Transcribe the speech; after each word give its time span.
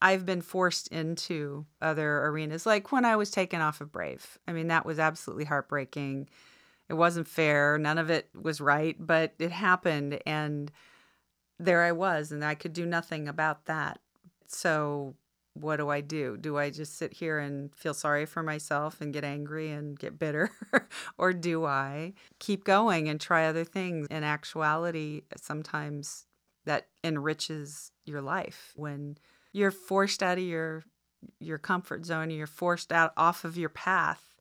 I've 0.00 0.26
been 0.26 0.42
forced 0.42 0.88
into 0.88 1.66
other 1.80 2.24
arenas, 2.26 2.66
like 2.66 2.92
when 2.92 3.04
I 3.04 3.16
was 3.16 3.30
taken 3.30 3.60
off 3.60 3.80
of 3.80 3.92
Brave. 3.92 4.38
I 4.46 4.52
mean, 4.52 4.68
that 4.68 4.84
was 4.84 4.98
absolutely 4.98 5.44
heartbreaking. 5.44 6.28
It 6.88 6.94
wasn't 6.94 7.28
fair. 7.28 7.78
None 7.78 7.98
of 7.98 8.10
it 8.10 8.28
was 8.40 8.60
right, 8.60 8.96
but 8.98 9.34
it 9.38 9.50
happened. 9.50 10.20
And 10.26 10.70
there 11.58 11.82
I 11.82 11.92
was, 11.92 12.30
and 12.30 12.44
I 12.44 12.54
could 12.54 12.72
do 12.72 12.84
nothing 12.84 13.26
about 13.26 13.64
that. 13.66 14.00
So, 14.46 15.14
what 15.54 15.76
do 15.76 15.88
I 15.88 16.02
do? 16.02 16.36
Do 16.36 16.58
I 16.58 16.68
just 16.68 16.98
sit 16.98 17.14
here 17.14 17.38
and 17.38 17.74
feel 17.74 17.94
sorry 17.94 18.26
for 18.26 18.42
myself 18.42 19.00
and 19.00 19.12
get 19.12 19.24
angry 19.24 19.70
and 19.70 19.98
get 19.98 20.18
bitter? 20.18 20.50
or 21.18 21.32
do 21.32 21.64
I 21.64 22.12
keep 22.38 22.64
going 22.64 23.08
and 23.08 23.18
try 23.18 23.46
other 23.46 23.64
things? 23.64 24.06
In 24.10 24.22
actuality, 24.22 25.22
sometimes 25.36 26.26
that 26.66 26.88
enriches 27.02 27.92
your 28.04 28.20
life 28.20 28.72
when 28.76 29.16
you're 29.56 29.70
forced 29.70 30.22
out 30.22 30.38
of 30.38 30.44
your 30.44 30.84
your 31.40 31.58
comfort 31.58 32.04
zone 32.04 32.30
you're 32.30 32.46
forced 32.46 32.92
out 32.92 33.12
off 33.16 33.44
of 33.44 33.56
your 33.56 33.68
path 33.68 34.36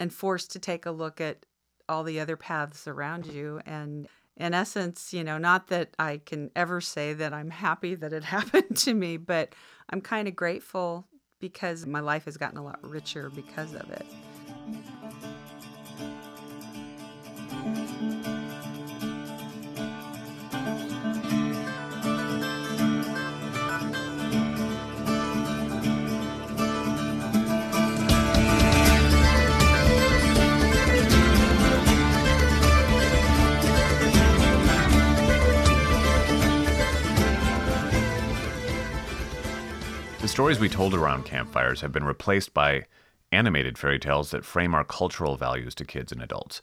and 0.00 0.12
forced 0.12 0.50
to 0.52 0.58
take 0.58 0.86
a 0.86 0.90
look 0.90 1.20
at 1.20 1.44
all 1.88 2.02
the 2.02 2.18
other 2.20 2.36
paths 2.36 2.88
around 2.88 3.26
you. 3.26 3.60
And 3.64 4.08
in 4.36 4.52
essence 4.52 5.14
you 5.14 5.24
know 5.24 5.38
not 5.38 5.68
that 5.68 5.94
i 5.98 6.20
can 6.26 6.50
ever 6.54 6.80
say 6.80 7.14
that 7.14 7.32
i'm 7.32 7.50
happy 7.50 7.94
that 7.94 8.12
it 8.12 8.24
happened 8.36 8.76
to 8.76 8.92
me 8.94 9.16
but 9.16 9.54
i'm 9.90 10.00
kind 10.00 10.28
of 10.28 10.36
grateful 10.36 11.06
because 11.40 11.86
my 11.86 12.00
life 12.00 12.24
has 12.24 12.36
gotten 12.36 12.58
a 12.58 12.64
lot 12.64 12.78
richer 12.82 13.30
because 13.30 13.74
of 13.74 13.90
it 13.90 14.06
stories 40.36 40.60
we 40.60 40.68
told 40.68 40.92
around 40.92 41.24
campfires 41.24 41.80
have 41.80 41.92
been 41.92 42.04
replaced 42.04 42.52
by 42.52 42.84
animated 43.32 43.78
fairy 43.78 43.98
tales 43.98 44.32
that 44.32 44.44
frame 44.44 44.74
our 44.74 44.84
cultural 44.84 45.34
values 45.34 45.74
to 45.74 45.82
kids 45.82 46.12
and 46.12 46.22
adults. 46.22 46.60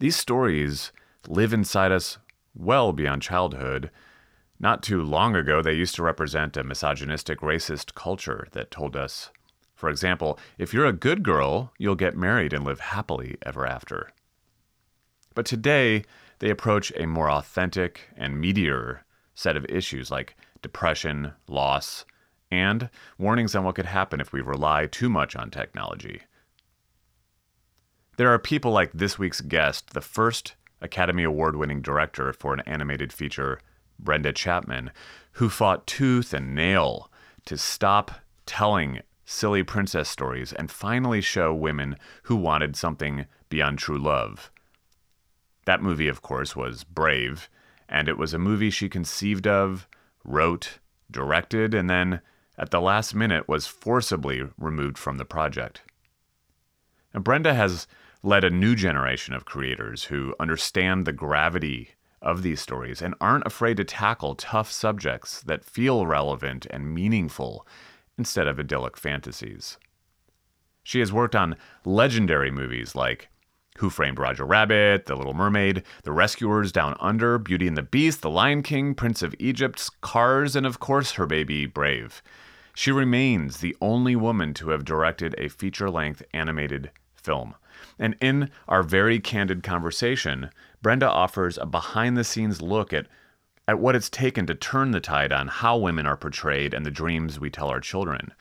These 0.00 0.16
stories 0.16 0.90
live 1.28 1.52
inside 1.52 1.92
us 1.92 2.18
well 2.56 2.92
beyond 2.92 3.22
childhood. 3.22 3.88
Not 4.58 4.82
too 4.82 5.00
long 5.00 5.36
ago, 5.36 5.62
they 5.62 5.74
used 5.74 5.94
to 5.94 6.02
represent 6.02 6.56
a 6.56 6.64
misogynistic, 6.64 7.38
racist 7.38 7.94
culture 7.94 8.48
that 8.50 8.72
told 8.72 8.96
us, 8.96 9.30
for 9.76 9.88
example, 9.88 10.36
if 10.58 10.74
you're 10.74 10.84
a 10.84 10.92
good 10.92 11.22
girl, 11.22 11.72
you'll 11.78 11.94
get 11.94 12.16
married 12.16 12.52
and 12.52 12.64
live 12.64 12.80
happily 12.80 13.36
ever 13.46 13.64
after. 13.64 14.10
But 15.36 15.46
today, 15.46 16.02
they 16.40 16.50
approach 16.50 16.92
a 16.96 17.06
more 17.06 17.30
authentic 17.30 18.08
and 18.16 18.42
meatier 18.42 19.02
set 19.36 19.56
of 19.56 19.66
issues 19.66 20.10
like 20.10 20.34
depression, 20.62 21.34
loss, 21.46 22.04
and 22.52 22.90
warnings 23.16 23.54
on 23.54 23.64
what 23.64 23.74
could 23.74 23.86
happen 23.86 24.20
if 24.20 24.30
we 24.30 24.42
rely 24.42 24.84
too 24.84 25.08
much 25.08 25.34
on 25.34 25.50
technology. 25.50 26.20
There 28.18 28.28
are 28.28 28.38
people 28.38 28.72
like 28.72 28.92
this 28.92 29.18
week's 29.18 29.40
guest, 29.40 29.94
the 29.94 30.02
first 30.02 30.54
Academy 30.82 31.22
Award 31.22 31.56
winning 31.56 31.80
director 31.80 32.30
for 32.34 32.52
an 32.52 32.60
animated 32.66 33.10
feature, 33.10 33.58
Brenda 33.98 34.34
Chapman, 34.34 34.90
who 35.32 35.48
fought 35.48 35.86
tooth 35.86 36.34
and 36.34 36.54
nail 36.54 37.10
to 37.46 37.56
stop 37.56 38.10
telling 38.44 39.00
silly 39.24 39.62
princess 39.62 40.10
stories 40.10 40.52
and 40.52 40.70
finally 40.70 41.22
show 41.22 41.54
women 41.54 41.96
who 42.24 42.36
wanted 42.36 42.76
something 42.76 43.24
beyond 43.48 43.78
true 43.78 43.98
love. 43.98 44.50
That 45.64 45.82
movie, 45.82 46.08
of 46.08 46.20
course, 46.20 46.54
was 46.54 46.84
Brave, 46.84 47.48
and 47.88 48.08
it 48.08 48.18
was 48.18 48.34
a 48.34 48.38
movie 48.38 48.68
she 48.68 48.90
conceived 48.90 49.46
of, 49.46 49.88
wrote, 50.22 50.80
directed, 51.10 51.72
and 51.72 51.88
then 51.88 52.20
at 52.58 52.70
the 52.70 52.80
last 52.80 53.14
minute 53.14 53.48
was 53.48 53.66
forcibly 53.66 54.42
removed 54.58 54.98
from 54.98 55.18
the 55.18 55.24
project. 55.24 55.82
Brenda 57.14 57.54
has 57.54 57.86
led 58.22 58.44
a 58.44 58.50
new 58.50 58.74
generation 58.74 59.34
of 59.34 59.44
creators 59.44 60.04
who 60.04 60.34
understand 60.38 61.04
the 61.04 61.12
gravity 61.12 61.90
of 62.20 62.42
these 62.42 62.60
stories 62.60 63.02
and 63.02 63.14
aren't 63.20 63.46
afraid 63.46 63.76
to 63.76 63.84
tackle 63.84 64.34
tough 64.36 64.70
subjects 64.70 65.42
that 65.42 65.64
feel 65.64 66.06
relevant 66.06 66.66
and 66.70 66.94
meaningful 66.94 67.66
instead 68.16 68.46
of 68.46 68.60
idyllic 68.60 68.96
fantasies. 68.96 69.76
She 70.84 71.00
has 71.00 71.12
worked 71.12 71.34
on 71.34 71.56
legendary 71.84 72.50
movies 72.50 72.94
like 72.94 73.28
Who 73.78 73.90
Framed 73.90 74.18
Roger 74.18 74.44
Rabbit, 74.44 75.06
The 75.06 75.16
Little 75.16 75.34
Mermaid, 75.34 75.82
The 76.04 76.12
Rescuers 76.12 76.72
Down 76.72 76.96
Under, 77.00 77.38
Beauty 77.38 77.66
and 77.66 77.76
the 77.76 77.82
Beast, 77.82 78.22
The 78.22 78.30
Lion 78.30 78.62
King, 78.62 78.94
Prince 78.94 79.22
of 79.22 79.34
Egypt, 79.38 79.88
Cars, 80.00 80.54
and 80.54 80.66
of 80.66 80.78
course 80.78 81.12
her 81.12 81.26
baby 81.26 81.66
Brave. 81.66 82.22
She 82.74 82.92
remains 82.92 83.58
the 83.58 83.76
only 83.80 84.16
woman 84.16 84.54
to 84.54 84.70
have 84.70 84.84
directed 84.84 85.34
a 85.38 85.48
feature 85.48 85.90
length 85.90 86.22
animated 86.32 86.90
film. 87.14 87.54
And 87.98 88.16
in 88.20 88.50
our 88.68 88.82
very 88.82 89.18
candid 89.18 89.62
conversation, 89.62 90.50
Brenda 90.82 91.08
offers 91.08 91.58
a 91.58 91.66
behind 91.66 92.16
the 92.16 92.24
scenes 92.24 92.60
look 92.60 92.92
at, 92.92 93.06
at 93.68 93.78
what 93.78 93.94
it's 93.94 94.10
taken 94.10 94.46
to 94.46 94.54
turn 94.54 94.90
the 94.90 95.00
tide 95.00 95.32
on 95.32 95.48
how 95.48 95.76
women 95.76 96.06
are 96.06 96.16
portrayed 96.16 96.74
and 96.74 96.84
the 96.84 96.90
dreams 96.90 97.38
we 97.38 97.50
tell 97.50 97.68
our 97.68 97.80
children. 97.80 98.32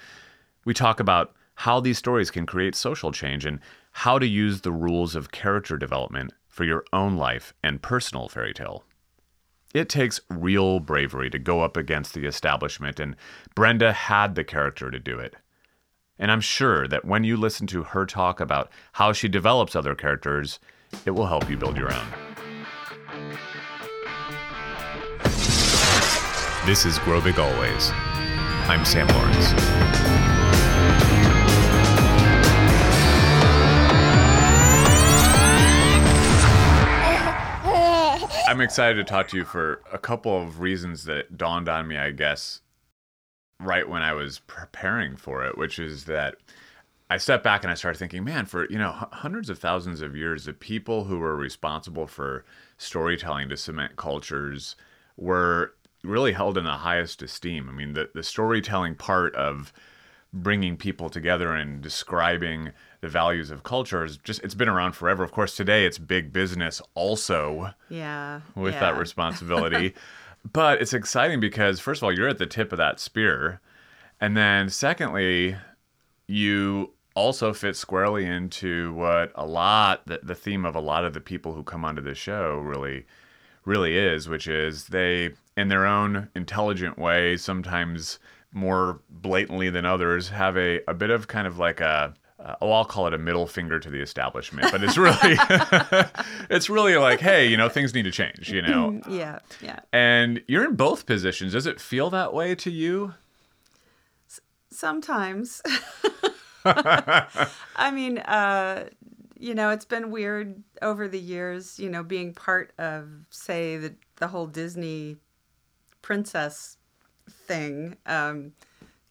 We 0.65 0.73
talk 0.73 0.99
about 0.99 1.33
how 1.55 1.79
these 1.79 1.97
stories 1.97 2.31
can 2.31 2.45
create 2.45 2.75
social 2.75 3.11
change 3.11 3.45
and 3.45 3.59
how 3.91 4.17
to 4.17 4.25
use 4.25 4.61
the 4.61 4.71
rules 4.71 5.15
of 5.15 5.31
character 5.31 5.77
development 5.77 6.33
for 6.47 6.63
your 6.63 6.83
own 6.91 7.15
life 7.15 7.53
and 7.63 7.81
personal 7.81 8.27
fairy 8.27 8.53
tale. 8.53 8.83
It 9.73 9.87
takes 9.87 10.19
real 10.29 10.79
bravery 10.79 11.29
to 11.29 11.39
go 11.39 11.61
up 11.61 11.77
against 11.77 12.13
the 12.13 12.25
establishment, 12.25 12.99
and 12.99 13.15
Brenda 13.55 13.93
had 13.93 14.35
the 14.35 14.43
character 14.43 14.91
to 14.91 14.99
do 14.99 15.17
it. 15.17 15.35
And 16.19 16.29
I'm 16.31 16.41
sure 16.41 16.87
that 16.87 17.05
when 17.05 17.23
you 17.23 17.37
listen 17.37 17.67
to 17.67 17.83
her 17.83 18.05
talk 18.05 18.39
about 18.39 18.69
how 18.93 19.13
she 19.13 19.27
develops 19.27 19.75
other 19.75 19.95
characters, 19.95 20.59
it 21.05 21.11
will 21.11 21.27
help 21.27 21.49
you 21.49 21.57
build 21.57 21.77
your 21.77 21.93
own. 21.93 22.07
This 26.65 26.85
is 26.85 26.99
Grow 26.99 27.21
Big 27.21 27.39
Always. 27.39 27.91
I'm 28.67 28.85
Sam 28.85 29.07
Lawrence. 29.07 30.30
I'm 38.51 38.59
excited 38.59 38.95
to 38.95 39.05
talk 39.05 39.29
to 39.29 39.37
you 39.37 39.45
for 39.45 39.81
a 39.93 39.97
couple 39.97 40.37
of 40.37 40.59
reasons 40.59 41.05
that 41.05 41.37
dawned 41.37 41.69
on 41.69 41.87
me, 41.87 41.95
I 41.95 42.11
guess, 42.11 42.59
right 43.61 43.87
when 43.87 44.01
I 44.01 44.11
was 44.11 44.39
preparing 44.39 45.15
for 45.15 45.45
it, 45.45 45.57
which 45.57 45.79
is 45.79 46.03
that 46.03 46.35
I 47.09 47.15
stepped 47.15 47.45
back 47.45 47.63
and 47.63 47.71
I 47.71 47.75
started 47.75 47.97
thinking, 47.97 48.25
man, 48.25 48.45
for 48.45 48.69
you 48.69 48.77
know 48.77 48.91
hundreds 48.91 49.49
of 49.49 49.57
thousands 49.57 50.01
of 50.01 50.17
years, 50.17 50.43
the 50.43 50.53
people 50.53 51.05
who 51.05 51.19
were 51.19 51.37
responsible 51.37 52.07
for 52.07 52.43
storytelling 52.77 53.47
to 53.47 53.55
cement 53.55 53.95
cultures 53.95 54.75
were 55.15 55.73
really 56.03 56.33
held 56.33 56.57
in 56.57 56.65
the 56.65 56.71
highest 56.71 57.21
esteem. 57.21 57.69
I 57.69 57.71
mean, 57.71 57.93
the 57.93 58.09
the 58.13 58.21
storytelling 58.21 58.95
part 58.95 59.33
of 59.33 59.71
bringing 60.33 60.75
people 60.75 61.09
together 61.09 61.53
and 61.53 61.81
describing 61.81 62.73
the 63.01 63.09
values 63.09 63.51
of 63.51 63.63
culture 63.63 64.05
is 64.05 64.17
just 64.17 64.41
it's 64.43 64.55
been 64.55 64.69
around 64.69 64.93
forever. 64.93 65.23
Of 65.23 65.31
course, 65.31 65.55
today 65.55 65.85
it's 65.85 65.97
big 65.97 66.31
business 66.31 66.81
also. 66.93 67.73
Yeah. 67.89 68.41
With 68.55 68.75
yeah. 68.75 68.79
that 68.79 68.97
responsibility. 68.99 69.93
but 70.53 70.81
it's 70.81 70.93
exciting 70.93 71.39
because 71.39 71.79
first 71.79 71.99
of 71.99 72.05
all, 72.05 72.13
you're 72.13 72.29
at 72.29 72.37
the 72.37 72.45
tip 72.45 72.71
of 72.71 72.77
that 72.77 72.99
spear. 72.99 73.59
And 74.19 74.37
then 74.37 74.69
secondly, 74.69 75.57
you 76.27 76.91
also 77.15 77.53
fit 77.53 77.75
squarely 77.75 78.25
into 78.25 78.93
what 78.93 79.31
a 79.35 79.45
lot 79.45 80.05
the, 80.05 80.19
the 80.23 80.35
theme 80.35 80.63
of 80.63 80.75
a 80.75 80.79
lot 80.79 81.03
of 81.03 81.13
the 81.13 81.19
people 81.19 81.53
who 81.53 81.63
come 81.63 81.83
onto 81.83 82.01
the 82.01 82.15
show 82.15 82.57
really 82.57 83.05
really 83.65 83.97
is, 83.97 84.27
which 84.27 84.47
is 84.47 84.87
they 84.87 85.31
in 85.57 85.67
their 85.67 85.85
own 85.85 86.29
intelligent 86.35 86.97
way, 86.97 87.37
sometimes 87.37 88.19
more 88.53 88.99
blatantly 89.09 89.69
than 89.69 89.85
others, 89.85 90.29
have 90.29 90.57
a, 90.57 90.81
a 90.87 90.93
bit 90.93 91.09
of 91.09 91.27
kind 91.27 91.47
of 91.47 91.57
like 91.57 91.79
a 91.79 92.13
uh, 92.43 92.55
oh, 92.61 92.71
I'll 92.71 92.85
call 92.85 93.07
it 93.07 93.13
a 93.13 93.17
middle 93.17 93.45
finger 93.45 93.79
to 93.79 93.89
the 93.89 94.01
establishment, 94.01 94.71
but 94.71 94.83
it's 94.83 94.97
really, 94.97 95.15
it's 96.49 96.69
really 96.69 96.95
like, 96.97 97.19
hey, 97.19 97.47
you 97.47 97.57
know, 97.57 97.69
things 97.69 97.93
need 97.93 98.03
to 98.03 98.11
change, 98.11 98.49
you 98.51 98.61
know. 98.61 98.99
yeah, 99.09 99.39
yeah. 99.61 99.79
And 99.93 100.41
you're 100.47 100.65
in 100.65 100.75
both 100.75 101.05
positions. 101.05 101.53
Does 101.53 101.67
it 101.67 101.79
feel 101.79 102.09
that 102.09 102.33
way 102.33 102.55
to 102.55 102.71
you? 102.71 103.13
S- 104.29 104.41
sometimes. 104.71 105.61
I 106.65 107.91
mean, 107.93 108.19
uh, 108.19 108.85
you 109.37 109.55
know, 109.55 109.69
it's 109.69 109.85
been 109.85 110.11
weird 110.11 110.63
over 110.81 111.07
the 111.07 111.19
years, 111.19 111.79
you 111.79 111.89
know, 111.89 112.03
being 112.03 112.33
part 112.33 112.73
of, 112.77 113.07
say, 113.29 113.77
the 113.77 113.95
the 114.17 114.27
whole 114.27 114.45
Disney 114.45 115.17
princess 116.03 116.77
thing. 117.47 117.97
Um, 118.05 118.53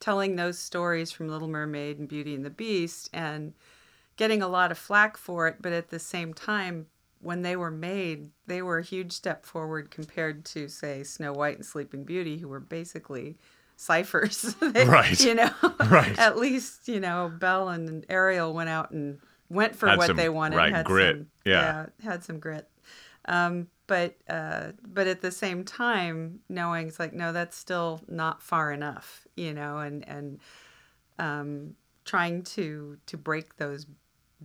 telling 0.01 0.37
those 0.37 0.59
stories 0.59 1.13
from 1.13 1.29
Little 1.29 1.49
Mermaid 1.49 1.99
and 1.99 2.09
Beauty 2.09 2.35
and 2.35 2.45
the 2.45 2.51
Beast 2.51 3.09
and 3.13 3.53
getting 4.17 4.43
a 4.43 4.49
lot 4.49 4.71
of 4.73 4.79
flack 4.79 5.17
for 5.17 5.47
it, 5.47 5.57
but 5.61 5.73
at 5.73 5.91
the 5.91 5.99
same 5.99 6.35
time, 6.35 6.87
when 7.23 7.43
they 7.43 7.55
were 7.55 7.71
made, 7.71 8.31
they 8.47 8.63
were 8.63 8.79
a 8.79 8.83
huge 8.83 9.13
step 9.13 9.45
forward 9.45 9.91
compared 9.91 10.45
to, 10.47 10.69
say, 10.69 11.03
Snow 11.03 11.33
White 11.35 11.57
and 11.57 11.67
Sleeping 11.67 12.05
Beauty, 12.05 12.39
who 12.39 12.49
were 12.49 12.61
basically 12.61 13.37
ciphers. 13.77 14.55
They- 14.61 14.87
Right. 14.87 15.19
You 15.21 15.35
know, 15.35 15.51
Right. 15.91 16.19
at 16.19 16.39
least, 16.39 16.89
you 16.89 17.01
know, 17.01 17.31
Belle 17.39 17.69
and 17.69 18.05
Ariel 18.09 18.53
went 18.55 18.71
out 18.71 18.91
and 18.91 19.19
went 19.51 19.75
for 19.77 19.89
Had 19.89 19.99
what 19.99 20.07
some- 20.09 20.17
they 20.17 20.29
wanted. 20.31 20.57
right, 20.57 20.73
had 20.75 20.87
grit. 20.87 21.17
Some, 21.17 21.27
Yeah. 21.45 21.87
Had 22.03 22.25
some 22.25 22.39
grit. 22.39 22.69
Um, 23.27 23.69
but 23.91 24.15
uh, 24.29 24.71
but 24.87 25.09
at 25.09 25.21
the 25.21 25.33
same 25.33 25.65
time, 25.65 26.39
knowing 26.49 26.87
it's 26.87 27.01
like, 27.01 27.13
no, 27.13 27.33
that's 27.33 27.57
still 27.57 28.01
not 28.07 28.41
far 28.41 28.71
enough, 28.71 29.27
you 29.35 29.53
know, 29.53 29.79
and 29.79 30.09
and 30.09 30.39
um, 31.19 31.75
trying 32.05 32.45
to 32.45 32.99
to 33.07 33.17
break 33.17 33.57
those 33.57 33.89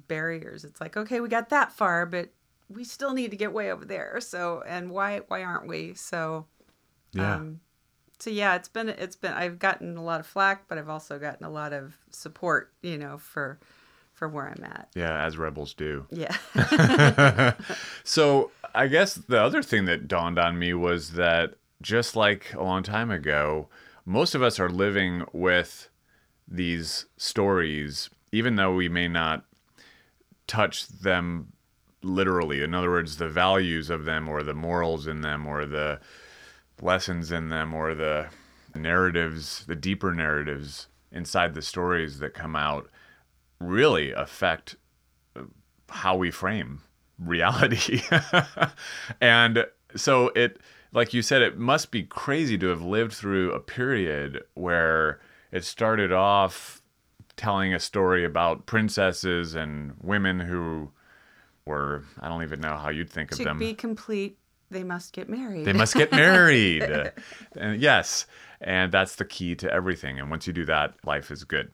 barriers. 0.08 0.64
It's 0.64 0.82
like, 0.82 0.98
okay, 0.98 1.20
we 1.20 1.30
got 1.30 1.50
that 1.50 1.72
far, 1.72 2.08
but 2.08 2.30
we 2.70 2.84
still 2.84 3.14
need 3.14 3.30
to 3.30 3.38
get 3.38 3.54
way 3.54 3.72
over 3.72 3.86
there. 3.86 4.20
So, 4.20 4.64
and 4.66 4.90
why 4.90 5.20
why 5.28 5.44
aren't 5.44 5.68
we? 5.68 5.94
So, 5.94 6.48
Yeah. 7.14 7.36
um, 7.36 7.60
so 8.18 8.32
yeah, 8.32 8.56
it's 8.56 8.68
been 8.70 8.90
it's 8.90 9.16
been 9.16 9.34
I've 9.34 9.60
gotten 9.60 9.96
a 9.96 10.04
lot 10.04 10.22
of 10.22 10.26
flack, 10.26 10.68
but 10.68 10.80
I've 10.80 10.90
also 10.90 11.20
gotten 11.20 11.46
a 11.46 11.52
lot 11.52 11.72
of 11.72 11.94
support, 12.10 12.74
you 12.82 12.98
know, 12.98 13.20
for 13.20 13.60
for 14.16 14.28
where 14.28 14.48
I'm 14.48 14.64
at. 14.64 14.90
yeah, 14.96 15.24
as 15.24 15.38
rebels 15.38 15.74
do. 15.74 16.08
Yeah. 16.10 16.36
So 18.04 18.52
I 18.74 18.88
guess 18.88 19.14
the 19.16 19.42
other 19.42 19.62
thing 19.62 19.86
that 19.86 20.08
dawned 20.08 20.40
on 20.40 20.58
me 20.58 20.74
was 20.74 21.12
that 21.12 21.56
just 21.82 22.16
like 22.16 22.54
a 22.54 22.64
long 22.64 22.82
time 22.84 23.12
ago, 23.12 23.68
most 24.06 24.34
of 24.36 24.42
us 24.42 24.60
are 24.60 24.70
living 24.70 25.24
with 25.34 25.90
these 26.48 27.06
stories, 27.18 28.10
even 28.32 28.56
though 28.56 28.74
we 28.74 28.88
may 28.90 29.08
not 29.08 29.46
touch 30.48 30.88
them 30.88 31.52
literally. 32.02 32.62
In 32.62 32.74
other 32.74 32.92
words, 32.92 33.18
the 33.18 33.30
values 33.30 33.90
of 33.90 34.06
them 34.06 34.30
or 34.30 34.44
the 34.44 34.54
morals 34.54 35.08
in 35.08 35.22
them 35.22 35.48
or 35.48 35.66
the 35.66 36.00
lessons 36.82 37.32
in 37.32 37.50
them 37.50 37.74
or 37.74 37.96
the 37.96 38.28
narratives, 38.76 39.66
the 39.66 39.76
deeper 39.76 40.14
narratives 40.14 40.88
inside 41.12 41.54
the 41.54 41.62
stories 41.62 42.20
that 42.20 42.34
come 42.34 42.56
out 42.56 42.90
really 43.60 44.12
affect 44.12 44.76
uh, 45.36 45.42
how 45.90 46.16
we 46.16 46.32
frame 46.32 46.82
reality. 47.20 48.02
and 49.22 49.66
so 49.96 50.30
it 50.36 50.60
like 50.92 51.14
you 51.14 51.22
said 51.22 51.42
it 51.42 51.58
must 51.58 51.92
be 51.92 52.04
crazy 52.04 52.58
to 52.58 52.68
have 52.68 52.82
lived 52.82 53.14
through 53.14 53.52
a 53.52 53.60
period 53.60 54.44
where 54.56 55.20
it 55.52 55.64
started 55.64 56.12
off 56.12 56.82
telling 57.38 57.74
a 57.74 57.80
story 57.80 58.26
about 58.26 58.66
princesses 58.66 59.56
and 59.56 59.94
women 60.02 60.40
who 60.40 60.90
were 61.66 62.04
I 62.20 62.28
don't 62.28 62.44
even 62.44 62.62
know 62.62 62.76
how 62.76 62.90
you'd 62.90 63.10
think 63.10 63.32
of 63.32 63.38
to 63.40 63.44
them. 63.44 63.60
To 63.60 63.66
be 63.66 63.74
complete, 63.74 64.38
they 64.72 64.84
must 64.84 65.14
get 65.14 65.30
married. 65.30 65.66
They 65.66 65.74
must 65.74 65.96
get 65.96 66.12
married. 66.12 66.84
and 67.58 67.80
yes, 67.80 68.26
and 68.62 68.92
that's 68.92 69.16
the 69.16 69.26
key 69.26 69.56
to 69.56 69.72
everything. 69.72 70.20
And 70.20 70.30
once 70.30 70.48
you 70.48 70.54
do 70.54 70.66
that, 70.66 70.96
life 71.06 71.32
is 71.32 71.44
good. 71.44 71.72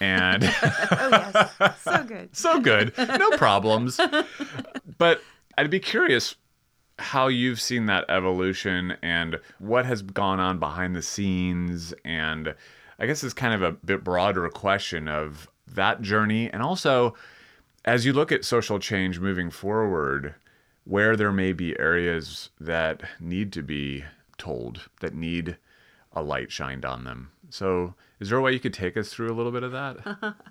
And 0.00 0.44
oh 0.62 1.08
yes, 1.10 1.80
so 1.82 2.04
good. 2.04 2.28
so 2.36 2.60
good, 2.60 2.92
no 2.96 3.30
problems. 3.32 4.00
But 4.98 5.22
I'd 5.56 5.70
be 5.70 5.80
curious 5.80 6.36
how 6.98 7.28
you've 7.28 7.60
seen 7.60 7.86
that 7.86 8.04
evolution 8.08 8.96
and 9.02 9.38
what 9.58 9.86
has 9.86 10.02
gone 10.02 10.40
on 10.40 10.58
behind 10.58 10.94
the 10.96 11.02
scenes. 11.02 11.94
And 12.04 12.54
I 12.98 13.06
guess 13.06 13.22
it's 13.22 13.34
kind 13.34 13.54
of 13.54 13.62
a 13.62 13.72
bit 13.72 14.02
broader 14.04 14.48
question 14.48 15.08
of 15.08 15.48
that 15.66 16.02
journey. 16.02 16.50
And 16.50 16.62
also, 16.62 17.14
as 17.84 18.04
you 18.04 18.12
look 18.12 18.32
at 18.32 18.44
social 18.44 18.78
change 18.78 19.20
moving 19.20 19.50
forward, 19.50 20.34
where 20.84 21.16
there 21.16 21.32
may 21.32 21.52
be 21.52 21.78
areas 21.78 22.50
that 22.58 23.02
need 23.20 23.52
to 23.52 23.62
be 23.62 24.04
told, 24.38 24.88
that 25.00 25.14
need 25.14 25.56
a 26.18 26.22
light 26.22 26.52
shined 26.52 26.84
on 26.84 27.04
them. 27.04 27.30
So, 27.50 27.94
is 28.20 28.28
there 28.28 28.38
a 28.38 28.42
way 28.42 28.52
you 28.52 28.60
could 28.60 28.74
take 28.74 28.96
us 28.96 29.10
through 29.10 29.32
a 29.32 29.36
little 29.36 29.52
bit 29.52 29.62
of 29.62 29.72
that? 29.72 30.34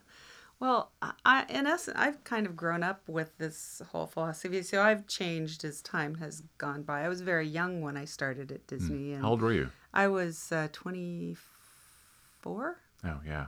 Well, 0.59 0.91
I, 1.23 1.45
in 1.49 1.67
essence, 1.67 1.95
I've 1.99 2.23
kind 2.23 2.47
of 2.47 2.55
grown 2.55 2.81
up 2.81 3.07
with 3.07 3.37
this 3.37 3.79
whole 3.91 4.07
philosophy. 4.07 4.63
So 4.63 4.81
I've 4.81 5.05
changed 5.05 5.63
as 5.63 5.83
time 5.83 6.15
has 6.15 6.41
gone 6.57 6.81
by. 6.81 7.03
I 7.03 7.09
was 7.09 7.21
very 7.21 7.47
young 7.47 7.81
when 7.81 7.95
I 7.95 8.05
started 8.05 8.51
at 8.51 8.65
Disney, 8.65 9.13
and 9.13 9.21
How 9.21 9.29
old 9.29 9.41
were 9.41 9.53
you? 9.53 9.69
I 9.93 10.07
was 10.07 10.51
uh, 10.51 10.69
24. 10.71 12.81
Oh, 13.05 13.19
yeah. 13.23 13.45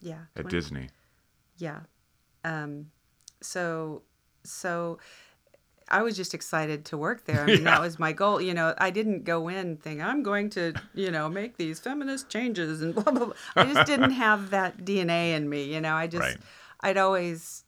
Yeah, 0.00 0.26
At 0.36 0.48
Disney. 0.48 0.90
Yeah. 1.56 1.80
Um, 2.44 2.92
so, 3.40 4.02
so 4.44 5.00
I 5.90 6.02
was 6.02 6.16
just 6.16 6.34
excited 6.34 6.84
to 6.86 6.98
work 6.98 7.24
there. 7.24 7.40
I 7.44 7.46
mean, 7.46 7.64
that 7.64 7.80
was 7.80 7.98
my 7.98 8.12
goal. 8.12 8.40
You 8.40 8.54
know, 8.54 8.74
I 8.78 8.90
didn't 8.90 9.24
go 9.24 9.48
in 9.48 9.76
thinking 9.76 10.02
I'm 10.02 10.22
going 10.22 10.50
to, 10.50 10.74
you 10.94 11.10
know, 11.10 11.28
make 11.28 11.56
these 11.56 11.80
feminist 11.80 12.28
changes 12.28 12.82
and 12.82 12.94
blah 12.94 13.04
blah. 13.04 13.26
blah. 13.26 13.34
I 13.56 13.64
just 13.72 13.86
didn't 13.86 14.10
have 14.26 14.50
that 14.50 14.78
DNA 14.78 15.34
in 15.34 15.48
me. 15.48 15.64
You 15.64 15.80
know, 15.80 15.94
I 15.94 16.06
just, 16.06 16.22
Right. 16.22 16.36
I'd 16.80 16.96
always, 16.96 17.64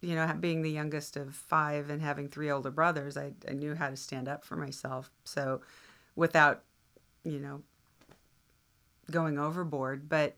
you 0.00 0.14
know, 0.14 0.32
being 0.38 0.62
the 0.62 0.70
youngest 0.70 1.16
of 1.16 1.34
five 1.34 1.90
and 1.90 2.00
having 2.02 2.28
three 2.28 2.50
older 2.50 2.70
brothers, 2.70 3.16
I, 3.16 3.32
I 3.48 3.52
knew 3.52 3.74
how 3.74 3.90
to 3.90 3.96
stand 3.96 4.28
up 4.28 4.44
for 4.44 4.56
myself. 4.56 5.10
So, 5.24 5.60
without, 6.14 6.62
you 7.24 7.40
know, 7.40 7.62
going 9.10 9.38
overboard, 9.38 10.08
but 10.08 10.36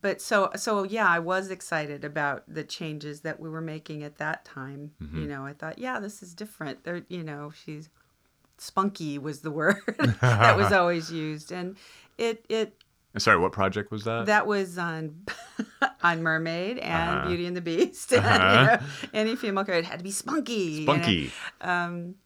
but 0.00 0.20
so 0.20 0.50
so 0.56 0.82
yeah 0.82 1.06
i 1.08 1.18
was 1.18 1.50
excited 1.50 2.04
about 2.04 2.42
the 2.48 2.64
changes 2.64 3.20
that 3.20 3.38
we 3.38 3.48
were 3.48 3.60
making 3.60 4.02
at 4.02 4.16
that 4.16 4.44
time 4.44 4.92
you 5.12 5.26
know 5.26 5.44
i 5.46 5.52
thought 5.52 5.78
yeah 5.78 6.00
this 6.00 6.22
is 6.22 6.34
different 6.34 6.82
there 6.84 7.02
you 7.08 7.22
know 7.22 7.52
she's 7.64 7.88
spunky 8.58 9.18
was 9.18 9.40
the 9.42 9.50
word 9.60 9.80
that 10.20 10.56
was 10.56 10.72
always 10.80 11.10
used 11.12 11.52
and 11.52 11.76
it 12.18 12.44
it 12.48 12.74
Sorry, 13.16 13.38
what 13.38 13.52
project 13.52 13.92
was 13.92 14.02
that? 14.04 14.26
that 14.26 14.44
was 14.48 14.76
on 14.76 15.24
on 16.02 16.22
mermaid 16.24 16.78
and 16.78 17.18
Uh-huh. 17.18 17.28
beauty 17.28 17.46
and 17.46 17.56
the 17.56 17.60
beast 17.60 18.12
and, 18.12 18.24
you 18.24 18.30
Uh-huh. 18.30 18.78
know, 18.80 18.86
any 19.12 19.36
female 19.36 19.64
character 19.64 19.88
had 19.88 20.00
to 20.00 20.04
be 20.04 20.10
spunky 20.10 20.52
you 20.52 20.86
know? 20.86 20.92
Spunky. 20.94 21.30
um, 21.60 22.16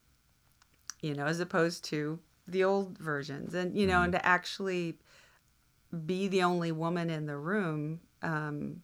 you 1.03 1.15
know, 1.15 1.27
as 1.27 1.41
opposed 1.41 1.85
to 1.85 2.19
the 2.47 2.65
old 2.65 2.97
versions, 2.99 3.53
and 3.55 3.77
you 3.77 3.87
know, 3.87 4.01
and 4.03 4.13
to 4.13 4.25
actually 4.27 4.99
be 6.07 6.29
the 6.29 6.43
only 6.43 6.73
woman 6.73 7.11
in 7.11 7.27
the 7.27 7.37
room. 7.37 8.01
Um, 8.23 8.83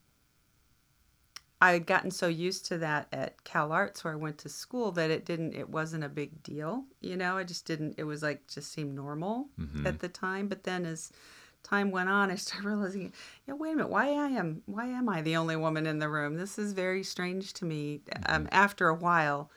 I 1.60 1.72
had 1.72 1.86
gotten 1.86 2.10
so 2.10 2.26
used 2.28 2.66
to 2.66 2.78
that 2.78 3.08
at 3.12 3.42
Cal 3.44 3.72
Arts, 3.72 4.04
where 4.04 4.12
I 4.12 4.16
went 4.16 4.38
to 4.38 4.48
school, 4.48 4.92
that 4.92 5.10
it 5.10 5.24
didn't, 5.24 5.54
it 5.54 5.68
wasn't 5.70 6.04
a 6.04 6.08
big 6.08 6.42
deal. 6.42 6.84
You 7.00 7.16
know, 7.16 7.38
I 7.38 7.44
just 7.44 7.64
didn't. 7.64 7.94
It 7.96 8.04
was 8.04 8.22
like 8.22 8.46
just 8.48 8.72
seemed 8.72 8.94
normal 8.94 9.48
at 9.86 10.00
the 10.00 10.08
time. 10.08 10.48
But 10.48 10.64
then 10.64 10.84
as 10.84 11.10
time 11.62 11.90
went 11.90 12.10
on, 12.10 12.30
I 12.30 12.34
started 12.34 12.68
realizing, 12.68 13.12
yeah, 13.46 13.54
wait 13.54 13.72
a 13.72 13.76
minute, 13.76 13.90
why 13.90 14.08
I 14.08 14.28
am, 14.28 14.62
why 14.66 14.86
am 14.86 15.08
I 15.08 15.22
the 15.22 15.36
only 15.36 15.56
woman 15.56 15.86
in 15.86 16.00
the 16.00 16.08
room? 16.08 16.36
This 16.36 16.58
is 16.58 16.72
very 16.74 17.02
strange 17.02 17.54
to 17.54 17.64
me. 17.64 18.00
Um, 18.26 18.46
after 18.52 18.88
a 18.88 18.94
while, 18.94 19.50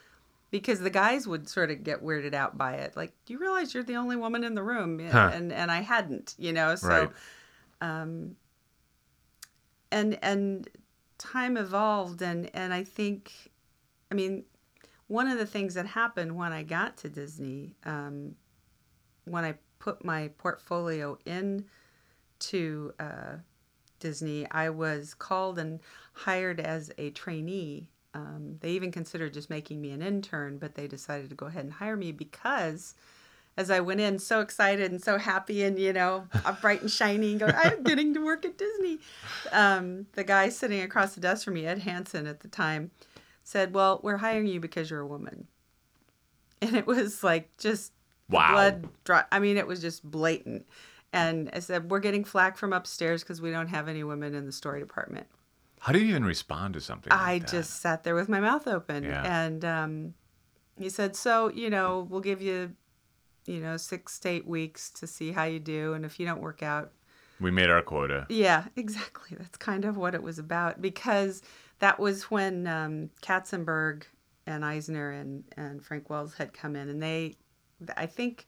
because 0.49 0.79
the 0.79 0.89
guys 0.89 1.27
would 1.27 1.49
sort 1.49 1.71
of 1.71 1.83
get 1.83 2.01
weirded 2.01 2.33
out 2.33 2.57
by 2.57 2.75
it. 2.75 2.95
Like, 2.95 3.11
do 3.25 3.33
you 3.33 3.39
realize 3.39 3.73
you're 3.73 3.83
the 3.83 3.95
only 3.95 4.15
woman 4.15 4.45
in 4.45 4.55
the 4.55 4.63
room? 4.63 5.05
Huh. 5.09 5.31
And 5.33 5.51
and 5.51 5.69
I 5.71 5.81
hadn't, 5.81 6.35
you 6.37 6.53
know. 6.53 6.75
So, 6.75 6.87
Right. 6.87 7.09
Um, 7.81 8.35
and 9.91 10.17
and 10.21 10.69
time 11.17 11.57
evolved, 11.57 12.21
and 12.21 12.49
and 12.53 12.73
I 12.73 12.83
think, 12.83 13.31
I 14.11 14.15
mean, 14.15 14.43
one 15.07 15.27
of 15.27 15.37
the 15.37 15.45
things 15.45 15.73
that 15.75 15.85
happened 15.85 16.35
when 16.35 16.51
I 16.51 16.63
got 16.63 16.97
to 16.97 17.09
Disney, 17.09 17.75
um, 17.85 18.35
when 19.25 19.43
I 19.43 19.55
put 19.79 20.03
my 20.03 20.29
portfolio 20.37 21.17
in 21.25 21.65
to 22.39 22.93
uh, 22.99 23.35
Disney, 23.99 24.49
I 24.51 24.69
was 24.69 25.13
called 25.13 25.59
and 25.59 25.79
hired 26.13 26.59
as 26.59 26.91
a 26.97 27.11
trainee. 27.11 27.89
Um, 28.13 28.57
they 28.61 28.71
even 28.71 28.91
considered 28.91 29.33
just 29.33 29.49
making 29.49 29.79
me 29.79 29.91
an 29.91 30.01
intern, 30.01 30.57
but 30.57 30.75
they 30.75 30.87
decided 30.87 31.29
to 31.29 31.35
go 31.35 31.45
ahead 31.45 31.65
and 31.65 31.73
hire 31.73 31.95
me 31.95 32.11
because 32.11 32.95
as 33.57 33.71
I 33.71 33.79
went 33.79 33.99
in 33.99 34.19
so 34.19 34.39
excited 34.39 34.91
and 34.91 35.03
so 35.03 35.17
happy 35.17 35.63
and, 35.63 35.79
you 35.79 35.91
know, 35.91 36.27
bright 36.61 36.81
and 36.81 36.91
shiny 36.91 37.31
and 37.31 37.39
going, 37.39 37.55
I'm 37.55 37.83
getting 37.83 38.13
to 38.13 38.23
work 38.23 38.45
at 38.45 38.57
Disney. 38.57 38.99
Um, 39.51 40.05
the 40.13 40.23
guy 40.23 40.49
sitting 40.49 40.81
across 40.81 41.15
the 41.15 41.21
desk 41.21 41.43
from 41.45 41.55
me, 41.55 41.65
Ed 41.65 41.79
Hansen 41.79 42.27
at 42.27 42.41
the 42.41 42.47
time, 42.47 42.91
said, 43.43 43.73
Well, 43.73 43.99
we're 44.03 44.17
hiring 44.17 44.45
you 44.47 44.59
because 44.59 44.89
you're 44.91 45.01
a 45.01 45.07
woman. 45.07 45.47
And 46.61 46.75
it 46.75 46.87
was 46.87 47.23
like 47.23 47.55
just 47.57 47.91
Wow. 48.29 48.51
blood 48.51 48.89
dry. 49.05 49.23
I 49.31 49.39
mean, 49.39 49.57
it 49.57 49.65
was 49.67 49.79
just 49.81 50.03
blatant. 50.03 50.67
And 51.13 51.49
I 51.53 51.59
said, 51.59 51.89
We're 51.89 51.99
getting 51.99 52.23
flack 52.23 52.57
from 52.57 52.73
upstairs 52.73 53.23
because 53.23 53.41
we 53.41 53.51
don't 53.51 53.67
have 53.69 53.87
any 53.87 54.03
women 54.03 54.35
in 54.35 54.45
the 54.45 54.51
story 54.51 54.79
department. 54.79 55.27
How 55.79 55.93
do 55.93 55.99
you 55.99 56.07
even 56.09 56.25
respond 56.25 56.73
to 56.75 56.81
something? 56.81 57.11
like 57.11 57.19
I 57.19 57.39
that? 57.39 57.47
just 57.47 57.81
sat 57.81 58.03
there 58.03 58.15
with 58.15 58.29
my 58.29 58.39
mouth 58.39 58.67
open. 58.67 59.03
Yeah. 59.03 59.45
And 59.45 59.63
um, 59.65 60.13
he 60.79 60.89
said, 60.89 61.15
So, 61.15 61.49
you 61.49 61.69
know, 61.69 62.05
we'll 62.09 62.21
give 62.21 62.41
you 62.41 62.73
you 63.47 63.59
know, 63.59 63.77
six 63.77 64.19
to 64.19 64.29
eight 64.29 64.45
weeks 64.45 64.89
to 64.91 65.07
see 65.07 65.31
how 65.31 65.45
you 65.45 65.59
do. 65.59 65.93
And 65.93 66.05
if 66.05 66.19
you 66.19 66.25
don't 66.27 66.41
work 66.41 66.61
out, 66.61 66.91
We 67.39 67.49
made 67.49 67.69
our 67.69 67.81
quota. 67.81 68.25
yeah, 68.29 68.65
exactly. 68.75 69.35
That's 69.39 69.57
kind 69.57 69.85
of 69.85 69.97
what 69.97 70.13
it 70.13 70.21
was 70.21 70.37
about 70.37 70.81
because 70.81 71.41
that 71.79 71.99
was 71.99 72.23
when 72.29 72.67
um, 72.67 73.09
Katzenberg 73.21 74.03
and 74.45 74.63
Eisner 74.63 75.11
and, 75.11 75.43
and 75.57 75.83
Frank 75.83 76.09
Wells 76.09 76.33
had 76.35 76.53
come 76.53 76.75
in, 76.75 76.89
and 76.89 77.01
they, 77.01 77.35
I 77.95 78.05
think, 78.05 78.45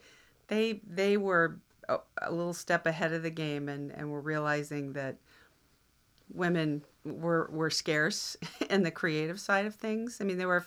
they 0.48 0.82
they 0.88 1.18
were 1.18 1.60
a, 1.88 1.98
a 2.22 2.32
little 2.32 2.54
step 2.54 2.86
ahead 2.86 3.14
of 3.14 3.22
the 3.24 3.30
game, 3.30 3.68
and 3.70 3.92
and 3.92 4.12
were 4.12 4.22
realizing 4.22 4.94
that 4.94 5.18
women 6.34 6.84
were 7.04 7.50
were 7.52 7.70
scarce 7.70 8.38
in 8.70 8.84
the 8.84 8.92
creative 8.92 9.40
side 9.40 9.66
of 9.66 9.76
things. 9.76 10.18
I 10.22 10.24
mean, 10.24 10.38
there 10.38 10.48
were 10.48 10.58
a 10.58 10.66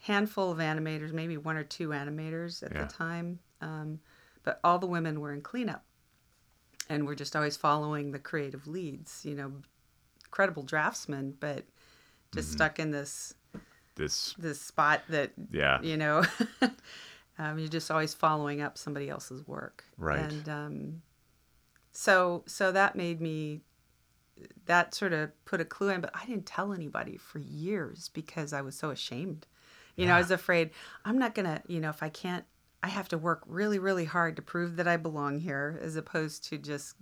handful 0.00 0.50
of 0.50 0.58
animators, 0.58 1.12
maybe 1.12 1.36
one 1.36 1.56
or 1.56 1.64
two 1.64 1.88
animators 1.88 2.62
at 2.62 2.72
Yeah. 2.72 2.84
the 2.86 2.92
time, 2.92 3.38
um, 3.62 4.00
but 4.44 4.60
all 4.62 4.78
the 4.78 4.86
women 4.86 5.20
were 5.20 5.32
in 5.32 5.40
cleanup 5.40 5.84
and 6.90 7.06
we're 7.06 7.14
just 7.14 7.34
always 7.36 7.56
following 7.56 8.10
the 8.12 8.18
creative 8.18 8.66
leads 8.66 9.24
you 9.24 9.34
know 9.34 9.52
credible 10.30 10.62
draftsmen 10.62 11.34
but 11.40 11.64
just 12.34 12.48
Mm-hmm. 12.48 12.56
stuck 12.56 12.78
in 12.78 12.90
this 12.90 13.34
This, 13.94 14.34
this 14.38 14.60
spot 14.60 15.02
that 15.08 15.32
yeah. 15.50 15.80
you 15.82 15.96
know 15.96 16.22
um, 17.38 17.58
you're 17.58 17.68
just 17.68 17.90
always 17.90 18.14
following 18.14 18.60
up 18.62 18.76
somebody 18.78 19.08
else's 19.08 19.46
work 19.46 19.84
Right. 19.98 20.18
and 20.20 20.48
um, 20.48 21.02
so 21.92 22.42
so 22.46 22.72
that 22.72 22.96
made 22.96 23.20
me 23.20 23.60
that 24.66 24.94
sort 24.94 25.12
of 25.12 25.30
put 25.44 25.60
a 25.60 25.64
clue 25.64 25.90
in 25.90 26.00
but 26.00 26.10
i 26.14 26.24
didn't 26.26 26.46
tell 26.46 26.72
anybody 26.72 27.16
for 27.18 27.38
years 27.38 28.08
because 28.14 28.52
i 28.52 28.60
was 28.62 28.74
so 28.74 28.90
ashamed 28.90 29.46
you 29.96 30.06
know 30.06 30.14
i 30.14 30.18
was 30.18 30.30
afraid 30.30 30.70
i'm 31.04 31.18
not 31.18 31.34
gonna 31.34 31.62
you 31.68 31.78
know 31.78 31.90
if 31.90 32.02
i 32.02 32.08
can't 32.08 32.44
i 32.82 32.88
have 32.88 33.08
to 33.08 33.18
work 33.18 33.42
really 33.46 33.78
really 33.78 34.04
hard 34.04 34.36
to 34.36 34.42
prove 34.42 34.76
that 34.76 34.88
i 34.88 34.96
belong 34.96 35.38
here 35.40 35.78
as 35.82 35.96
opposed 35.96 36.44
to 36.44 36.58
just 36.58 36.94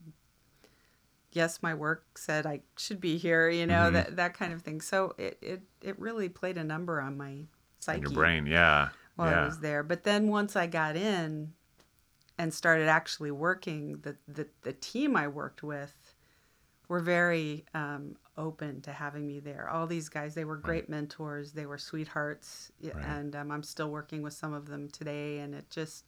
yes 1.33 1.63
my 1.63 1.75
work 1.75 2.19
said 2.19 2.47
i 2.47 2.61
should 2.77 3.01
be 3.01 3.17
here 3.19 3.49
you 3.49 3.67
know 3.67 3.89
Mhm. 3.91 3.93
that 3.93 4.17
that 4.17 4.35
kind 4.35 4.53
of 4.53 4.63
thing 4.63 4.81
so 4.81 5.15
it 5.19 5.39
it, 5.41 5.63
it 5.81 5.99
really 5.99 6.29
played 6.29 6.57
a 6.59 6.65
number 6.65 7.01
on 7.01 7.17
my 7.17 7.45
psyche 7.79 7.99
In 7.99 8.03
your 8.03 8.13
brain, 8.13 8.47
yeah. 8.47 8.89
while 9.17 9.31
yeah. 9.31 9.43
I 9.43 9.47
was 9.47 9.61
there. 9.61 9.83
But 9.83 10.05
then 10.05 10.29
once 10.29 10.55
I 10.55 10.67
got 10.67 10.97
in 10.97 11.55
and 12.37 12.53
started 12.53 12.89
actually 12.89 13.31
working, 13.31 14.01
the 14.03 14.17
the, 14.29 14.49
the 14.63 14.73
team 14.75 15.17
I 15.17 15.29
worked 15.29 15.63
with 15.63 15.97
were 16.91 16.99
very 17.01 17.65
um, 17.73 18.17
open 18.37 18.81
to 18.83 18.93
having 18.93 19.25
me 19.25 19.39
there. 19.39 19.71
All 19.71 19.87
these 19.87 20.09
guys, 20.09 20.35
they 20.35 20.45
were 20.45 20.57
great 20.57 20.89
mentors. 20.89 21.53
They 21.53 21.65
were 21.65 21.79
sweethearts, 21.79 22.73
Right. 22.83 22.97
and 23.07 23.37
um, 23.37 23.53
I'm 23.53 23.63
still 23.63 23.91
working 23.91 24.23
with 24.23 24.33
some 24.33 24.53
of 24.53 24.67
them 24.67 24.89
today. 24.91 25.39
And 25.39 25.55
it 25.55 25.71
just 25.71 26.05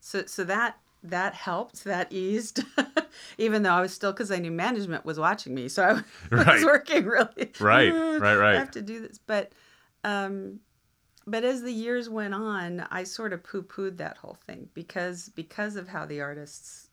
so 0.00 0.24
so 0.26 0.42
that 0.42 0.76
that 1.04 1.34
helped. 1.34 1.84
That 1.84 2.12
eased. 2.12 2.64
Even 3.38 3.62
though 3.62 3.70
I 3.72 3.80
was 3.80 3.94
still, 3.94 4.10
because 4.12 4.32
I 4.32 4.38
knew 4.40 4.50
management 4.50 5.04
was 5.04 5.20
watching 5.20 5.54
me, 5.54 5.68
so 5.68 5.84
I 5.84 5.92
was 5.92 6.02
Right. 6.32 6.64
working 6.64 7.04
really. 7.06 7.52
Right, 7.60 7.92
"Uh, 7.92 8.18
right, 8.20 8.34
right. 8.36 8.54
I 8.56 8.58
have 8.58 8.72
to 8.72 8.82
do 8.82 9.00
this, 9.00 9.18
but 9.24 9.52
um, 10.02 10.58
but 11.28 11.44
as 11.44 11.62
the 11.62 11.72
years 11.72 12.08
went 12.08 12.34
on, 12.34 12.80
I 12.90 13.04
sort 13.04 13.32
of 13.32 13.44
poo-pooed 13.44 13.98
that 13.98 14.16
whole 14.16 14.36
thing 14.48 14.68
because 14.74 15.28
because 15.28 15.76
of 15.76 15.86
how 15.86 16.06
the 16.06 16.20
artists 16.22 16.87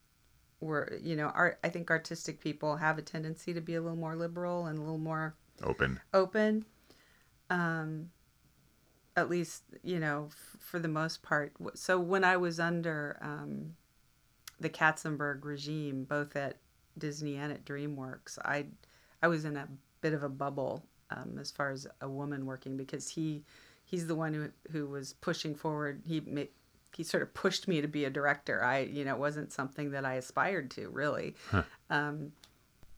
were, 0.66 0.98
you 1.02 1.16
know, 1.16 1.28
art. 1.28 1.60
I 1.64 1.70
think 1.70 1.90
artistic 1.90 2.40
people 2.42 2.76
have 2.78 2.98
a 2.98 3.02
tendency 3.02 3.54
to 3.54 3.62
be 3.62 3.76
a 3.76 3.82
little 3.82 3.98
more 3.98 4.16
liberal 4.16 4.66
and 4.66 4.78
a 4.78 4.82
little 4.82 4.98
more 4.98 5.36
Open. 5.64 6.00
open. 6.14 6.66
Um, 7.50 8.10
at 9.16 9.30
least 9.30 9.64
you 9.84 10.00
know 10.00 10.28
f- 10.30 10.60
for 10.60 10.80
the 10.80 10.88
most 10.88 11.24
part. 11.24 11.54
So 11.76 12.00
when 12.00 12.24
I 12.24 12.38
was 12.38 12.60
under 12.60 13.18
um, 13.22 13.76
the 14.60 14.70
Katzenberg 14.70 15.46
regime, 15.46 16.04
both 16.04 16.36
at 16.36 16.58
Disney 16.98 17.38
and 17.38 17.52
at 17.54 17.66
DreamWorks, 17.66 18.38
I 18.44 18.66
I 19.22 19.28
was 19.28 19.46
in 19.46 19.56
a 19.58 19.68
bit 20.02 20.14
of 20.14 20.24
a 20.24 20.30
bubble 20.30 20.86
um, 21.12 21.38
as 21.40 21.52
far 21.52 21.72
as 21.72 21.88
a 22.02 22.10
woman 22.10 22.46
working 22.46 22.76
because 22.78 23.10
he 23.10 23.44
he's 23.84 24.08
the 24.08 24.16
one 24.16 24.34
who 24.34 24.50
who 24.72 24.88
was 24.88 25.14
pushing 25.14 25.56
forward. 25.56 26.02
He 26.06 26.22
he 26.96 27.04
sort 27.04 27.24
of 27.24 27.34
pushed 27.34 27.68
me 27.68 27.82
to 27.82 27.88
be 27.88 28.06
a 28.06 28.10
director. 28.10 28.64
I 28.64 28.80
you 28.80 29.04
know 29.06 29.14
it 29.16 29.20
wasn't 29.20 29.52
something 29.52 29.92
that 29.92 30.06
I 30.06 30.14
aspired 30.16 30.72
to 30.72 30.90
really. 30.90 31.36
Um, 31.90 32.32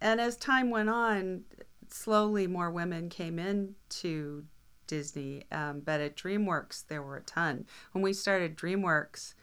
and 0.01 0.21
as 0.21 0.37
time 0.37 0.69
went 0.69 0.89
on, 0.89 1.41
slowly 1.89 2.47
more 2.47 2.69
women 2.71 3.09
came 3.09 3.39
into 3.39 4.43
Disney. 4.85 5.43
Um, 5.51 5.81
but 5.83 5.99
at 6.01 6.15
DreamWorks, 6.15 6.87
there 6.87 7.01
were 7.01 7.17
a 7.17 7.21
ton. 7.21 7.65
When 7.91 8.01
we 8.03 8.13
started 8.13 8.55
DreamWorks, 8.55 9.33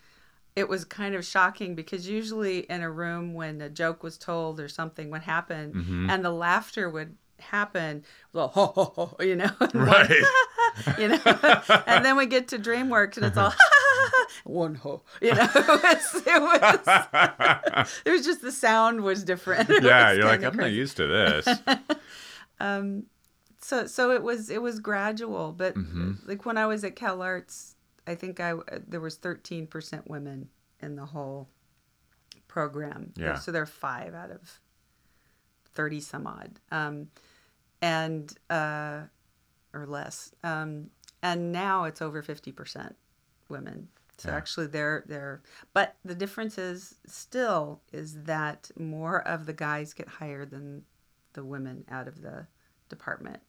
it 0.56 0.68
was 0.68 0.84
kind 0.84 1.14
of 1.16 1.24
shocking 1.24 1.74
because 1.74 2.08
usually 2.08 2.60
in 2.60 2.80
a 2.82 2.90
room 2.90 3.34
when 3.34 3.60
a 3.60 3.68
joke 3.68 4.02
was 4.02 4.16
told 4.16 4.60
or 4.60 4.68
something 4.68 5.10
would 5.10 5.22
happen 5.22 5.72
Mhm. 5.74 6.10
and 6.10 6.24
the 6.24 6.30
laughter 6.30 6.88
would 6.88 7.16
happen, 7.40 8.04
well, 8.32 8.48
ho, 8.48 8.66
ho, 8.66 8.84
ho, 8.94 9.16
you 9.20 9.34
know, 9.34 9.50
Right. 9.74 10.08
you 10.98 11.08
know, 11.08 11.20
and 11.86 12.04
then 12.04 12.16
we 12.16 12.26
get 12.26 12.48
to 12.48 12.58
DreamWorks 12.58 13.16
and 13.16 13.26
it's 13.26 13.36
all 13.36 13.52
one 14.44 14.74
ho, 14.76 15.02
you 15.20 15.34
know, 15.34 15.48
it 15.54 15.66
was, 15.68 16.14
it 16.26 16.42
was, 16.42 17.88
it 18.04 18.10
was 18.10 18.24
just 18.24 18.42
the 18.42 18.52
sound 18.52 19.00
was 19.02 19.24
different. 19.24 19.68
It 19.70 19.82
yeah, 19.82 20.08
was 20.10 20.18
you're 20.18 20.26
like, 20.26 20.42
I'm 20.42 20.56
not 20.56 20.72
used 20.72 20.96
to 20.98 21.06
this. 21.06 21.48
um 22.60 23.04
so 23.60 23.86
so 23.86 24.10
it 24.10 24.22
was 24.22 24.50
it 24.50 24.60
was 24.62 24.78
gradual 24.78 25.50
but 25.52 25.74
Mhm. 25.74 26.18
like 26.28 26.44
when 26.44 26.56
i 26.58 26.66
was 26.66 26.84
at 26.84 26.94
cal 26.96 27.22
arts 27.22 27.74
i 28.06 28.14
think 28.14 28.38
i 28.38 28.54
there 28.86 29.00
was 29.00 29.16
13% 29.16 30.06
women 30.06 30.50
in 30.80 30.96
the 30.96 31.06
whole 31.06 31.48
program 32.46 33.12
Yeah. 33.16 33.36
so 33.36 33.50
there 33.52 33.62
are 33.62 33.66
five 33.66 34.14
out 34.14 34.30
of 34.30 34.60
30 35.74 36.00
some 36.00 36.26
odd 36.26 36.60
um 36.70 37.08
and 37.82 38.32
uh 38.50 39.00
or 39.72 39.86
less 39.86 40.32
um 40.44 40.90
and 41.22 41.50
now 41.50 41.84
it's 41.84 42.02
over 42.02 42.22
50% 42.22 42.94
women 43.48 43.88
so 44.16 44.30
Yeah. 44.30 44.36
actually 44.36 44.66
they're 44.68 45.04
they're 45.06 45.42
but 45.72 45.96
the 46.04 46.14
difference 46.14 46.56
is 46.58 46.94
still 47.06 47.80
is 47.92 48.22
that 48.24 48.70
more 48.78 49.26
of 49.26 49.46
the 49.46 49.52
guys 49.52 49.92
get 49.92 50.08
hired 50.08 50.50
than 50.50 50.84
the 51.32 51.44
women 51.44 51.84
out 51.90 52.06
of 52.08 52.22
the 52.22 52.46
department. 52.88 53.40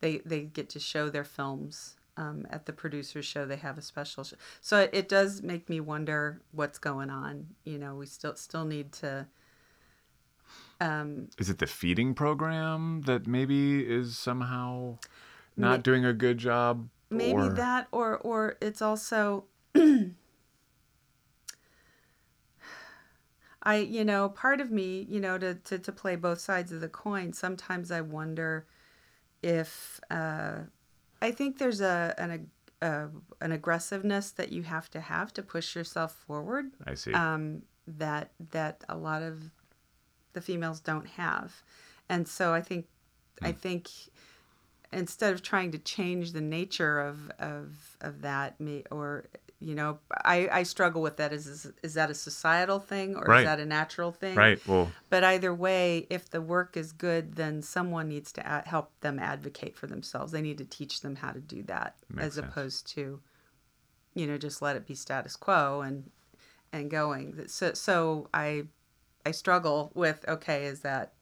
They 0.00 0.18
they 0.18 0.42
get 0.42 0.68
to 0.70 0.80
show 0.80 1.08
their 1.10 1.24
films 1.24 1.96
um, 2.16 2.46
at 2.50 2.66
the 2.66 2.72
producers 2.72 3.24
show. 3.26 3.44
They 3.46 3.56
have 3.56 3.76
a 3.78 3.82
special 3.82 4.24
show, 4.24 4.36
so 4.60 4.78
it, 4.80 4.90
it 4.92 5.08
does 5.08 5.42
make 5.42 5.68
me 5.68 5.80
wonder 5.80 6.40
what's 6.52 6.78
going 6.78 7.10
on. 7.10 7.48
You 7.64 7.78
know, 7.78 7.94
we 7.94 8.06
still 8.06 8.36
still 8.36 8.64
need 8.64 8.92
to. 8.94 9.26
Um, 10.80 11.28
Is 11.38 11.48
it 11.48 11.58
the 11.58 11.66
feeding 11.66 12.14
program 12.14 13.02
that 13.02 13.26
maybe 13.26 13.80
is 13.80 14.18
somehow 14.18 14.98
not 15.56 15.82
doing 15.82 16.04
a 16.04 16.12
good 16.12 16.38
job? 16.38 16.88
Maybe 17.10 17.40
or... 17.40 17.48
that, 17.50 17.88
or 17.92 18.16
or 18.18 18.56
it's 18.60 18.82
also. 18.82 19.44
I, 23.62 23.78
you 23.78 24.04
know, 24.04 24.28
part 24.28 24.60
of 24.60 24.70
me, 24.70 25.04
you 25.10 25.18
know, 25.18 25.38
to, 25.38 25.54
to, 25.56 25.76
to 25.76 25.90
play 25.90 26.14
both 26.14 26.38
sides 26.38 26.70
of 26.70 26.80
the 26.80 26.88
coin, 26.88 27.32
sometimes 27.32 27.90
I 27.90 28.00
wonder 28.00 28.64
if 29.42 30.00
uh, 30.08 30.58
I 31.20 31.30
think 31.32 31.58
there's 31.58 31.80
a 31.80 32.14
an 32.18 32.50
uh, 32.82 33.06
an 33.40 33.52
aggressiveness 33.52 34.30
that 34.32 34.52
you 34.52 34.62
have 34.62 34.90
to 34.90 35.00
have 35.00 35.32
to 35.34 35.42
push 35.42 35.74
yourself 35.74 36.14
forward 36.26 36.66
I 36.86 36.94
see. 36.94 37.12
um, 37.12 37.62
that 37.86 38.32
that 38.50 38.84
a 38.88 38.96
lot 38.96 39.22
of 39.22 39.50
the 40.32 40.40
females 40.40 40.80
don't 40.80 41.06
have, 41.06 41.62
and 42.08 42.28
so 42.28 42.52
I 42.52 42.60
think 42.60 42.86
I 43.42 43.52
think 43.52 43.88
instead 44.96 45.32
of 45.34 45.42
trying 45.42 45.72
to 45.72 45.78
change 45.78 46.32
the 46.32 46.40
nature 46.40 47.00
of 47.00 47.30
of 47.38 47.96
of 48.00 48.22
that, 48.22 48.60
me 48.60 48.84
or 48.90 49.26
you 49.58 49.74
know, 49.74 49.98
I 50.24 50.48
I 50.50 50.62
struggle 50.64 51.02
with 51.02 51.16
that. 51.16 51.32
Is 51.32 51.46
is, 51.46 51.72
is 51.82 51.94
that 51.94 52.10
a 52.10 52.14
societal 52.14 52.78
thing 52.78 53.16
or 53.16 53.26
Right. 53.26 53.40
is 53.40 53.44
that 53.46 53.60
a 53.60 53.66
natural 53.66 54.12
thing? 54.12 54.36
right. 54.36 54.60
Well, 54.66 54.90
But 55.08 55.24
either 55.24 55.54
way, 55.54 56.06
if 56.10 56.28
the 56.30 56.42
work 56.42 56.76
is 56.76 56.92
good, 56.92 57.36
then 57.36 57.62
someone 57.62 58.08
needs 58.08 58.32
to 58.32 58.40
a- 58.42 58.68
help 58.68 58.90
them 59.00 59.18
advocate 59.18 59.76
for 59.76 59.86
themselves. 59.86 60.32
They 60.32 60.42
need 60.42 60.58
to 60.58 60.64
teach 60.64 61.00
them 61.00 61.16
how 61.16 61.30
to 61.30 61.40
do 61.40 61.62
that, 61.64 61.96
as 62.18 62.34
sense. 62.34 62.46
opposed 62.46 62.86
to, 62.94 63.20
you 64.14 64.26
know, 64.26 64.36
just 64.36 64.60
let 64.60 64.76
it 64.76 64.86
be 64.86 64.94
status 64.94 65.36
quo 65.36 65.80
and 65.82 66.10
and 66.72 66.90
going. 66.90 67.48
So 67.48 67.72
so 67.74 68.28
I 68.34 68.64
I 69.24 69.30
struggle 69.32 69.92
with 69.94 70.24
okay, 70.28 70.66
is 70.66 70.80
that 70.80 71.14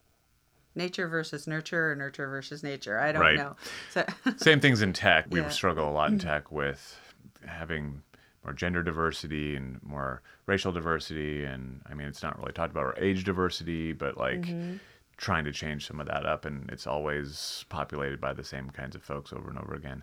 nature 0.74 1.08
versus 1.08 1.46
nurture 1.46 1.92
or 1.92 1.96
nurture 1.96 2.28
versus 2.28 2.62
nature? 2.62 2.98
I 2.98 3.12
don't 3.12 3.22
Right. 3.22 3.36
know. 3.36 3.56
So 3.90 4.04
same 4.36 4.60
things 4.60 4.82
in 4.82 4.92
tech. 4.92 5.26
We 5.30 5.40
Yeah. 5.40 5.48
struggle 5.48 5.88
a 5.88 5.92
lot 5.92 6.10
in 6.10 6.18
tech 6.18 6.50
with 6.52 6.98
having 7.46 8.02
more 8.44 8.52
gender 8.52 8.82
diversity 8.82 9.56
and 9.56 9.80
more 9.82 10.22
racial 10.46 10.72
diversity. 10.72 11.44
And 11.44 11.80
I 11.86 11.94
mean, 11.94 12.06
it's 12.08 12.22
not 12.22 12.38
really 12.38 12.52
talked 12.52 12.72
about 12.72 12.84
or 12.84 12.98
age 12.98 13.24
diversity, 13.24 13.92
but 13.92 14.16
like 14.18 14.42
Mm-hmm. 14.46 14.76
trying 15.16 15.44
to 15.44 15.52
change 15.52 15.86
some 15.86 16.00
of 16.00 16.06
that 16.08 16.26
up. 16.26 16.44
And 16.44 16.68
it's 16.70 16.86
always 16.86 17.64
populated 17.68 18.20
by 18.20 18.32
the 18.32 18.44
same 18.44 18.70
kinds 18.70 18.94
of 18.96 19.02
folks 19.02 19.32
over 19.32 19.48
and 19.48 19.58
over 19.58 19.74
again. 19.74 20.02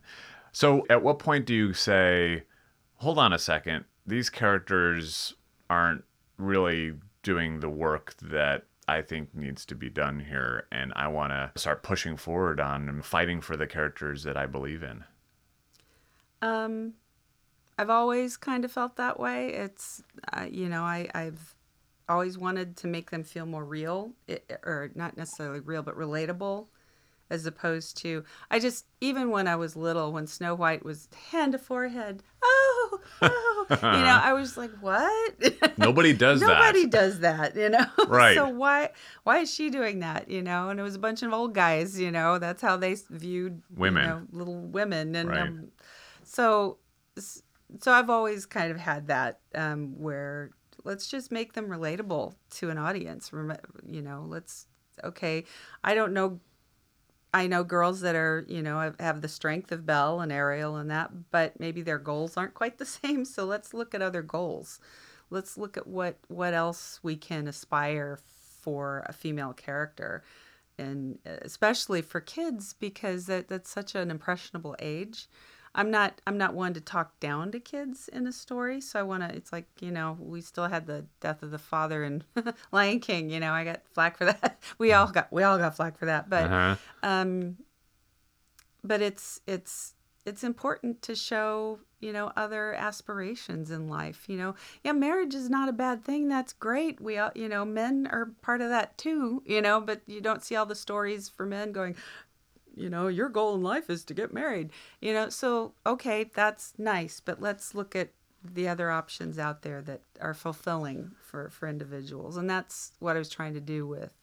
So 0.53 0.85
at 0.89 1.03
what 1.03 1.19
point 1.19 1.45
do 1.45 1.53
you 1.53 1.73
say, 1.73 2.43
hold 2.95 3.17
on 3.19 3.33
a 3.33 3.39
second? 3.39 3.85
these 4.03 4.31
characters 4.31 5.35
aren't 5.69 6.03
really 6.37 6.93
doing 7.21 7.59
the 7.59 7.69
work 7.69 8.15
that 8.19 8.65
I 8.91 9.01
think 9.01 9.33
needs 9.33 9.65
to 9.67 9.75
be 9.75 9.89
done 9.89 10.19
here, 10.19 10.67
and 10.69 10.91
I 10.97 11.07
want 11.07 11.31
to 11.31 11.51
start 11.55 11.81
pushing 11.81 12.17
forward 12.17 12.59
on 12.59 12.89
and 12.89 13.05
fighting 13.05 13.39
for 13.39 13.55
the 13.55 13.65
characters 13.65 14.23
that 14.23 14.35
I 14.35 14.45
believe 14.45 14.83
in. 14.83 15.05
Um, 16.41 16.95
I've 17.77 17.89
always 17.89 18.35
kind 18.35 18.65
of 18.65 18.71
felt 18.71 18.97
that 18.97 19.17
way. 19.17 19.53
It's, 19.53 20.03
uh, 20.33 20.47
you 20.49 20.67
know, 20.67 20.83
I, 20.83 21.09
I've 21.15 21.55
always 22.09 22.37
wanted 22.37 22.75
to 22.77 22.87
make 22.87 23.11
them 23.11 23.23
feel 23.23 23.45
more 23.45 23.63
real, 23.63 24.11
it, 24.27 24.59
or 24.63 24.91
not 24.93 25.15
necessarily 25.15 25.61
real, 25.61 25.83
but 25.83 25.97
relatable, 25.97 26.67
as 27.29 27.45
opposed 27.45 27.95
to, 27.97 28.25
I 28.49 28.59
just, 28.59 28.85
even 28.99 29.29
when 29.29 29.47
I 29.47 29.55
was 29.55 29.77
little, 29.77 30.11
when 30.11 30.27
Snow 30.27 30.53
White 30.53 30.83
was 30.83 31.07
hand 31.31 31.53
to 31.53 31.57
forehead, 31.57 32.23
oh, 33.21 33.65
you 33.69 33.75
know, 33.77 33.79
I 34.23 34.33
was 34.33 34.57
like, 34.57 34.71
what? 34.81 35.33
Nobody 35.77 36.13
does 36.13 36.39
that. 36.41 36.47
Nobody 36.47 36.83
that. 36.83 36.91
does 36.91 37.19
that, 37.19 37.55
you 37.55 37.69
know. 37.69 37.85
Right. 38.07 38.35
so 38.35 38.47
why 38.49 38.89
why 39.23 39.39
is 39.39 39.53
she 39.53 39.69
doing 39.69 39.99
that, 39.99 40.29
you 40.29 40.41
know? 40.41 40.69
And 40.69 40.79
it 40.79 40.83
was 40.83 40.95
a 40.95 40.99
bunch 40.99 41.23
of 41.23 41.33
old 41.33 41.53
guys, 41.53 41.99
you 41.99 42.11
know. 42.11 42.37
That's 42.39 42.61
how 42.61 42.77
they 42.77 42.95
viewed 43.09 43.61
you 43.69 43.79
Women. 43.79 44.07
know, 44.07 44.21
little 44.31 44.59
women, 44.59 45.15
and 45.15 45.29
Right. 45.29 45.41
um, 45.41 45.67
so 46.23 46.77
so 47.79 47.91
I've 47.91 48.09
always 48.09 48.45
kind 48.45 48.71
of 48.71 48.79
had 48.79 49.07
that 49.07 49.39
um, 49.55 49.97
where 49.97 50.51
let's 50.83 51.07
just 51.07 51.31
make 51.31 51.53
them 51.53 51.67
relatable 51.67 52.33
to 52.57 52.69
an 52.69 52.77
audience. 52.77 53.31
You 53.85 54.01
know, 54.01 54.25
let's 54.27 54.67
okay. 55.03 55.45
I 55.83 55.93
don't 55.93 56.13
know. 56.13 56.39
I 57.33 57.47
know 57.47 57.63
girls 57.63 58.01
that 58.01 58.15
are, 58.15 58.45
you 58.47 58.61
know, 58.61 58.79
have, 58.79 58.99
have 58.99 59.21
the 59.21 59.27
strength 59.27 59.71
of 59.71 59.85
Belle 59.85 60.19
and 60.19 60.31
Ariel 60.31 60.75
and 60.75 60.91
that, 60.91 61.31
but 61.31 61.59
maybe 61.59 61.81
their 61.81 61.97
goals 61.97 62.35
aren't 62.35 62.53
quite 62.53 62.77
the 62.77 62.85
same. 63.01 63.25
So 63.25 63.45
let's 63.45 63.73
look 63.73 63.95
at 63.95 64.01
other 64.01 64.21
goals. 64.21 64.79
Let's 65.29 65.57
look 65.57 65.77
at 65.77 65.87
what 65.87 66.17
what 66.27 66.53
else 66.53 66.99
we 67.03 67.15
can 67.15 67.47
aspire 67.47 68.19
for 68.61 69.03
a 69.07 69.13
female 69.13 69.53
character, 69.53 70.23
and 70.77 71.19
especially 71.25 72.01
for 72.01 72.19
kids 72.19 72.73
because 72.73 73.27
that, 73.27 73.47
that's 73.47 73.69
such 73.69 73.95
an 73.95 74.11
impressionable 74.11 74.75
age. 74.79 75.27
I'm 75.73 75.89
not 75.89 76.21
I'm 76.27 76.37
not 76.37 76.53
one 76.53 76.73
to 76.73 76.81
talk 76.81 77.19
down 77.19 77.51
to 77.53 77.59
kids 77.59 78.09
in 78.11 78.27
a 78.27 78.31
story, 78.31 78.81
so 78.81 78.99
I 78.99 79.03
want 79.03 79.23
to. 79.23 79.33
It's 79.35 79.51
like 79.53 79.67
you 79.79 79.91
know 79.91 80.17
we 80.19 80.41
still 80.41 80.67
had 80.67 80.85
the 80.85 81.05
death 81.21 81.43
of 81.43 81.51
the 81.51 81.57
father 81.57 82.03
in 82.03 82.23
Lion 82.71 82.99
King. 82.99 83.29
You 83.29 83.39
know 83.39 83.53
I 83.53 83.63
got 83.63 83.81
flack 83.93 84.17
for 84.17 84.25
that. 84.25 84.59
We 84.77 84.93
all 84.93 85.07
got 85.07 85.31
we 85.31 85.43
all 85.43 85.57
got 85.57 85.75
flack 85.75 85.97
for 85.97 86.05
that, 86.05 86.29
but 86.29 86.45
Uh-huh. 86.45 86.75
um, 87.03 87.57
but 88.83 89.01
it's 89.01 89.41
it's 89.47 89.93
it's 90.25 90.43
important 90.43 91.01
to 91.03 91.15
show 91.15 91.79
you 91.99 92.11
know 92.13 92.31
other 92.35 92.73
aspirations 92.73 93.71
in 93.71 93.87
life. 93.87 94.25
You 94.27 94.37
know, 94.37 94.55
yeah, 94.83 94.91
marriage 94.91 95.35
is 95.35 95.49
not 95.49 95.69
a 95.69 95.73
bad 95.73 96.03
thing. 96.03 96.27
That's 96.27 96.53
great. 96.53 96.99
We 96.99 97.17
all 97.17 97.31
you 97.35 97.47
know 97.47 97.63
men 97.65 98.07
are 98.11 98.31
part 98.41 98.61
of 98.61 98.69
that 98.69 98.97
too. 98.97 99.41
You 99.45 99.61
know, 99.61 99.79
but 99.79 100.01
you 100.07 100.21
don't 100.21 100.43
see 100.43 100.55
all 100.55 100.65
the 100.65 100.75
stories 100.75 101.29
for 101.29 101.45
men 101.45 101.71
going. 101.71 101.95
You 102.81 102.89
know, 102.89 103.07
your 103.07 103.29
goal 103.29 103.55
in 103.55 103.61
life 103.61 103.89
is 103.89 104.03
to 104.05 104.13
get 104.13 104.33
married. 104.33 104.71
You 104.99 105.13
know, 105.13 105.29
so 105.29 105.73
okay, 105.85 106.29
that's 106.33 106.73
nice, 106.77 107.19
but 107.19 107.41
let's 107.41 107.75
look 107.75 107.95
at 107.95 108.09
the 108.43 108.67
other 108.67 108.89
options 108.89 109.37
out 109.37 109.61
there 109.61 109.81
that 109.83 110.01
are 110.19 110.33
fulfilling 110.33 111.11
for 111.21 111.49
for 111.49 111.67
individuals, 111.69 112.37
and 112.37 112.49
that's 112.49 112.93
what 112.99 113.15
I 113.15 113.19
was 113.19 113.29
trying 113.29 113.53
to 113.53 113.61
do 113.61 113.85
with 113.85 114.13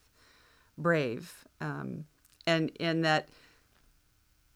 Brave, 0.76 1.46
um, 1.60 2.04
and 2.46 2.70
in 2.80 3.02
that 3.02 3.28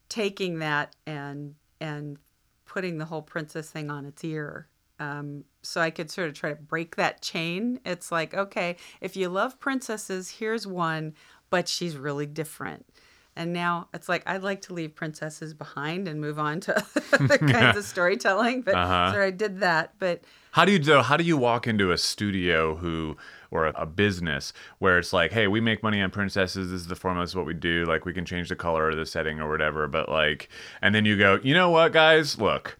taking 0.08 0.58
that 0.58 0.94
and 1.06 1.54
and 1.80 2.18
putting 2.66 2.98
the 2.98 3.04
whole 3.06 3.22
princess 3.22 3.70
thing 3.70 3.90
on 3.90 4.04
its 4.04 4.24
ear. 4.24 4.66
Um, 4.98 5.44
so 5.62 5.80
I 5.80 5.90
could 5.90 6.10
sort 6.10 6.28
of 6.28 6.34
try 6.34 6.50
to 6.50 6.56
break 6.56 6.96
that 6.96 7.22
chain. 7.22 7.80
It's 7.84 8.12
like, 8.12 8.34
okay, 8.34 8.76
if 9.00 9.16
you 9.16 9.28
love 9.28 9.58
princesses, 9.58 10.30
here's 10.38 10.66
one, 10.66 11.14
but 11.50 11.68
she's 11.68 11.96
really 11.96 12.26
different. 12.26 12.86
And 13.34 13.52
now 13.52 13.88
it's 13.94 14.08
like 14.08 14.22
I'd 14.26 14.42
like 14.42 14.60
to 14.62 14.74
leave 14.74 14.94
princesses 14.94 15.54
behind 15.54 16.06
and 16.06 16.20
move 16.20 16.38
on 16.38 16.60
to 16.60 16.76
other 17.12 17.38
kinds 17.38 17.76
of 17.78 17.84
storytelling. 17.84 18.62
But 18.62 18.74
Uh-huh. 18.74 19.12
so 19.12 19.22
I 19.22 19.30
did 19.30 19.60
that. 19.60 19.94
But 19.98 20.22
How 20.50 20.64
do 20.64 20.72
you 20.72 20.78
do? 20.78 20.98
How 21.00 21.16
do 21.16 21.24
you 21.24 21.36
walk 21.38 21.66
into 21.66 21.92
a 21.92 21.98
studio 21.98 22.76
who 22.76 23.16
or 23.50 23.66
a, 23.66 23.72
a 23.82 23.86
business 23.86 24.52
where 24.78 24.98
it's 24.98 25.12
like, 25.12 25.30
hey, 25.32 25.46
we 25.46 25.60
make 25.60 25.82
money 25.82 26.00
on 26.00 26.10
princesses. 26.10 26.70
This 26.70 26.80
is 26.82 26.86
the. 26.88 26.94
This 26.94 27.30
is 27.30 27.36
what 27.36 27.44
we 27.46 27.52
do. 27.54 27.84
Like, 27.86 28.04
we 28.06 28.12
can 28.14 28.24
change 28.24 28.48
the 28.48 28.56
color 28.56 28.86
or 28.88 28.94
the 28.94 29.04
setting 29.06 29.40
or 29.40 29.48
whatever. 29.50 29.86
But 29.88 30.08
like, 30.08 30.48
and 30.80 30.94
then 30.94 31.04
you 31.04 31.16
go, 31.18 31.38
you 31.42 31.52
know 31.54 31.70
what, 31.70 31.92
guys? 31.92 32.38
Look. 32.38 32.78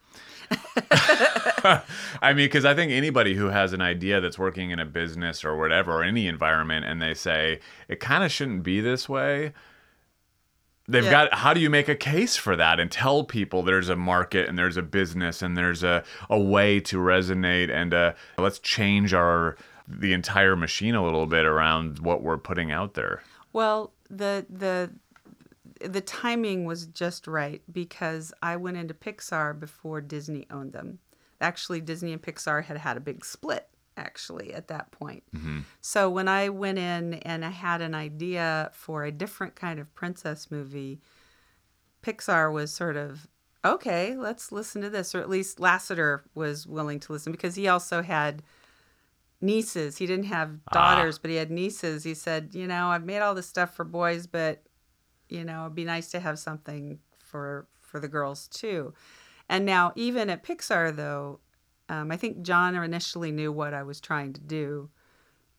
I 0.91 2.33
mean, 2.35 2.37
because 2.47 2.65
I 2.65 2.75
think 2.75 2.93
anybody 2.93 3.35
who 3.35 3.47
has 3.47 3.73
an 3.73 3.81
idea 3.81 4.21
that's 4.21 4.39
working 4.39 4.71
in 4.71 4.79
a 4.79 4.85
business 4.85 5.45
or 5.45 5.57
whatever, 5.57 5.93
or 5.93 6.03
any 6.05 6.27
environment, 6.27 6.85
and 6.85 7.01
they 7.01 7.15
say 7.15 7.61
it 7.89 8.01
kind 8.01 8.25
of 8.25 8.31
shouldn't 8.33 8.63
be 8.63 8.81
this 8.81 9.09
way, 9.09 9.53
they've 10.89 11.05
Yeah. 11.05 11.11
got 11.11 11.35
how 11.35 11.55
do 11.55 11.61
you 11.61 11.71
make 11.71 11.89
a 11.89 11.95
case 11.95 12.37
for 12.37 12.57
that 12.57 12.81
and 12.81 12.91
tell 12.91 13.25
people 13.25 13.63
there's 13.63 13.89
a 13.89 13.97
market 13.97 14.49
and 14.49 14.59
there's 14.59 14.77
a 14.77 14.83
business 14.83 15.41
and 15.43 15.57
there's 15.57 15.83
a, 15.83 16.03
a 16.29 16.39
way 16.41 16.81
to 16.81 16.97
resonate 16.99 17.71
and 17.71 17.95
uh, 17.95 18.13
let's 18.39 18.59
change 18.59 19.15
our 19.15 19.57
the 19.89 20.13
entire 20.13 20.57
machine 20.57 20.95
a 20.95 21.05
little 21.05 21.27
bit 21.27 21.45
around 21.45 21.99
what 22.01 22.23
we're 22.23 22.39
putting 22.39 22.71
out 22.73 22.95
there 22.95 23.23
Well, 23.53 23.93
the 24.11 24.47
the 24.51 24.91
the 25.81 26.01
timing 26.01 26.65
was 26.65 26.87
just 26.87 27.27
right 27.27 27.61
because 27.73 28.33
I 28.43 28.57
went 28.57 28.77
into 28.77 28.95
Pixar 28.95 29.59
before 29.59 30.01
Disney 30.01 30.47
owned 30.51 30.73
them. 30.73 31.01
Actually, 31.41 31.81
Disney 31.81 32.13
and 32.13 32.23
Pixar 32.23 32.63
had 32.65 32.77
had 32.77 32.97
a 32.97 33.01
big 33.01 33.25
split 33.25 33.69
actually 33.97 34.53
at 34.53 34.69
that 34.69 34.91
point. 34.93 35.23
Mm-hmm. 35.35 35.61
So 35.81 36.09
when 36.11 36.29
I 36.29 36.49
went 36.49 36.79
in 36.79 37.15
and 37.15 37.45
I 37.45 37.51
had 37.51 37.81
an 37.81 37.95
idea 37.95 38.71
for 38.73 39.05
a 39.05 39.13
different 39.13 39.55
kind 39.55 39.79
of 39.79 39.95
princess 39.95 40.51
movie, 40.51 41.01
Pixar 42.03 42.53
was 42.53 42.73
sort 42.73 42.97
of 42.97 43.27
okay, 43.65 44.17
let's 44.17 44.51
listen 44.51 44.83
to 44.83 44.91
this 44.91 45.15
or 45.15 45.21
at 45.21 45.31
least 45.31 45.59
Lasseter 45.59 46.23
was 46.35 46.67
willing 46.67 46.99
to 46.99 47.13
listen 47.13 47.31
because 47.31 47.55
he 47.55 47.69
also 47.69 48.03
had 48.03 48.43
nieces. 49.41 49.99
He 49.99 50.07
didn't 50.07 50.27
have 50.27 50.59
ah. 50.69 50.75
daughters, 50.75 51.19
but 51.19 51.31
he 51.31 51.37
had 51.37 51.51
nieces. 51.51 52.05
He 52.05 52.15
said, 52.15 52.51
you 52.55 52.67
know, 52.67 52.89
I've 52.89 53.05
made 53.05 53.21
all 53.21 53.35
this 53.35 53.47
stuff 53.47 53.75
for 53.75 53.85
boys, 53.85 54.27
but 54.27 54.65
you 55.29 55.45
know, 55.45 55.63
it'd 55.63 55.75
be 55.75 55.85
nice 55.85 56.11
to 56.11 56.21
have 56.21 56.39
something 56.39 56.99
for 57.19 57.67
for 57.81 58.01
the 58.01 58.09
girls 58.09 58.49
too. 58.49 58.95
And 59.49 59.67
now, 59.67 59.93
even 59.97 60.31
at 60.31 60.45
Pixar, 60.45 60.95
though, 60.95 61.41
um, 61.93 62.11
I 62.11 62.17
think 62.17 62.41
John 62.41 62.75
initially 62.75 63.31
knew 63.33 63.53
what 63.53 63.75
I 63.75 63.83
was 63.83 64.01
trying 64.01 64.33
to 64.33 64.41
do. 64.41 64.89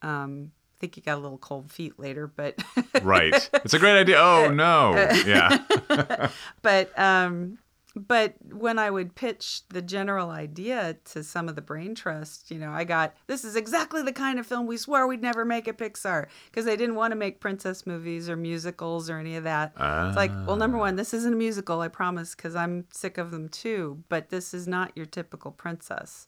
Um, 0.02 0.52
I 0.76 0.80
think 0.80 0.96
he 0.96 1.02
got 1.02 1.20
a 1.20 1.22
little 1.22 1.38
cold 1.38 1.72
feet 1.72 2.00
later, 2.00 2.26
but 2.26 2.62
right. 3.04 3.50
It's 3.54 3.76
a 3.76 3.80
great 3.80 4.00
idea. 4.00 4.18
Oh 4.18 4.50
no. 4.54 4.96
Yeah. 5.26 6.30
But 6.64 6.98
um 6.98 7.60
but 7.96 8.34
when 8.52 8.80
I 8.80 8.90
would 8.90 9.14
pitch 9.14 9.62
the 9.70 9.82
general 9.82 10.32
idea 10.32 10.98
to 11.12 11.24
some 11.24 11.48
of 11.48 11.56
the 11.56 11.62
brain 11.62 11.94
trust, 11.94 12.50
you 12.50 12.58
know, 12.58 12.72
I 12.72 12.84
got 12.86 13.16
this 13.28 13.44
is 13.44 13.56
exactly 13.56 14.02
the 14.02 14.12
kind 14.12 14.40
of 14.40 14.48
film 14.48 14.66
we 14.66 14.78
swore 14.78 15.08
we'd 15.08 15.22
never 15.22 15.46
make 15.46 15.68
at 15.68 15.78
Pixar 15.78 16.28
because 16.46 16.66
they 16.66 16.76
didn't 16.76 16.96
want 16.96 17.12
to 17.12 17.16
make 17.16 17.40
princess 17.40 17.86
movies 17.86 18.30
or 18.30 18.36
musicals 18.36 19.10
or 19.10 19.20
any 19.20 19.36
of 19.36 19.44
that. 19.44 19.74
It's 20.08 20.18
like, 20.18 20.32
well, 20.48 20.56
number 20.56 20.78
one, 20.78 20.96
this 20.96 21.14
isn't 21.14 21.34
a 21.34 21.38
musical, 21.38 21.82
I 21.82 21.88
promise, 21.88 22.34
because 22.34 22.56
I'm 22.56 22.86
sick 22.92 23.18
of 23.20 23.32
them 23.32 23.48
too. 23.50 24.04
But 24.10 24.30
this 24.30 24.54
is 24.54 24.68
not 24.68 24.92
your 24.96 25.06
typical 25.06 25.52
princess. 25.52 26.28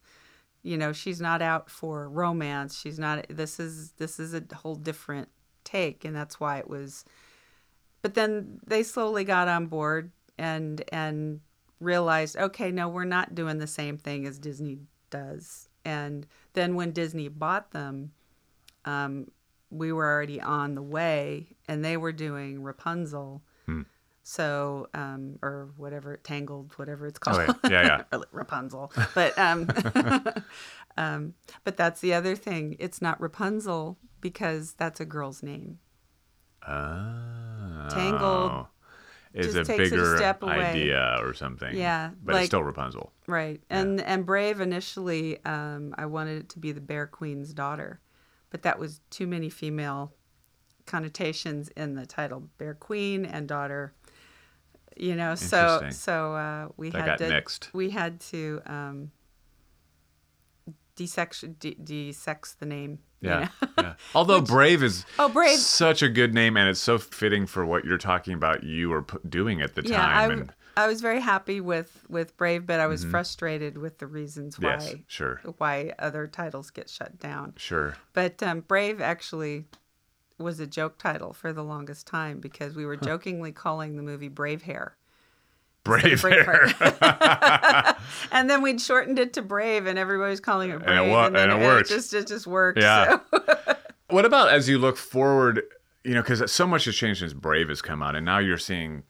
You 0.62 0.78
know, 0.78 0.93
she's 0.93 1.19
not 1.19 1.41
out 1.41 1.69
for 1.69 2.10
romance. 2.10 2.80
She's 2.80 2.99
not. 2.99 3.25
This 3.30 3.60
is 3.60 3.91
this 3.93 4.19
is 4.19 4.34
a 4.34 4.43
whole 4.54 4.75
different 4.75 5.30
take, 5.63 6.06
and 6.06 6.15
that's 6.15 6.39
why 6.39 6.60
it 6.60 6.69
was 6.69 7.06
but 8.06 8.13
then 8.13 8.60
they 8.67 8.84
slowly 8.84 9.23
got 9.23 9.47
on 9.47 9.65
board 9.65 10.12
and 10.38 10.84
and 10.91 11.39
realized 11.79 12.38
okay 12.38 12.71
no 12.71 12.88
we're 12.88 13.03
not 13.03 13.35
doing 13.35 13.57
the 13.57 13.67
same 13.67 13.97
thing 13.97 14.25
as 14.25 14.39
disney 14.39 14.79
does. 15.09 15.69
And 15.83 16.25
then 16.53 16.75
when 16.75 16.91
disney 16.91 17.27
bought 17.27 17.71
them 17.71 18.11
um, 18.85 19.27
we 19.69 19.91
were 19.91 20.05
already 20.05 20.39
on 20.39 20.75
the 20.75 20.81
way 20.81 21.55
and 21.67 21.83
they 21.83 21.97
were 21.97 22.11
doing 22.11 22.61
rapunzel. 22.63 23.41
So 24.27 24.89
um, 24.95 25.38
or 25.43 25.69
whatever 25.77 26.17
tangled 26.17 26.73
whatever 26.77 27.05
it's 27.05 27.19
called 27.19 27.47
Oh, 27.47 27.53
yeah. 27.65 27.69
Yeah, 27.69 28.03
yeah. 28.11 28.19
rapunzel. 28.31 28.91
But 29.13 29.38
um, 29.38 29.69
um, 30.97 31.35
but 31.63 31.77
that's 31.77 32.01
the 32.01 32.15
other 32.15 32.35
thing. 32.35 32.75
It's 32.79 33.03
not 33.03 33.21
rapunzel 33.21 33.99
because 34.21 34.73
that's 34.73 34.99
a 34.99 35.05
girl's 35.05 35.43
name. 35.43 35.77
Oh. 36.67 37.88
Tangled 37.91 38.65
is 39.36 39.54
just 39.54 39.69
a 39.69 39.74
a 39.74 39.78
bigger 39.78 40.15
step 40.17 40.41
away. 40.43 40.54
idea 40.54 41.17
or 41.21 41.34
something 41.34 41.76
Yeah, 41.76 42.12
but 42.24 42.34
like- 42.34 42.41
it's 42.43 42.50
still 42.50 42.63
rapunzel 42.63 43.12
Right. 43.28 43.62
And 43.69 44.00
and 44.02 44.26
Brave 44.26 44.62
initially 44.62 45.43
um, 45.45 45.93
I 45.98 46.06
wanted 46.06 46.38
it 46.43 46.50
to 46.50 46.60
be 46.60 46.71
the 46.71 46.82
Bear 46.82 47.08
Queen's 47.08 47.54
daughter, 47.54 48.00
but 48.50 48.62
that 48.63 48.78
was 48.80 49.02
too 49.10 49.28
many 49.28 49.50
female 49.50 50.13
connotations 50.86 51.69
in 51.69 51.95
the 51.95 52.06
title 52.06 52.48
Bear 52.58 52.74
Queen 52.76 53.26
and 53.26 53.48
daughter. 53.48 53.93
You 54.98 55.15
know, 55.15 55.36
so 55.36 55.88
so 55.89 56.36
uh, 56.36 56.69
we 56.78 56.89
That 56.91 57.00
had 57.02 57.06
got 57.08 57.17
to 57.19 57.30
mixed. 57.30 57.69
we 57.74 57.89
had 57.89 58.19
to 58.32 58.62
um, 58.65 59.12
desex 60.95 61.41
de- 61.60 61.76
desex 61.76 62.56
the 62.58 62.65
name. 62.65 63.00
You 63.25 63.31
Yeah. 63.31 63.49
know? 63.61 63.67
yeah. 63.79 63.93
Although 64.15 64.41
Brave 64.41 64.81
is 64.83 65.05
Oh, 65.19 65.29
Brave. 65.29 65.59
such 65.59 66.01
a 66.01 66.09
good 66.09 66.33
name 66.33 66.55
and 66.57 66.69
it's 66.69 66.79
so 66.79 66.97
fitting 66.97 67.45
for 67.45 67.65
what 67.65 67.85
you're 67.85 67.97
talking 67.97 68.33
about 68.33 68.63
you 68.63 68.89
were 68.89 69.03
p- 69.03 69.17
doing 69.27 69.61
at 69.61 69.75
the 69.75 69.83
yeah, 69.83 69.97
time. 69.97 70.29
w- 70.29 70.41
and 70.41 70.53
I 70.77 70.88
was 70.88 70.99
very 71.01 71.21
happy 71.21 71.61
with 71.61 72.03
with 72.09 72.35
Brave, 72.35 72.65
but 72.65 72.79
I 72.81 72.88
was 72.88 73.05
frustrated 73.05 73.77
with 73.77 73.99
the 73.99 74.07
reasons 74.07 74.59
why 74.59 74.71
yes, 74.71 74.95
sure. 75.07 75.39
why 75.57 75.93
other 75.99 76.27
titles 76.27 76.69
get 76.69 76.89
shut 76.89 77.17
down. 77.17 77.53
Sure. 77.55 77.95
But 78.13 78.43
um, 78.43 78.59
Brave 78.59 78.99
actually 78.99 79.65
was 80.38 80.59
a 80.59 80.67
joke 80.67 80.97
title 80.97 81.31
for 81.31 81.53
the 81.53 81.63
longest 81.63 82.07
time 82.07 82.39
because 82.41 82.75
we 82.75 82.85
were 82.85 82.97
jokingly 82.97 83.53
calling 83.53 83.95
the 83.95 84.03
movie 84.03 84.27
Brave 84.27 84.63
Hair. 84.63 84.97
Brave 85.86 86.21
Braveheart. 86.21 86.71
Hair. 86.74 87.95
and 88.34 88.50
then 88.50 88.62
we'd 88.62 88.82
shortened 88.82 89.17
it 89.19 89.32
to 89.34 89.41
Brave, 89.41 89.86
and 89.86 89.98
everybody 89.98 90.32
was 90.32 90.41
calling 90.41 90.71
it 90.71 90.76
it 90.76 90.84
Brave. 90.86 91.10
wo- 91.10 91.30
then 91.30 91.50
and 91.50 91.63
it 91.63 91.65
worked. 91.65 91.88
just 91.89 92.13
it 92.13 92.28
just 92.28 92.45
worked. 92.48 92.80
Yeah. 92.80 93.19
So. 93.34 93.41
What 94.10 94.24
about 94.24 94.50
as 94.50 94.69
you 94.69 94.78
look 94.78 94.98
forward, 94.98 95.63
you 96.04 96.13
know, 96.13 96.21
because 96.21 96.52
so 96.52 96.67
much 96.67 96.86
has 96.86 96.95
changed 96.95 97.21
since 97.21 97.34
Brave 97.34 97.69
has 97.69 97.82
come 97.82 98.04
out, 98.04 98.15
and 98.15 98.24
now 98.24 98.38
you're 98.38 98.60
seeing 98.60 99.02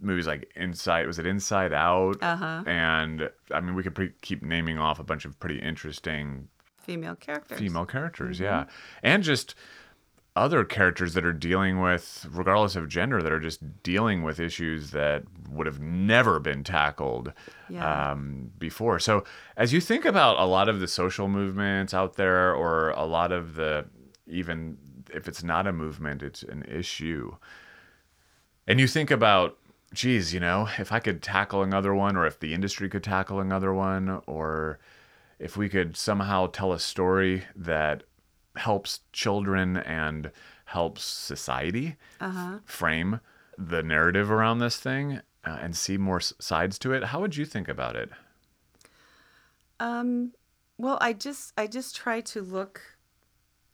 movies 0.00 0.26
like 0.26 0.50
Inside, 0.56 1.06
was 1.06 1.18
it 1.18 1.26
Inside 1.26 1.74
Out? 1.74 2.16
Uh-huh. 2.22 2.62
And 2.66 3.28
I 3.52 3.60
mean, 3.60 3.74
we 3.74 3.82
could 3.82 3.94
pre- 3.94 4.14
keep 4.22 4.42
naming 4.42 4.78
off 4.78 4.98
a 4.98 5.02
bunch 5.04 5.26
of 5.26 5.38
pretty 5.38 5.58
interesting 5.60 6.48
Female 6.78 7.14
characters. 7.16 7.58
female 7.58 7.84
characters, 7.84 8.36
Mm-hmm. 8.36 8.44
yeah. 8.44 8.64
And 9.02 9.22
just 9.22 9.54
other 10.36 10.64
characters 10.64 11.14
that 11.14 11.24
are 11.24 11.32
dealing 11.32 11.80
with, 11.80 12.26
regardless 12.30 12.76
of 12.76 12.88
gender, 12.88 13.22
that 13.22 13.32
are 13.32 13.40
just 13.40 13.82
dealing 13.82 14.22
with 14.22 14.38
issues 14.38 14.90
that 14.90 15.24
would 15.50 15.66
have 15.66 15.80
never 15.80 16.38
been 16.38 16.62
tackled 16.62 17.32
Yeah. 17.68 18.10
um, 18.12 18.50
before. 18.58 18.98
So, 19.00 19.24
as 19.56 19.72
you 19.72 19.80
think 19.80 20.04
about 20.04 20.38
a 20.38 20.44
lot 20.44 20.68
of 20.68 20.78
the 20.80 20.86
social 20.88 21.26
movements 21.28 21.94
out 21.94 22.14
there, 22.16 22.54
or 22.54 22.90
a 22.90 23.04
lot 23.04 23.32
of 23.32 23.54
the, 23.54 23.86
even 24.26 24.76
if 25.12 25.26
it's 25.26 25.42
not 25.42 25.66
a 25.66 25.72
movement, 25.72 26.22
it's 26.22 26.42
an 26.42 26.64
issue, 26.64 27.34
and 28.66 28.78
you 28.80 28.86
think 28.86 29.10
about, 29.10 29.56
geez, 29.94 30.34
you 30.34 30.40
know, 30.40 30.68
if 30.78 30.92
I 30.92 30.98
could 30.98 31.22
tackle 31.22 31.62
another 31.62 31.94
one, 31.94 32.16
or 32.16 32.26
if 32.26 32.38
the 32.40 32.52
industry 32.52 32.88
could 32.88 33.04
tackle 33.04 33.40
another 33.40 33.72
one, 33.72 34.20
or 34.26 34.78
if 35.38 35.56
we 35.56 35.68
could 35.68 35.96
somehow 35.96 36.46
tell 36.48 36.72
a 36.72 36.78
story 36.78 37.44
that 37.54 38.02
helps 38.56 39.00
children 39.12 39.76
and 39.76 40.30
helps 40.66 41.04
society 41.04 41.96
Uh-huh. 42.20 42.58
frame 42.64 43.20
the 43.58 43.82
narrative 43.82 44.30
around 44.30 44.58
this 44.58 44.76
thing 44.78 45.20
uh, 45.44 45.58
and 45.60 45.76
see 45.76 45.96
more 45.96 46.20
sides 46.20 46.78
to 46.80 46.92
it, 46.92 47.04
how 47.04 47.20
would 47.20 47.36
you 47.36 47.44
think 47.46 47.68
about 47.68 47.96
it? 47.96 48.10
Um, 49.80 50.32
well, 50.78 50.98
I 51.00 51.12
just 51.12 51.52
I 51.56 51.66
just 51.66 51.96
try 51.96 52.20
to 52.22 52.42
look, 52.42 52.80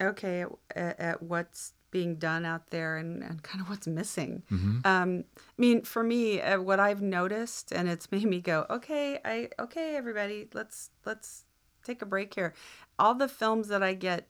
okay, 0.01 0.45
at, 0.75 0.99
at 1.01 1.23
what's 1.23 1.73
being 1.91 2.17
done 2.17 2.45
out 2.47 2.71
there 2.71 2.97
and, 2.97 3.23
and 3.23 3.43
kind 3.43 3.61
of 3.61 3.69
what's 3.69 3.87
missing. 3.87 4.43
Um, 4.51 5.25
I 5.39 5.43
mean, 5.59 5.83
for 5.83 6.03
me, 6.03 6.41
uh, 6.41 6.61
what 6.61 6.81
I've 6.81 7.03
noticed, 7.03 7.71
and 7.73 7.89
it's 7.89 8.11
made 8.13 8.25
me 8.25 8.41
go, 8.41 8.67
okay, 8.71 9.19
I 9.25 9.49
okay, 9.59 9.97
everybody, 9.97 10.49
let's 10.55 10.91
let's 11.05 11.45
take 11.85 12.03
a 12.03 12.07
break 12.07 12.35
here. 12.35 12.55
All 12.99 13.15
the 13.15 13.29
films 13.29 13.69
that 13.69 13.83
I 13.83 13.95
get 13.95 14.29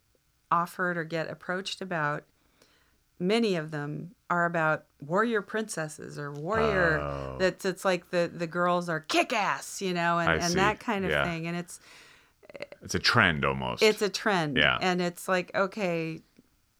offered 0.53 0.97
or 0.97 1.05
get 1.05 1.31
approached 1.31 1.81
about, 1.81 2.25
many 3.19 3.55
of 3.57 3.71
them 3.71 4.11
are 4.29 4.45
about 4.45 4.85
warrior 5.01 5.41
princesses 5.43 6.19
or 6.19 6.31
warrior. 6.33 7.01
Oh. 7.01 7.37
That's 7.38 7.65
it's 7.65 7.85
like 7.85 8.11
the 8.11 8.31
the 8.33 8.47
girls 8.47 8.88
are 8.88 9.01
kick 9.01 9.33
ass, 9.33 9.81
you 9.81 9.95
know, 9.95 10.19
and, 10.19 10.31
I 10.31 10.35
and 10.35 10.45
see. 10.45 10.55
that 10.55 10.79
kind 10.81 11.05
of 11.05 11.11
Yeah. 11.11 11.25
thing. 11.25 11.47
And 11.47 11.57
it's 11.57 11.81
It's 12.83 12.95
a 12.95 12.99
trend 12.99 13.45
almost. 13.45 13.83
it's 13.83 14.03
a 14.03 14.09
trend. 14.09 14.57
Yeah. 14.57 14.79
And 14.81 15.01
it's 15.01 15.27
like, 15.29 15.51
okay, 15.55 16.21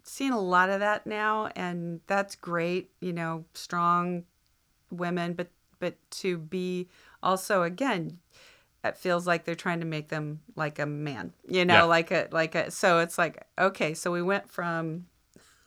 seeing 0.03 0.33
a 0.33 0.41
lot 0.41 0.69
of 0.69 0.81
that 0.81 1.07
now 1.07 1.49
and 1.57 2.01
that's 2.07 2.35
great, 2.37 2.91
you 3.01 3.13
know, 3.13 3.45
strong 3.55 4.25
women, 4.91 5.33
but 5.35 5.49
but 5.79 5.95
to 6.11 6.39
be 6.39 6.89
also 7.23 7.63
again 7.63 8.19
it 8.85 8.97
feels 8.97 9.27
like 9.27 9.45
they're 9.45 9.55
trying 9.55 9.81
to 9.81 9.87
make 9.87 10.09
them 10.09 10.41
like 10.57 10.79
a 10.79 10.87
man, 10.87 11.33
you 11.49 11.65
know, 11.65 11.75
Yeah. 11.75 11.83
like 11.85 12.11
a 12.11 12.29
like 12.33 12.55
a 12.55 12.71
so 12.71 12.99
it's 12.99 13.17
like, 13.19 13.47
okay, 13.59 13.95
so 13.95 14.11
we 14.13 14.23
went 14.23 14.51
from 14.51 15.07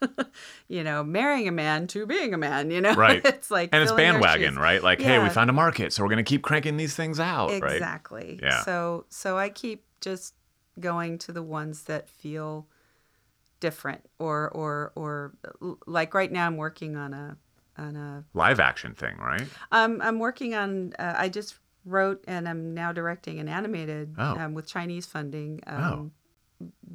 you 0.67 0.84
know, 0.84 1.04
marrying 1.04 1.47
a 1.47 1.51
man 1.51 1.88
to 1.88 2.06
being 2.06 2.34
a 2.34 2.38
man, 2.38 2.69
you 2.69 2.82
know? 2.82 2.93
Right. 2.95 3.21
it's 3.25 3.49
like 3.49 3.69
and 3.71 3.82
it's 3.82 3.91
bandwagon, 3.93 4.56
right? 4.58 4.84
Like, 4.84 5.01
hey, 5.01 5.19
we 5.19 5.30
found 5.30 5.49
a 5.49 5.54
market, 5.54 5.93
so 5.93 6.04
we're 6.04 6.10
going 6.10 6.23
to 6.23 6.30
keep 6.30 6.41
cranking 6.43 6.78
these 6.78 6.95
things 6.95 7.19
out, 7.19 7.49
right? 7.49 7.73
Exactly. 7.73 8.39
Yeah. 8.43 8.62
So 8.63 9.06
so 9.10 9.38
I 9.38 9.49
keep 9.49 9.84
just 10.01 10.36
going 10.80 11.17
to 11.19 11.32
the 11.32 11.41
ones 11.41 11.84
that 11.84 12.10
feel 12.10 12.67
different 13.62 14.01
or 14.19 14.49
or 14.49 14.91
or 14.95 15.34
like 15.88 16.13
right 16.13 16.32
now 16.32 16.45
I'm 16.45 16.58
working 16.58 16.95
on 16.97 17.13
a 17.13 17.38
on 17.78 17.95
a 17.95 18.23
Live 18.34 18.60
action 18.60 18.93
thing, 18.93 19.17
right? 19.17 19.47
um 19.71 20.01
I'm 20.04 20.19
working 20.19 20.54
on 20.56 20.93
uh, 20.99 21.13
I 21.17 21.30
just 21.30 21.56
wrote 21.86 22.24
and 22.28 22.50
I'm 22.50 22.74
now 22.74 22.91
directing 22.91 23.39
an 23.39 23.48
animated 23.48 24.15
Oh. 24.17 24.36
um, 24.39 24.54
with 24.54 24.67
Chinese 24.67 25.06
funding 25.06 25.62
um, 25.67 26.12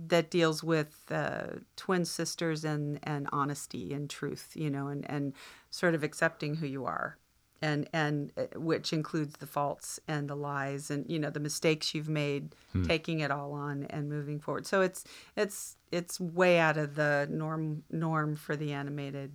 that 0.07 0.31
deals 0.31 0.63
with 0.65 1.05
uh, 1.11 1.47
twin 1.77 2.05
sisters 2.05 2.65
and 2.65 2.99
and 3.03 3.29
honesty 3.33 3.93
and 3.93 4.09
truth, 4.11 4.53
you 4.55 4.71
know, 4.71 4.89
and 4.89 5.09
and 5.11 5.33
sort 5.71 5.95
of 5.95 6.03
accepting 6.03 6.57
who 6.57 6.67
you 6.67 6.85
are. 6.87 7.17
And 7.63 7.87
and 7.93 8.33
uh, 8.39 8.59
which 8.59 8.91
includes 8.93 9.37
the 9.37 9.47
faults 9.47 10.01
and 10.09 10.29
the 10.31 10.35
lies 10.35 10.91
and 10.91 11.05
you 11.11 11.19
know 11.19 11.29
the 11.29 11.41
mistakes 11.41 11.95
you've 11.95 12.09
made, 12.09 12.55
Hmm. 12.73 12.85
taking 12.85 13.21
it 13.21 13.31
all 13.31 13.53
on 13.53 13.85
and 13.91 14.09
moving 14.09 14.41
forward. 14.41 14.67
So 14.67 14.81
it's 14.81 15.05
it's 15.37 15.77
it's 15.93 16.19
way 16.19 16.59
out 16.59 16.79
of 16.79 16.95
the 16.95 17.29
norm 17.31 17.83
norm 17.91 18.35
for 18.37 18.57
the 18.57 18.73
animated 18.73 19.33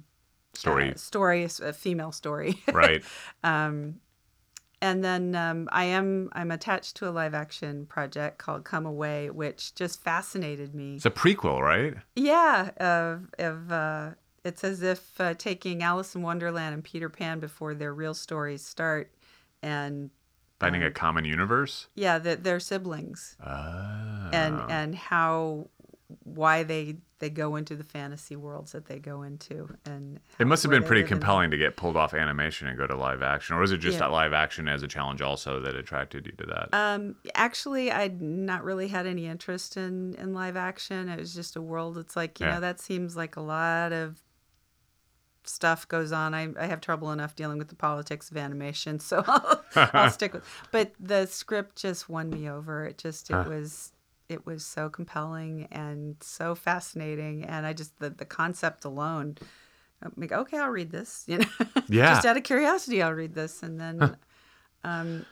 Story, 0.55 0.91
uh, 0.91 0.95
story, 0.95 1.43
a 1.43 1.73
female 1.73 2.11
story. 2.13 2.63
right? 2.73 3.03
And 4.81 5.03
then 5.03 5.35
um, 5.35 5.69
I 5.71 5.85
am 5.85 6.29
I'm 6.33 6.51
attached 6.51 6.95
to 6.97 7.07
a 7.09 7.11
live 7.11 7.33
action 7.33 7.85
project 7.85 8.38
called 8.38 8.63
Come 8.65 8.85
Away, 8.85 9.29
which 9.29 9.73
just 9.75 10.03
fascinated 10.03 10.73
me. 10.75 10.95
It's 10.95 11.05
a 11.05 11.11
prequel, 11.11 11.61
right? 11.61 11.95
Yeah, 12.15 12.69
of 12.77 13.29
of 13.39 13.71
uh, 13.71 14.11
it's 14.43 14.63
as 14.63 14.81
if 14.83 15.19
uh, 15.19 15.33
taking 15.35 15.81
Alice 15.83 16.15
in 16.15 16.21
Wonderland 16.21 16.73
and 16.73 16.83
Peter 16.83 17.09
Pan 17.09 17.39
before 17.39 17.73
their 17.73 17.93
real 17.93 18.13
stories 18.13 18.65
start, 18.65 19.11
and 19.61 20.09
Finding 20.59 20.83
Um, 20.83 20.88
a 20.88 20.91
common 20.91 21.25
universe. 21.25 21.88
yeah, 21.95 22.17
that 22.19 22.43
they're 22.43 22.61
siblings, 22.61 23.35
Oh. 23.45 24.29
and 24.31 24.61
and 24.69 24.95
how 24.95 25.69
why 26.23 26.63
they 26.63 26.97
they 27.19 27.30
go 27.30 27.56
into 27.56 27.75
the 27.75 27.84
fantasy 27.84 28.36
worlds 28.36 28.73
that 28.73 28.86
they 28.88 28.99
go 28.99 29.21
into, 29.23 29.69
and 29.86 30.19
It 30.38 30.47
must 30.47 30.63
have 30.63 30.69
been 30.69 30.84
pretty 30.84 31.01
live 31.04 31.12
in 31.12 31.15
them. 31.15 31.19
compelling 31.21 31.51
to 31.51 31.58
get 31.58 31.78
pulled 31.78 31.95
off 31.95 32.13
animation 32.13 32.67
and 32.67 32.78
go 32.78 32.86
to 32.88 32.95
live 32.95 33.23
action, 33.23 33.56
or 33.56 33.63
is 33.63 33.71
it 33.71 33.78
just 33.78 33.95
Yeah. 33.95 33.99
that 34.08 34.12
live 34.12 34.34
action 34.34 34.67
as 34.67 34.84
a 34.84 34.88
challenge 34.88 35.21
also 35.21 35.60
that 35.62 35.75
attracted 35.75 36.25
you 36.25 36.34
to 36.34 36.45
that? 36.47 36.69
Um, 36.73 37.15
actually, 37.34 37.91
I'd 37.91 38.21
not 38.21 38.63
really 38.63 38.89
had 38.89 39.06
any 39.08 39.25
interest 39.28 39.78
in 39.78 40.13
in 40.15 40.34
live 40.34 40.58
action. 40.58 41.08
It 41.10 41.19
was 41.19 41.34
just 41.34 41.56
a 41.56 41.62
world. 41.62 41.97
It's 41.97 42.15
like 42.15 42.39
you 42.39 42.45
Yeah. 42.47 42.56
know 42.56 42.60
that 42.62 42.80
seems 42.82 43.15
like 43.15 43.36
a 43.38 43.41
lot 43.41 43.93
of 43.93 44.21
stuff 45.43 45.88
goes 45.88 46.12
on. 46.12 46.34
I 46.34 46.49
I 46.60 46.65
have 46.65 46.82
trouble 46.82 47.12
enough 47.12 47.36
dealing 47.36 47.58
with 47.58 47.67
the 47.69 47.75
politics 47.75 48.30
of 48.32 48.38
animation, 48.38 48.99
so 48.99 49.23
I'll, 49.28 49.63
I'll 49.93 50.10
stick 50.12 50.34
with. 50.34 50.43
But 50.71 50.93
the 50.99 51.28
script 51.28 51.78
just 51.78 52.10
won 52.10 52.30
me 52.30 52.49
over. 52.49 52.86
It 52.86 52.97
just 52.97 53.30
it 53.30 53.34
Huh. 53.36 53.45
was 53.47 53.91
it 54.29 54.45
was 54.45 54.65
so 54.65 54.89
compelling 54.89 55.67
and 55.71 56.15
so 56.21 56.55
fascinating, 56.55 57.43
and 57.45 57.65
I 57.65 57.73
just 57.73 57.99
the 57.99 58.09
the 58.09 58.25
concept 58.25 58.85
alone. 58.85 59.38
I'm 60.01 60.11
like, 60.17 60.31
okay, 60.33 60.57
I'll 60.57 60.69
read 60.69 60.91
this. 60.91 61.23
You 61.27 61.38
know, 61.39 61.45
Yeah. 61.88 62.13
just 62.13 62.25
out 62.25 62.38
of 62.38 62.43
curiosity, 62.43 63.01
I'll 63.01 63.13
read 63.13 63.33
this, 63.33 63.63
and 63.63 63.79
then, 63.79 64.17
um, 64.83 65.25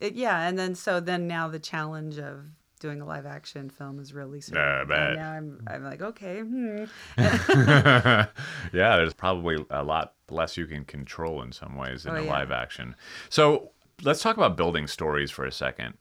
it, 0.00 0.14
yeah, 0.14 0.46
and 0.48 0.58
then 0.58 0.74
so 0.74 1.00
then 1.00 1.26
now 1.26 1.48
the 1.48 1.58
challenge 1.58 2.18
of 2.18 2.46
doing 2.80 3.00
a 3.00 3.06
live 3.06 3.24
action 3.24 3.70
film 3.70 3.98
is 3.98 4.12
really 4.12 4.40
sort 4.42 4.58
of, 4.82 4.90
and 4.90 5.14
now 5.16 5.30
I'm 5.30 5.60
I'm 5.66 5.84
like, 5.84 6.02
okay, 6.02 6.40
hmm. 6.40 6.84
yeah, 7.16 8.26
there's 8.72 9.14
probably 9.14 9.64
a 9.70 9.82
lot 9.82 10.14
less 10.30 10.56
you 10.56 10.66
can 10.66 10.84
control 10.84 11.42
in 11.42 11.52
some 11.52 11.76
ways 11.76 12.04
in 12.06 12.12
Oh, 12.12 12.20
a 12.20 12.24
yeah. 12.24 12.30
live 12.32 12.50
action. 12.50 12.94
So 13.30 13.70
let's 14.02 14.20
talk 14.22 14.36
about 14.36 14.56
building 14.56 14.86
stories 14.86 15.30
for 15.30 15.44
a 15.44 15.52
second, 15.52 15.94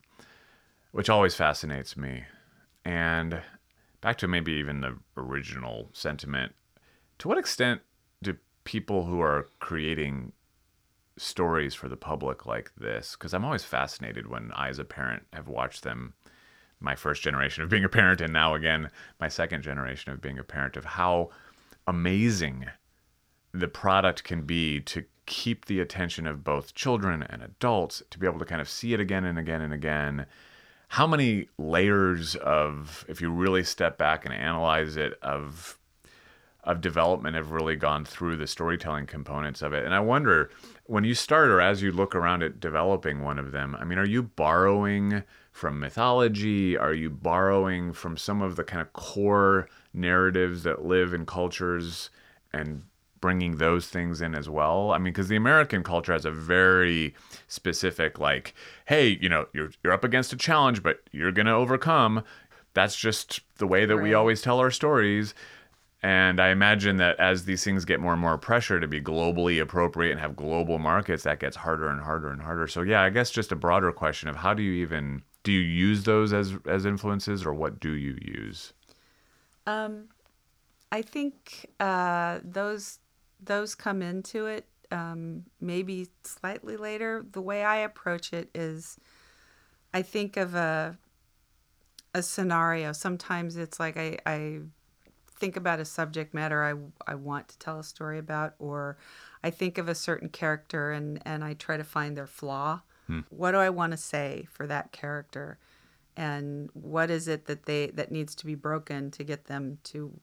which 0.95 1.10
always 1.10 1.36
fascinates 1.36 1.97
me. 1.97 2.23
And 2.86 3.41
back 3.99 4.17
to 4.19 4.29
maybe 4.29 4.53
even 4.53 4.79
the 4.79 4.97
original 5.17 5.89
sentiment. 5.91 6.53
To 7.19 7.27
what 7.27 7.38
extent 7.38 7.81
do 8.23 8.38
people 8.63 9.03
who 9.03 9.19
are 9.19 9.47
creating 9.60 10.31
stories 11.17 11.73
for 11.73 11.89
the 11.89 11.97
public 11.97 12.45
like 12.45 12.71
this? 12.77 13.12
Because 13.12 13.34
I'm 13.34 13.43
always 13.43 13.65
fascinated 13.65 14.27
when 14.27 14.53
I, 14.55 14.69
as 14.69 14.79
a 14.79 14.86
parent, 14.86 15.23
have 15.34 15.49
watched 15.49 15.84
them 15.84 16.13
my 16.79 16.95
first 16.95 17.21
generation 17.21 17.62
of 17.62 17.69
being 17.69 17.84
a 17.84 17.89
parent 17.89 18.21
and 18.21 18.31
now 18.31 18.55
again 18.55 18.89
my 19.19 19.27
second 19.27 19.63
generation 19.63 20.13
of 20.13 20.21
being 20.21 20.39
a 20.39 20.43
parent 20.43 20.77
of 20.77 20.86
how 20.86 21.29
amazing 21.88 22.67
the 23.53 23.67
product 23.67 24.23
can 24.23 24.43
be 24.43 24.79
to 24.79 25.03
keep 25.25 25.65
the 25.65 25.81
attention 25.81 26.25
of 26.25 26.43
both 26.43 26.73
children 26.73 27.21
and 27.23 27.41
adults 27.41 28.01
to 28.12 28.17
be 28.17 28.27
able 28.27 28.39
to 28.39 28.45
kind 28.45 28.62
of 28.62 28.69
see 28.69 28.93
it 28.93 28.99
again 29.01 29.25
and 29.25 29.38
again 29.38 29.62
and 29.62 29.73
again 29.73 30.25
how 30.95 31.05
many 31.05 31.49
layers 31.58 32.38
of, 32.38 33.03
if 33.10 33.19
you 33.19 33.29
really 33.29 33.65
step 33.65 33.97
back 33.97 34.23
and 34.23 34.34
analyze 34.34 34.95
it, 34.95 35.19
of 35.21 35.77
of 36.63 36.79
development 36.79 37.36
have 37.36 37.51
really 37.51 37.75
gone 37.75 38.05
through 38.05 38.38
the 38.38 38.47
storytelling 38.47 39.05
components 39.05 39.62
of 39.62 39.73
it. 39.73 39.84
And 39.84 39.93
I 39.93 39.99
wonder 39.99 40.49
when 40.86 41.03
you 41.03 41.13
start 41.13 41.49
or 41.49 41.60
as 41.60 41.81
you 41.81 41.91
look 41.91 42.15
around 42.15 42.43
at 42.43 42.62
developing 42.62 43.21
one 43.21 43.38
of 43.38 43.51
them, 43.51 43.75
I 43.77 43.84
mean, 43.84 43.99
are 43.99 44.08
you 44.08 44.23
borrowing 44.23 45.21
from 45.51 45.81
mythology? 45.81 46.77
Are 46.77 46.93
you 46.93 47.10
borrowing 47.10 47.91
from 47.91 48.15
some 48.15 48.41
of 48.41 48.55
the 48.55 48.63
kind 48.63 48.81
of 48.81 48.93
core 48.93 49.67
narratives 49.93 50.63
that 50.63 50.86
live 50.86 51.13
in 51.13 51.25
cultures 51.25 52.10
and 52.53 52.84
bringing 53.25 53.57
those 53.57 53.88
things 53.88 54.21
in 54.21 54.35
as 54.35 54.47
well? 54.47 54.91
I 54.91 54.99
mean, 54.99 55.05
because 55.05 55.29
the 55.29 55.35
American 55.35 55.81
culture 55.81 56.13
has 56.13 56.25
a 56.25 56.31
very 56.31 57.15
specific, 57.47 58.19
like, 58.19 58.53
hey, 58.85 59.17
you 59.19 59.29
know, 59.29 59.47
you're, 59.51 59.71
you're 59.83 59.93
up 59.93 60.03
against 60.03 60.31
a 60.31 60.35
challenge, 60.38 60.83
but 60.83 60.99
you're 61.11 61.31
going 61.31 61.47
to 61.47 61.51
overcome. 61.51 62.23
That's 62.75 62.95
just 62.95 63.39
the 63.57 63.65
way 63.65 63.88
that 63.88 63.97
we 63.97 64.13
always 64.13 64.43
tell 64.43 64.59
our 64.59 64.69
stories. 64.69 65.33
And 66.03 66.39
I 66.39 66.49
imagine 66.49 66.97
that 66.97 67.19
as 67.19 67.45
these 67.45 67.63
things 67.63 67.83
get 67.83 67.99
more 67.99 68.11
and 68.11 68.21
more 68.21 68.38
pressure 68.38 68.79
to 68.79 68.88
be 68.88 69.01
globally 69.01 69.59
appropriate 69.59 70.11
and 70.11 70.19
have 70.19 70.35
global 70.35 70.77
markets, 70.77 71.23
that 71.23 71.39
gets 71.39 71.55
harder 71.55 71.89
and 71.89 72.01
harder 72.01 72.29
and 72.29 72.43
harder. 72.43 72.67
So 72.67 72.83
yeah, 72.83 73.01
I 73.01 73.09
guess 73.09 73.31
just 73.31 73.51
a 73.51 73.55
broader 73.55 73.91
question 73.91 74.29
of 74.29 74.35
how 74.35 74.53
do 74.53 74.61
you 74.61 74.73
even 74.83 75.23
do 75.41 75.51
you 75.51 75.61
use 75.61 76.03
those 76.03 76.31
as 76.31 76.53
as 76.67 76.85
influences 76.85 77.43
or 77.43 77.55
what 77.55 77.79
do 77.79 77.93
you 77.93 78.19
use? 78.21 78.73
Um, 79.65 80.09
I 80.91 81.01
think 81.01 81.71
uh, 81.79 82.39
those 82.43 82.99
those 83.45 83.75
come 83.75 84.01
into 84.01 84.45
it 84.45 84.65
um, 84.91 85.43
maybe 85.60 86.08
slightly 86.23 86.77
later. 86.77 87.25
The 87.31 87.41
way 87.41 87.63
I 87.63 87.77
approach 87.77 88.34
it 88.34 88.49
is, 88.53 88.97
I 89.93 90.01
think 90.01 90.38
of 90.38 90.55
a 90.55 90.97
a 92.13 92.21
scenario. 92.23 92.93
Sometimes 92.93 93.58
it's 93.58 93.79
like 93.79 93.97
I, 93.97 94.17
I 94.25 94.60
think 95.38 95.58
about 95.58 95.79
a 95.79 95.86
subject 95.86 96.34
matter 96.34 96.63
I 96.63 97.12
I 97.12 97.15
want 97.15 97.49
to 97.49 97.60
tell 97.60 97.79
a 97.79 97.84
story 97.84 98.19
about, 98.19 98.55
or 98.60 98.97
I 99.43 99.49
think 99.49 99.77
of 99.77 99.89
a 99.89 99.95
certain 99.95 100.29
character 100.29 100.91
and 100.91 101.21
and 101.25 101.43
I 101.43 101.53
try 101.53 101.77
to 101.77 101.84
find 101.84 102.15
their 102.15 102.27
flaw. 102.27 102.81
What 103.29 103.51
do 103.51 103.58
I 103.58 103.69
want 103.69 103.91
to 103.91 103.97
say 103.97 104.47
for 104.51 104.65
that 104.67 104.91
character? 104.91 105.60
and 106.17 106.69
what 106.73 107.10
is 107.10 107.27
it 107.27 107.45
that 107.45 107.65
they 107.65 107.88
that 107.88 108.12
needs 108.12 108.36
to 108.36 108.45
be 108.45 108.55
broken 108.55 109.12
to 109.12 109.23
get 109.23 109.45
them 109.45 109.77
to 109.84 110.17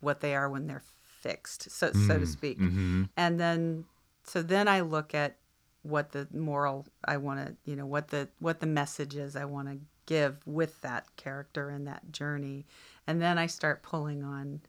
what 0.00 0.20
they 0.20 0.34
are 0.34 0.48
when 0.48 0.66
they're 0.66 0.82
fixed 1.20 1.70
so 1.70 1.92
so 1.92 2.18
to 2.18 2.24
mm, 2.24 2.26
speak. 2.26 2.58
Mm-hmm. 2.58 3.04
and 3.16 3.38
then 3.38 3.84
so 4.24 4.42
then 4.42 4.68
i 4.68 4.80
look 4.80 5.14
at 5.14 5.36
what 5.82 6.12
the 6.12 6.26
moral 6.32 6.86
i 7.04 7.16
want 7.16 7.46
to 7.46 7.56
you 7.64 7.76
know 7.76 7.86
what 7.86 8.08
the 8.08 8.28
what 8.38 8.60
the 8.60 8.66
message 8.66 9.16
is 9.16 9.36
i 9.36 9.44
want 9.44 9.68
to 9.68 9.78
give 10.10 10.38
with 10.44 10.80
that 10.80 11.06
character 11.16 11.70
and 11.70 11.86
that 11.86 12.10
journey. 12.10 12.66
And 13.06 13.22
then 13.22 13.38
i 13.38 13.46
start 13.46 13.82
pulling 13.82 14.24
on 14.24 14.60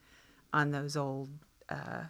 on 0.53 0.69
those 0.69 0.95
old 0.95 1.29
uh, 1.67 2.03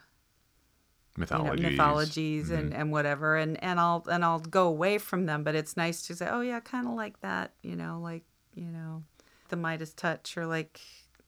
you 1.15 1.25
know, 1.25 1.27
Mythologies. 1.27 1.63
mythologies 1.71 2.49
and, 2.51 2.71
mm-hmm. 2.71 2.81
and 2.81 2.91
whatever. 2.91 3.37
And 3.37 3.61
and 3.63 3.79
I'll 3.79 4.03
and 4.11 4.25
I'll 4.25 4.39
go 4.39 4.67
away 4.67 4.97
from 4.97 5.27
them 5.27 5.43
but 5.43 5.55
it's 5.55 5.77
nice 5.77 6.01
to 6.07 6.15
say 6.15 6.27
oh 6.29 6.41
yeah 6.41 6.59
kind 6.59 6.85
of 6.85 6.93
like 6.93 7.21
that 7.21 7.53
you 7.61 7.77
know 7.77 7.99
like 8.03 8.23
you 8.53 8.69
know 8.69 9.03
the 9.47 9.55
Midas 9.55 9.93
touch 9.93 10.35
or 10.35 10.45
like 10.45 10.81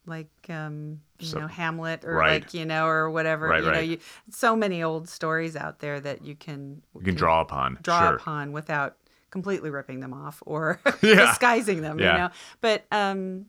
like 0.05 0.29
um 0.49 0.99
you 1.19 1.27
So- 1.27 1.39
know 1.39 1.47
Hamlet 1.47 2.03
or 2.03 2.13
right. 2.15 2.41
like 2.43 2.53
you 2.53 2.65
know 2.65 2.85
or 2.87 3.09
whatever 3.09 3.47
Right, 3.47 3.63
you 3.63 3.71
know 3.71 3.79
you 3.79 3.97
so 4.29 4.55
many 4.55 4.83
old 4.83 5.07
stories 5.07 5.55
out 5.55 5.79
there 5.79 5.99
that 6.01 6.25
you 6.25 6.35
can 6.35 6.81
You 6.95 7.01
can 7.01 7.15
draw 7.15 7.41
upon. 7.41 7.79
draw 7.81 8.07
sure. 8.07 8.15
upon 8.15 8.51
without 8.51 8.97
completely 9.31 9.69
ripping 9.69 9.99
them 10.01 10.13
off 10.13 10.43
or 10.45 10.79
Yeah. 11.01 11.27
disguising 11.27 11.81
them 11.81 11.99
Yeah. 11.99 12.11
you 12.11 12.17
know 12.19 12.29
but 12.61 12.85
um 12.91 13.45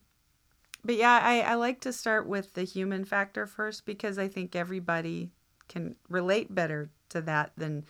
but 0.85 0.95
yeah 0.97 1.21
I, 1.23 1.40
I 1.40 1.55
like 1.55 1.81
to 1.83 1.93
start 1.93 2.27
with 2.27 2.55
the 2.55 2.62
human 2.64 3.05
factor 3.05 3.47
first 3.47 3.85
because 3.85 4.19
i 4.19 4.29
think 4.29 4.55
everybody 4.55 5.31
can 5.69 5.97
relate 6.09 6.55
better 6.55 6.90
to 7.11 7.21
that 7.23 7.53
than 7.57 7.85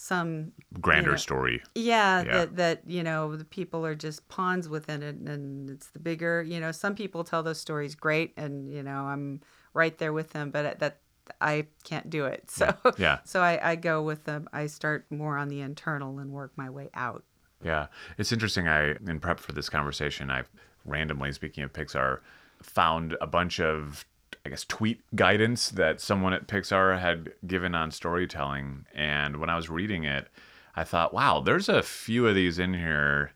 some 0.00 0.52
Grander 0.80 1.10
you 1.10 1.12
know, 1.12 1.16
story. 1.16 1.62
yeah, 1.74 2.22
Yeah. 2.22 2.32
that 2.32 2.56
that 2.56 2.82
you 2.86 3.02
know 3.02 3.34
the 3.36 3.44
people 3.44 3.84
are 3.84 3.96
just 3.96 4.28
pawns 4.28 4.68
within 4.68 5.02
it 5.02 5.16
and 5.16 5.68
it's 5.68 5.88
the 5.88 5.98
bigger 5.98 6.42
you 6.42 6.60
know 6.60 6.70
some 6.70 6.94
people 6.94 7.24
tell 7.24 7.42
those 7.42 7.60
stories 7.60 7.96
great 7.96 8.32
and 8.36 8.70
you 8.70 8.82
know 8.82 9.00
i'm 9.06 9.40
right 9.74 9.98
there 9.98 10.12
with 10.12 10.30
them 10.30 10.50
but 10.52 10.64
uh, 10.64 10.74
that 10.78 11.00
i 11.40 11.66
can't 11.82 12.08
do 12.10 12.26
it 12.26 12.48
so 12.50 12.72
Yeah. 12.96 13.18
so 13.24 13.40
I, 13.42 13.70
I 13.72 13.74
go 13.74 14.00
with 14.02 14.24
them 14.24 14.48
i 14.52 14.66
start 14.66 15.04
more 15.10 15.36
on 15.36 15.48
the 15.48 15.60
internal 15.62 16.20
and 16.20 16.30
work 16.32 16.52
my 16.56 16.70
way 16.70 16.90
out 16.94 17.24
Yeah, 17.62 17.88
it's 18.18 18.30
interesting. 18.30 18.68
I 18.68 18.92
in 19.08 19.18
prep 19.18 19.40
for 19.40 19.50
this 19.52 19.68
conversation, 19.68 20.30
I 20.30 20.44
randomly 20.84 21.32
speaking 21.32 21.64
of 21.64 21.72
Pixar, 21.72 22.20
found 22.62 23.16
a 23.20 23.26
bunch 23.26 23.58
of 23.58 24.06
I 24.48 24.50
guess 24.50 24.64
tweet 24.64 25.02
guidance 25.14 25.68
that 25.68 26.00
someone 26.00 26.32
at 26.32 26.48
Pixar 26.48 26.98
had 26.98 27.34
given 27.46 27.74
on 27.74 27.90
storytelling, 27.90 28.86
and 28.94 29.36
when 29.36 29.50
I 29.50 29.56
was 29.56 29.68
reading 29.68 30.04
it, 30.04 30.26
I 30.74 30.84
thought, 30.84 31.12
wow, 31.12 31.40
there's 31.40 31.68
a 31.68 31.82
few 31.82 32.26
of 32.26 32.34
these 32.34 32.58
in 32.58 32.72
here 32.72 33.32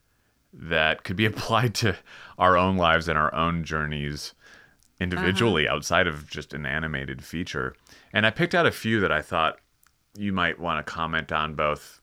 that 0.54 1.04
could 1.04 1.16
be 1.16 1.26
applied 1.26 1.74
to 1.74 1.98
our 2.38 2.56
own 2.56 2.78
lives 2.78 3.08
and 3.08 3.18
our 3.18 3.34
own 3.34 3.62
journeys 3.62 4.32
individually 5.00 5.68
uh-huh. 5.68 5.76
outside 5.76 6.06
of 6.06 6.30
just 6.30 6.54
an 6.54 6.64
animated 6.64 7.22
feature. 7.22 7.76
And 8.14 8.24
I 8.24 8.30
picked 8.30 8.54
out 8.54 8.64
a 8.64 8.72
few 8.72 8.98
that 9.00 9.12
I 9.12 9.20
thought 9.20 9.58
you 10.16 10.32
might 10.32 10.58
want 10.58 10.78
to 10.86 10.90
comment 10.90 11.30
on 11.30 11.54
both 11.54 12.00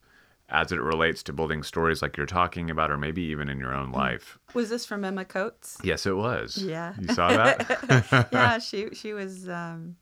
as 0.49 0.71
it 0.71 0.81
relates 0.81 1.23
to 1.23 1.33
building 1.33 1.63
stories 1.63 2.01
like 2.01 2.17
you're 2.17 2.25
talking 2.25 2.69
about 2.69 2.91
or 2.91 2.97
maybe 2.97 3.21
even 3.21 3.49
in 3.49 3.59
your 3.59 3.73
own 3.73 3.91
life. 3.91 4.39
was 4.53 4.69
this 4.69 4.85
from 4.85 5.03
emma 5.03 5.25
coats 5.25 5.77
Yes, 5.83 6.05
it 6.05 6.15
was. 6.15 6.57
Yeah. 6.57 6.93
You 6.99 7.13
saw 7.13 7.29
that? 7.29 8.29
yeah 8.31 8.59
she 8.59 8.89
she 8.93 9.13
was 9.13 9.47
um 9.47 9.95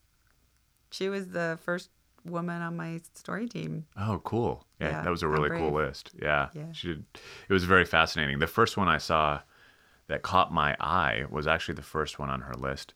she 0.89 1.09
was 1.09 1.27
the 1.29 1.59
first 1.63 1.89
woman 2.25 2.61
on 2.61 2.75
my 2.75 2.99
story 3.13 3.47
team 3.47 3.85
oh, 3.97 4.21
cool. 4.23 4.65
Yeah, 4.79 4.89
Yeah, 4.89 5.01
that 5.03 5.09
was 5.09 5.23
a 5.23 5.27
really 5.27 5.49
cool 5.49 5.71
list. 5.71 6.11
Yeah. 6.21 6.49
Yeah. 6.53 6.71
She 6.71 6.87
did 6.87 7.05
it 7.49 7.53
was 7.53 7.63
very 7.63 7.85
fascinating. 7.85 8.39
The 8.39 8.47
first 8.47 8.77
one 8.77 8.87
I 8.87 8.97
saw 8.97 9.41
that 10.07 10.21
caught 10.21 10.53
my 10.53 10.75
eye 10.79 11.25
was 11.29 11.47
actually 11.47 11.75
the 11.75 11.81
first 11.81 12.19
one 12.19 12.29
on 12.29 12.41
her 12.41 12.53
list. 12.53 12.93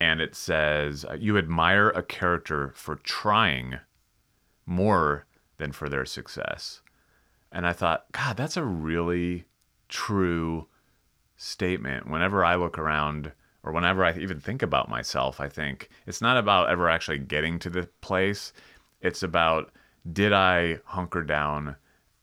And 0.00 0.20
it 0.20 0.34
says, 0.34 1.06
You 1.18 1.38
admire 1.38 1.88
a 1.90 2.02
character 2.02 2.72
for 2.74 2.96
trying 2.96 3.78
more 4.66 5.26
than 5.58 5.72
for 5.72 5.88
their 5.88 6.04
success. 6.04 6.80
And 7.52 7.66
I 7.66 7.72
thought, 7.72 8.10
God, 8.12 8.36
that's 8.36 8.56
a 8.56 8.64
really 8.64 9.44
true 9.88 10.66
statement. 11.36 12.08
Whenever 12.08 12.44
I 12.44 12.56
look 12.56 12.78
around 12.78 13.32
or 13.62 13.72
whenever 13.72 14.04
I 14.04 14.12
even 14.18 14.40
think 14.40 14.62
about 14.62 14.88
myself, 14.88 15.40
I 15.40 15.48
think 15.48 15.88
it's 16.06 16.20
not 16.20 16.36
about 16.36 16.68
ever 16.68 16.88
actually 16.88 17.18
getting 17.18 17.58
to 17.60 17.70
the 17.70 17.88
place. 18.00 18.52
It's 19.00 19.22
about 19.22 19.70
did 20.12 20.32
I 20.32 20.80
hunker 20.84 21.22
down 21.22 21.76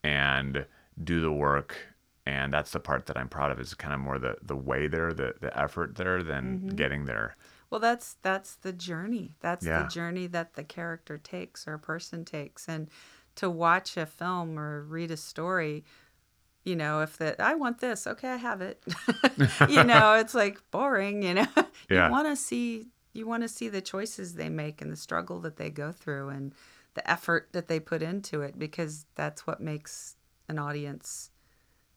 and 0.03 0.65
do 1.03 1.21
the 1.21 1.31
work? 1.31 1.77
And 2.25 2.53
that's 2.53 2.71
the 2.71 2.79
part 2.79 3.07
that 3.07 3.17
I'm 3.17 3.29
proud 3.29 3.51
of 3.51 3.59
is 3.59 3.73
kind 3.73 3.93
of 3.93 3.99
more 3.99 4.19
the, 4.19 4.37
the 4.43 4.55
way 4.55 4.87
there, 4.87 5.13
the, 5.13 5.33
the 5.41 5.57
effort 5.59 5.95
there 5.95 6.21
than 6.21 6.59
mm-hmm. 6.59 6.75
getting 6.75 7.05
there. 7.05 7.35
Well, 7.71 7.79
that's 7.79 8.17
that's 8.21 8.55
the 8.55 8.73
journey. 8.73 9.33
That's 9.39 9.65
Yeah. 9.65 9.83
the 9.83 9.89
journey 9.89 10.27
that 10.27 10.53
the 10.53 10.63
character 10.63 11.17
takes 11.17 11.67
or 11.67 11.73
a 11.75 11.79
person 11.79 12.25
takes, 12.25 12.67
and 12.67 12.89
to 13.35 13.49
watch 13.49 13.97
a 13.97 14.05
film 14.05 14.57
or 14.59 14.83
read 14.83 15.11
a 15.11 15.17
story, 15.17 15.83
you 16.63 16.75
know, 16.75 17.01
if 17.01 17.17
that 17.17 17.39
I 17.39 17.55
want 17.55 17.79
this, 17.79 18.05
okay, 18.05 18.29
I 18.29 18.35
have 18.37 18.61
it. 18.61 18.83
you 19.69 19.83
know, 19.83 20.13
it's 20.19 20.33
like 20.33 20.59
boring. 20.71 21.23
You 21.23 21.33
know, 21.35 21.47
Yeah. 21.89 22.05
you 22.07 22.11
want 22.11 22.27
to 22.27 22.35
see 22.35 22.87
you 23.13 23.27
want 23.27 23.43
to 23.43 23.49
see 23.49 23.67
the 23.67 23.81
choices 23.81 24.35
they 24.35 24.47
make 24.49 24.81
and 24.81 24.91
the 24.91 24.95
struggle 24.95 25.39
that 25.41 25.57
they 25.57 25.69
go 25.69 25.91
through 25.91 26.29
and 26.29 26.53
the 26.93 27.09
effort 27.09 27.49
that 27.51 27.67
they 27.67 27.79
put 27.79 28.01
into 28.01 28.41
it 28.41 28.57
because 28.59 29.05
that's 29.15 29.45
what 29.47 29.59
makes 29.59 30.15
an 30.47 30.59
audience 30.59 31.31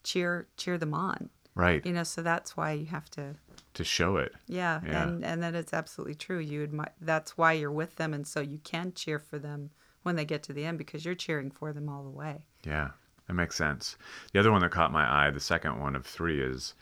cheer 0.03 0.47
cheer 0.57 0.77
them 0.77 0.93
on. 0.93 1.29
Right. 1.53 1.85
You 1.85 1.93
know, 1.93 2.03
so 2.03 2.21
that's 2.21 2.57
why 2.57 2.73
you 2.73 2.85
have 2.87 3.09
to 3.11 3.35
To 3.75 3.83
show 3.85 4.17
it. 4.17 4.33
yeah, 4.47 4.81
Yeah. 4.85 5.03
and 5.03 5.23
and 5.23 5.41
that 5.43 5.55
it's 5.55 5.73
absolutely 5.73 6.15
true. 6.15 6.39
You 6.39 6.63
admire 6.63 6.91
that's 6.99 7.37
why 7.37 7.53
you're 7.53 7.71
with 7.71 7.95
them, 7.95 8.13
and 8.13 8.27
so 8.27 8.41
you 8.41 8.57
can 8.59 8.91
cheer 8.93 9.19
for 9.19 9.39
them 9.39 9.69
when 10.05 10.15
they 10.15 10.25
get 10.25 10.43
to 10.43 10.53
the 10.53 10.63
end 10.63 10.77
because 10.77 11.03
you're 11.03 11.15
cheering 11.15 11.49
for 11.49 11.73
them 11.73 11.89
all 11.89 12.03
the 12.03 12.09
way. 12.09 12.45
Yeah, 12.63 12.89
that 13.27 13.33
makes 13.33 13.55
sense. 13.55 13.97
The 14.31 14.39
other 14.39 14.51
one 14.51 14.61
that 14.61 14.69
caught 14.71 14.91
my 14.91 15.27
eye, 15.27 15.31
the 15.31 15.39
second 15.39 15.79
one 15.79 15.95
of 15.95 16.05
three, 16.05 16.39
is 16.39 16.75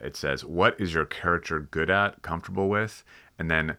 it 0.00 0.16
says, 0.16 0.42
What 0.42 0.80
is 0.80 0.94
your 0.94 1.04
character 1.04 1.60
good 1.60 1.90
at, 1.90 2.22
comfortable 2.22 2.70
with? 2.70 3.04
And 3.38 3.50
then 3.50 3.76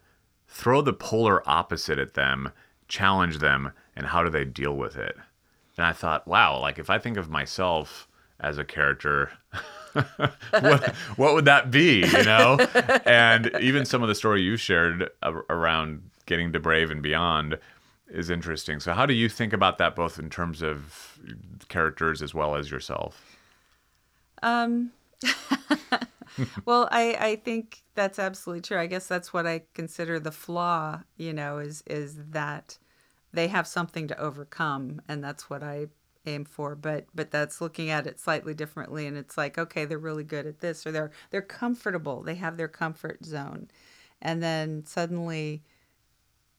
throw 0.47 0.81
the 0.81 0.93
polar 0.93 1.41
opposite 1.49 1.97
at 1.97 2.13
them, 2.13 2.51
challenge 2.87 3.39
them, 3.39 3.71
and 3.95 4.05
how 4.05 4.23
do 4.23 4.29
they 4.29 4.45
deal 4.45 4.77
with 4.77 4.95
it? 4.95 5.15
And 5.75 5.85
I 5.87 5.91
thought, 5.91 6.27
wow, 6.27 6.59
like 6.59 6.77
if 6.77 6.91
I 6.91 6.99
think 6.99 7.17
of 7.17 7.29
myself 7.29 8.07
as 8.39 8.59
a 8.59 8.63
character, 8.63 9.31
what, 10.51 10.95
what 11.15 11.33
would 11.33 11.45
that 11.45 11.71
be, 11.71 12.05
you 12.05 12.23
know? 12.23 12.57
and 13.05 13.49
even 13.59 13.85
some 13.85 14.03
of 14.03 14.07
the 14.07 14.15
story 14.15 14.43
you 14.43 14.55
shared 14.55 15.09
around 15.49 16.03
getting 16.25 16.53
to 16.53 16.59
Brave 16.59 16.91
and 16.91 17.01
Beyond 17.01 17.57
is 18.09 18.29
interesting. 18.29 18.79
So, 18.79 18.93
how 18.93 19.05
do 19.05 19.13
you 19.13 19.29
think 19.29 19.53
about 19.53 19.77
that, 19.77 19.95
both 19.95 20.19
in 20.19 20.29
terms 20.29 20.61
of 20.61 21.19
characters 21.67 22.21
as 22.21 22.33
well 22.33 22.55
as 22.55 22.69
yourself? 22.69 23.37
Um, 24.41 24.91
well, 26.65 26.87
I, 26.91 27.15
I 27.19 27.35
think 27.37 27.83
that's 27.95 28.19
absolutely 28.19 28.61
true. 28.61 28.79
I 28.79 28.87
guess 28.87 29.07
that's 29.07 29.33
what 29.33 29.47
I 29.47 29.63
consider 29.73 30.19
the 30.19 30.31
flaw, 30.31 31.01
you 31.17 31.33
know, 31.33 31.59
is 31.59 31.83
is 31.87 32.17
that 32.31 32.77
they 33.31 33.47
have 33.47 33.67
something 33.67 34.07
to 34.07 34.19
overcome 34.19 35.01
and 35.07 35.23
that's 35.23 35.49
what 35.49 35.63
I 35.63 35.87
aim 36.25 36.45
for. 36.45 36.75
But 36.75 37.05
but 37.13 37.31
that's 37.31 37.61
looking 37.61 37.89
at 37.89 38.07
it 38.07 38.19
slightly 38.19 38.53
differently 38.53 39.07
and 39.07 39.17
it's 39.17 39.37
like, 39.37 39.57
okay, 39.57 39.85
they're 39.85 39.97
really 39.97 40.23
good 40.23 40.45
at 40.45 40.59
this 40.59 40.85
or 40.85 40.91
they're 40.91 41.11
they're 41.31 41.41
comfortable. 41.41 42.21
They 42.21 42.35
have 42.35 42.57
their 42.57 42.67
comfort 42.67 43.25
zone. 43.25 43.69
And 44.21 44.41
then 44.41 44.85
suddenly 44.85 45.63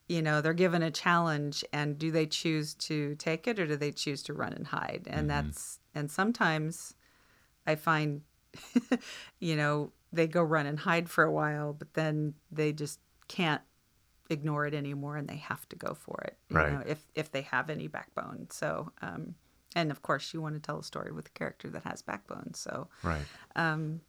you 0.09 0.21
know 0.21 0.41
they're 0.41 0.53
given 0.53 0.83
a 0.83 0.91
challenge 0.91 1.65
and 1.73 1.99
do 1.99 2.11
they 2.11 2.27
choose 2.27 2.75
to 2.75 3.15
take 3.17 3.47
it 3.49 3.59
or 3.59 3.67
do 3.67 3.77
they 3.77 3.93
choose 3.93 4.23
to 4.23 4.33
run 4.35 4.53
and 4.53 4.67
hide 4.67 5.07
and 5.07 5.29
mm-hmm. 5.31 5.47
that's 5.47 5.79
and 5.95 6.11
sometimes 6.11 6.95
i 7.67 7.75
find 7.75 8.23
you 9.41 9.57
know, 9.57 9.93
they 10.13 10.27
go 10.27 10.43
run 10.43 10.67
and 10.67 10.79
hide 10.79 11.09
for 11.09 11.25
a 11.25 11.33
while, 11.33 11.73
but 11.73 11.95
then 11.95 12.35
they 12.51 12.73
just 12.73 13.01
can't 13.29 13.63
ignore 14.31 14.67
it 14.67 14.75
anymore 14.75 15.17
and 15.17 15.29
they 15.29 15.37
have 15.37 15.69
to 15.69 15.77
go 15.77 15.95
for 15.95 16.23
it. 16.25 16.39
right. 16.51 16.73
Know, 16.73 16.83
if 16.87 17.07
if 17.15 17.31
they 17.31 17.43
have 17.43 17.69
any 17.69 17.89
backbone. 17.89 18.47
So 18.51 18.93
um 19.03 19.35
and 19.77 19.91
of 19.91 20.03
course 20.03 20.33
you 20.33 20.41
want 20.41 20.55
to 20.55 20.61
tell 20.61 20.79
a 20.79 20.83
story 20.83 21.13
with 21.13 21.27
a 21.27 21.31
character 21.31 21.69
that 21.71 21.85
has 21.85 22.01
backbone. 22.01 22.55
So 22.55 22.89
Right. 23.03 23.25
Um 23.55 24.01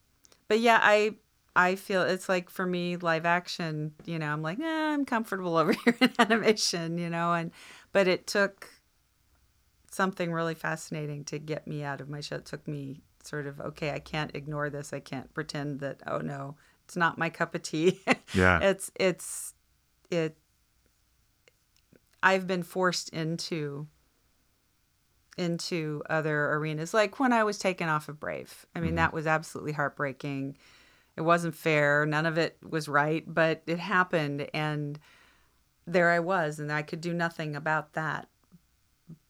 but 0.48 0.60
yeah, 0.60 0.80
I 0.82 1.16
I 1.56 1.76
feel 1.76 2.02
it's 2.02 2.28
like 2.28 2.50
for 2.50 2.66
me 2.66 2.98
live 2.98 3.26
action, 3.26 3.94
you 4.04 4.20
know, 4.20 4.28
I'm 4.28 4.42
like, 4.42 4.60
eh, 4.60 4.94
I'm 4.94 5.06
comfortable 5.06 5.58
over 5.58 5.74
here 5.74 5.96
in 6.02 6.12
animation, 6.20 6.98
you 6.98 7.10
know, 7.10 7.34
and 7.34 7.52
but 7.94 8.08
it 8.08 8.28
took 8.28 8.70
something 9.90 10.34
really 10.34 10.56
fascinating 10.56 11.24
to 11.24 11.40
get 11.40 11.68
me 11.68 11.84
out 11.84 12.02
of 12.02 12.10
my 12.10 12.20
shell. 12.20 12.40
It 12.40 12.46
took 12.46 12.68
me 12.68 13.02
sort 13.24 13.48
of 13.48 13.60
okay 13.60 13.92
i 13.92 14.00
can't 14.00 14.36
ignore 14.36 14.70
this. 14.70 14.94
I 14.94 15.00
can't 15.00 15.34
pretend 15.34 15.80
that 15.80 16.02
oh 16.06 16.20
no 16.20 16.56
it's 16.84 16.96
not 16.96 17.18
my 17.18 17.30
cup 17.30 17.56
of 17.56 17.64
tea. 17.64 18.00
Yeah. 18.34 18.60
It's 18.62 18.92
it's 18.96 19.54
it 20.12 20.38
i've 22.22 22.46
been 22.46 22.64
forced 22.64 23.10
into 23.10 23.88
into 25.38 26.04
other 26.10 26.52
arenas. 26.54 26.94
Like 26.94 27.20
when 27.20 27.34
i 27.34 27.44
was 27.44 27.58
taken 27.58 27.90
off 27.90 28.10
of 28.10 28.20
brave 28.20 28.66
i 28.76 28.80
mean 28.80 28.90
mm-hmm. 28.90 28.98
that 28.98 29.14
was 29.14 29.26
absolutely 29.26 29.74
heartbreaking 29.74 30.58
it 31.18 31.22
wasn't 31.22 31.56
fair 31.56 32.06
none 32.06 32.26
of 32.26 32.38
it 32.38 32.58
was 32.68 32.88
right 32.88 33.24
but 33.28 33.62
it 33.68 33.80
happened 33.80 34.48
and 34.54 35.00
there 35.88 36.12
i 36.12 36.20
was 36.20 36.60
and 36.60 36.72
i 36.72 36.82
could 36.82 37.02
do 37.02 37.14
nothing 37.14 37.56
about 37.56 37.94
that 37.94 38.28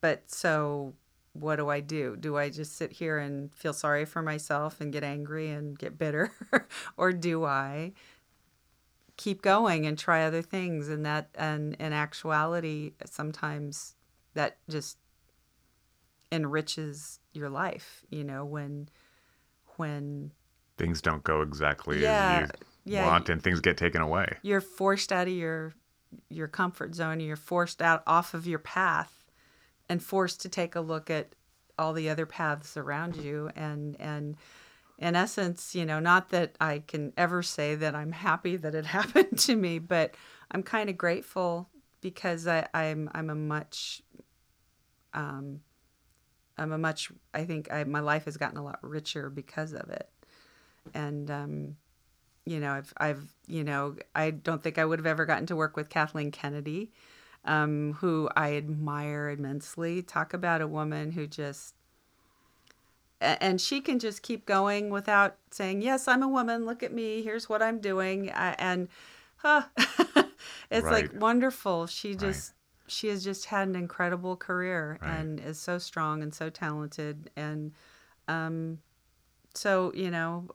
but 0.02 0.30
so 0.30 0.93
what 1.36 1.58
do 1.58 1.69
I 1.69 1.82
do? 1.82 2.15
Do 2.15 2.38
I 2.38 2.50
just 2.50 2.78
sit 2.78 2.93
here 2.93 3.17
and 3.17 3.54
feel 3.54 3.74
sorry 3.74 4.06
for 4.06 4.21
myself 4.21 4.80
and 4.80 4.93
get 4.93 5.04
angry 5.04 5.50
and 5.50 5.78
get 5.78 5.98
bitter? 5.98 6.32
or 6.98 7.12
do 7.12 7.43
I 7.43 7.91
keep 9.17 9.41
going 9.41 9.86
and 9.86 9.98
try 9.98 10.24
other 10.24 10.41
things? 10.41 10.88
And 10.88 11.06
that, 11.06 11.30
and 11.36 11.74
in 11.76 11.91
actuality, 11.91 12.93
sometimes 13.06 13.95
that 14.34 14.58
just 14.69 14.98
enriches 16.32 17.19
your 17.34 17.50
life, 17.50 18.06
you 18.10 18.24
know, 18.24 18.45
when, 18.45 18.88
when 19.76 20.32
things 20.78 21.02
don't 21.02 21.24
go 21.24 21.42
exactly 21.42 22.02
yeah, 22.02 22.42
as 22.44 22.50
you 22.86 22.94
yeah, 22.94 23.08
want 23.08 23.30
and 23.30 23.42
things 23.42 23.62
get 23.62 23.78
taken 23.78 24.02
away. 24.02 24.28
You're 24.42 24.62
forced 24.62 25.12
out 25.12 25.28
of 25.28 25.34
your, 25.34 25.74
your 26.30 26.48
comfort 26.48 26.96
zone. 26.96 27.20
You're 27.20 27.36
forced 27.36 27.82
out 27.82 28.04
off 28.06 28.34
of 28.34 28.46
your 28.46 28.60
path 28.60 29.26
and 29.90 30.02
forced 30.02 30.42
to 30.42 30.50
take 30.50 30.76
a 30.76 30.82
look 30.82 31.10
at 31.10 31.36
all 31.78 31.94
the 31.94 32.10
other 32.10 32.26
paths 32.26 32.78
around 32.78 33.16
you 33.18 33.50
and 33.56 34.00
and 34.00 34.38
in 34.98 35.16
essence 35.16 35.76
you 35.76 35.86
know 35.86 36.00
not 36.00 36.30
that 36.30 36.56
i 36.62 36.80
can 36.88 37.12
ever 37.18 37.44
say 37.44 37.76
that 37.76 37.96
i'm 37.96 38.12
happy 38.12 38.56
that 38.56 38.74
it 38.74 38.86
happened 38.98 39.38
to 39.38 39.56
me 39.56 39.80
but 39.80 40.16
i'm 40.52 40.64
kind 40.64 40.90
of 40.90 40.98
grateful 40.98 41.70
because 42.02 42.48
I, 42.48 42.68
i'm 42.74 43.10
i'm 43.14 43.30
a 43.30 43.36
much 43.36 44.02
um 45.14 45.60
i'm 46.58 46.72
a 46.72 46.78
much 46.78 47.12
i 47.34 47.44
think 47.44 47.72
I, 47.72 47.84
my 47.84 48.00
life 48.00 48.26
has 48.26 48.38
gotten 48.38 48.58
a 48.58 48.64
lot 48.64 48.80
richer 48.82 49.30
because 49.30 49.74
of 49.74 49.90
it 49.90 50.10
and 50.93 51.32
um 51.32 51.76
you 52.45 52.60
know 52.60 52.71
i've 52.71 52.93
i've 52.98 53.34
you 53.48 53.63
know 53.63 53.95
i 54.13 54.30
don't 54.30 54.62
think 54.62 54.78
i 54.78 54.86
would 54.86 55.00
have 55.00 55.06
ever 55.06 55.26
gotten 55.26 55.45
to 55.45 55.56
work 55.56 55.76
with 55.76 55.89
kathleen 55.89 56.32
kennedy 56.32 56.91
um, 57.45 57.93
who 57.93 58.30
I 58.36 58.56
admire 58.56 59.30
immensely. 59.30 60.02
Talk 60.02 60.34
about 60.34 60.62
a 60.62 60.67
woman 60.67 61.12
who 61.12 61.28
just 61.28 61.76
and 63.21 63.62
she 63.62 63.80
can 63.82 63.98
just 63.98 64.21
keep 64.21 64.45
going 64.45 64.89
without 64.89 65.38
saying, 65.50 65.82
"Yes, 65.82 66.08
I'm 66.08 66.21
a 66.21 66.28
woman. 66.28 66.65
Look 66.65 66.84
at 66.84 66.91
me. 66.91 67.24
Here's 67.24 67.48
what 67.48 67.62
I'm 67.62 67.80
doing." 67.80 68.30
and 68.30 68.89
huh, 69.38 69.63
it's 69.78 70.84
right. 70.84 71.12
like 71.12 71.13
wonderful. 71.13 71.88
She 71.88 72.15
just 72.15 72.52
right. 72.52 72.91
she 72.91 73.08
has 73.08 73.24
just 73.24 73.45
had 73.45 73.67
an 73.67 73.76
incredible 73.76 74.36
career 74.36 75.00
right. 75.02 75.12
and 75.12 75.39
is 75.39 75.60
so 75.60 75.78
strong 75.78 76.21
and 76.24 76.34
so 76.34 76.50
talented 76.50 77.30
and 77.36 77.71
um 78.28 78.80
so, 79.58 79.91
you 79.96 80.12
know, 80.12 80.48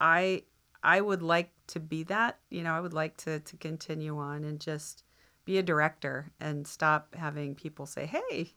I 0.00 0.42
I 0.82 1.00
would 1.00 1.22
like 1.22 1.50
to 1.68 1.80
be 1.80 2.02
that. 2.04 2.38
You 2.50 2.62
know, 2.62 2.72
I 2.72 2.80
would 2.80 2.94
like 2.94 3.16
to 3.18 3.40
to 3.40 3.56
continue 3.56 4.18
on 4.18 4.44
and 4.44 4.60
just 4.60 5.04
be 5.44 5.58
a 5.58 5.62
director 5.62 6.30
and 6.40 6.66
stop 6.66 7.14
having 7.14 7.54
people 7.54 7.86
say, 7.86 8.06
"Hey, 8.06 8.52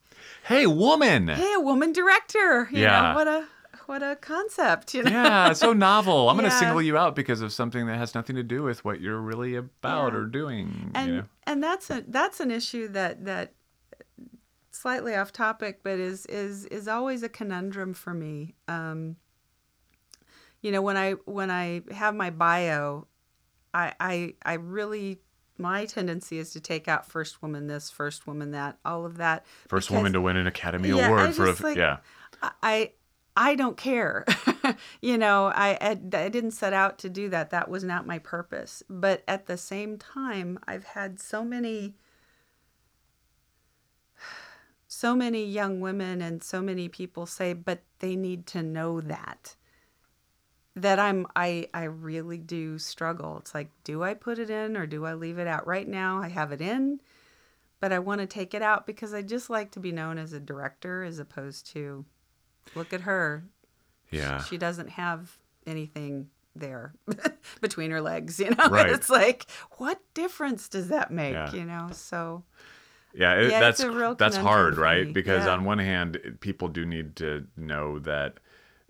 hey, 0.45 0.65
woman, 0.65 1.27
hey, 1.27 1.53
a 1.53 1.59
woman 1.59 1.93
director." 1.93 2.67
You 2.71 2.81
yeah, 2.81 3.01
know, 3.01 3.15
what 3.15 3.27
a 3.27 3.47
what 3.85 4.03
a 4.03 4.15
concept. 4.15 4.93
You 4.93 5.03
know? 5.03 5.11
Yeah, 5.11 5.53
so 5.53 5.73
novel. 5.73 6.29
I'm 6.29 6.35
yeah. 6.37 6.43
going 6.43 6.51
to 6.51 6.57
single 6.57 6.81
you 6.81 6.97
out 6.97 7.15
because 7.15 7.41
of 7.41 7.53
something 7.53 7.85
that 7.87 7.97
has 7.97 8.15
nothing 8.15 8.35
to 8.35 8.43
do 8.43 8.63
with 8.63 8.83
what 8.83 9.01
you're 9.01 9.19
really 9.19 9.55
about 9.55 10.13
yeah. 10.13 10.19
or 10.19 10.25
doing. 10.25 10.91
And 10.95 11.07
you 11.07 11.17
know? 11.17 11.23
and 11.45 11.63
that's 11.63 11.89
a 11.89 12.03
that's 12.07 12.39
an 12.39 12.51
issue 12.51 12.87
that 12.89 13.25
that 13.25 13.53
slightly 14.75 15.15
off 15.15 15.31
topic, 15.31 15.79
but 15.83 15.99
is 15.99 16.25
is 16.27 16.65
is 16.65 16.87
always 16.87 17.23
a 17.23 17.29
conundrum 17.29 17.93
for 17.93 18.13
me. 18.13 18.55
Um, 18.67 19.15
you 20.61 20.71
know, 20.71 20.81
when 20.81 20.97
I 20.97 21.13
when 21.25 21.49
I 21.49 21.81
have 21.91 22.15
my 22.15 22.29
bio, 22.29 23.07
I 23.73 23.93
I 23.99 24.33
I 24.45 24.53
really 24.53 25.19
my 25.57 25.85
tendency 25.85 26.37
is 26.37 26.51
to 26.51 26.59
take 26.59 26.87
out 26.87 27.05
first 27.05 27.41
woman 27.41 27.67
this, 27.67 27.89
first 27.89 28.27
woman 28.27 28.51
that, 28.51 28.77
all 28.83 29.05
of 29.05 29.17
that. 29.17 29.45
First 29.67 29.87
because, 29.87 29.95
woman 29.95 30.13
to 30.13 30.21
win 30.21 30.35
an 30.35 30.47
Academy 30.47 30.89
yeah, 30.89 31.07
Award 31.07 31.33
for 31.33 31.45
a, 31.45 31.55
like, 31.63 31.77
yeah. 31.77 31.97
I 32.61 32.91
I 33.37 33.55
don't 33.55 33.77
care. 33.77 34.25
you 35.01 35.17
know, 35.17 35.47
I, 35.47 35.77
I 35.79 35.91
I 35.91 36.29
didn't 36.29 36.51
set 36.51 36.73
out 36.73 36.99
to 36.99 37.09
do 37.09 37.29
that. 37.29 37.51
That 37.51 37.69
was 37.69 37.83
not 37.83 38.05
my 38.05 38.19
purpose. 38.19 38.83
But 38.89 39.23
at 39.27 39.45
the 39.45 39.57
same 39.57 39.97
time, 39.97 40.59
I've 40.67 40.83
had 40.83 41.19
so 41.19 41.45
many 41.45 41.95
so 44.95 45.13
many 45.13 45.43
young 45.43 45.81
women 45.81 46.21
and 46.21 46.41
so 46.41 46.61
many 46.61 46.87
people 46.87 47.25
say, 47.25 47.51
but 47.51 47.81
they 47.99 48.15
need 48.15 48.47
to 48.47 48.63
know 48.63 49.01
that 49.01 49.57
that 50.73 50.99
I'm 50.99 51.27
I 51.35 51.67
I 51.73 51.83
really 51.83 52.37
do 52.37 52.79
struggle. 52.79 53.37
It's 53.39 53.53
like, 53.53 53.69
do 53.83 54.03
I 54.03 54.13
put 54.13 54.39
it 54.39 54.49
in 54.49 54.77
or 54.77 54.85
do 54.85 55.05
I 55.05 55.13
leave 55.13 55.37
it 55.37 55.47
out? 55.47 55.67
Right 55.67 55.87
now 55.87 56.21
I 56.21 56.29
have 56.29 56.53
it 56.53 56.61
in, 56.61 57.01
but 57.81 57.91
I 57.91 57.99
want 57.99 58.21
to 58.21 58.27
take 58.27 58.53
it 58.53 58.61
out 58.61 58.87
because 58.87 59.13
I 59.13 59.21
just 59.21 59.49
like 59.49 59.71
to 59.71 59.81
be 59.81 59.91
known 59.91 60.17
as 60.17 60.31
a 60.31 60.39
director 60.39 61.03
as 61.03 61.19
opposed 61.19 61.67
to 61.73 62.05
look 62.73 62.93
at 62.93 63.01
her. 63.01 63.43
Yeah. 64.11 64.41
She, 64.43 64.51
she 64.51 64.57
doesn't 64.57 64.91
have 64.91 65.37
anything 65.67 66.29
there 66.55 66.93
between 67.59 67.91
her 67.91 68.01
legs, 68.01 68.39
you 68.39 68.51
know. 68.51 68.69
Right. 68.69 68.89
it's 68.89 69.09
like, 69.09 69.45
what 69.71 69.99
difference 70.13 70.69
does 70.69 70.87
that 70.87 71.11
make, 71.11 71.33
yeah. 71.33 71.51
you 71.53 71.65
know? 71.65 71.89
So 71.91 72.43
yeah, 73.15 73.35
it, 73.35 73.51
yeah 73.51 73.59
that's 73.59 73.83
that's 74.17 74.35
hard, 74.35 74.77
right? 74.77 75.11
Because 75.11 75.45
yeah. 75.45 75.53
on 75.53 75.63
one 75.63 75.79
hand, 75.79 76.37
people 76.41 76.67
do 76.67 76.85
need 76.85 77.15
to 77.17 77.45
know 77.55 77.99
that 77.99 78.39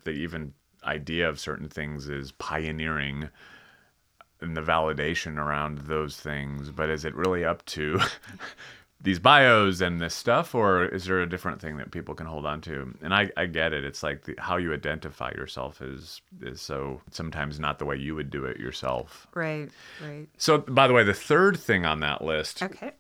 the 0.04 0.12
even 0.12 0.54
idea 0.84 1.28
of 1.30 1.40
certain 1.40 1.70
things 1.70 2.10
is 2.10 2.32
pioneering 2.34 3.30
and 4.42 4.56
the 4.56 4.62
validation 4.62 5.38
around 5.38 5.80
those 5.80 6.18
things. 6.18 6.70
But 6.70 6.90
is 6.90 7.06
it 7.06 7.16
really 7.16 7.44
up 7.46 7.66
to 7.68 8.00
these 9.02 9.20
bios 9.20 9.82
and 9.82 10.00
this 10.00 10.16
stuff, 10.16 10.56
or 10.56 10.86
is 10.86 11.06
there 11.06 11.22
a 11.22 11.30
different 11.30 11.62
thing 11.62 11.78
that 11.78 11.92
people 11.92 12.16
can 12.16 12.26
hold 12.26 12.46
on 12.46 12.62
to? 12.62 12.94
And 13.02 13.14
I, 13.14 13.30
I 13.38 13.46
get 13.46 13.74
it. 13.74 13.84
It's 13.84 14.04
like 14.04 14.26
the, 14.26 14.36
how 14.38 14.58
you 14.58 14.74
identify 14.74 15.32
yourself 15.32 15.82
is 15.82 16.22
is 16.42 16.62
so 16.62 17.02
sometimes 17.12 17.60
not 17.60 17.80
the 17.80 17.86
way 17.86 17.96
you 17.96 18.16
would 18.16 18.30
do 18.30 18.46
it 18.46 18.58
yourself. 18.58 19.28
Right, 19.34 19.70
right. 20.04 20.28
So, 20.38 20.60
by 20.60 20.88
the 20.88 20.94
way, 20.94 21.04
the 21.04 21.14
third 21.14 21.60
thing 21.60 21.86
on 21.86 22.00
that 22.00 22.24
list. 22.24 22.64
Okay. 22.64 22.92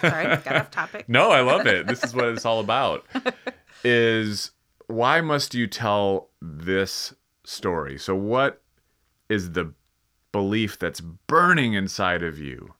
Sorry, 0.00 0.24
got 0.36 0.56
off 0.56 0.70
topic. 0.70 1.04
no, 1.08 1.30
I 1.30 1.40
love 1.40 1.66
it. 1.66 1.86
This 1.86 2.02
is 2.02 2.14
what 2.14 2.26
it's 2.26 2.44
all 2.44 2.60
about. 2.60 3.06
Is 3.84 4.50
why 4.86 5.20
must 5.20 5.54
you 5.54 5.66
tell 5.66 6.30
this 6.40 7.14
story? 7.44 7.98
So, 7.98 8.14
what 8.14 8.62
is 9.28 9.52
the 9.52 9.72
belief 10.32 10.78
that's 10.78 11.00
burning 11.00 11.74
inside 11.74 12.22
of 12.22 12.38
you 12.38 12.74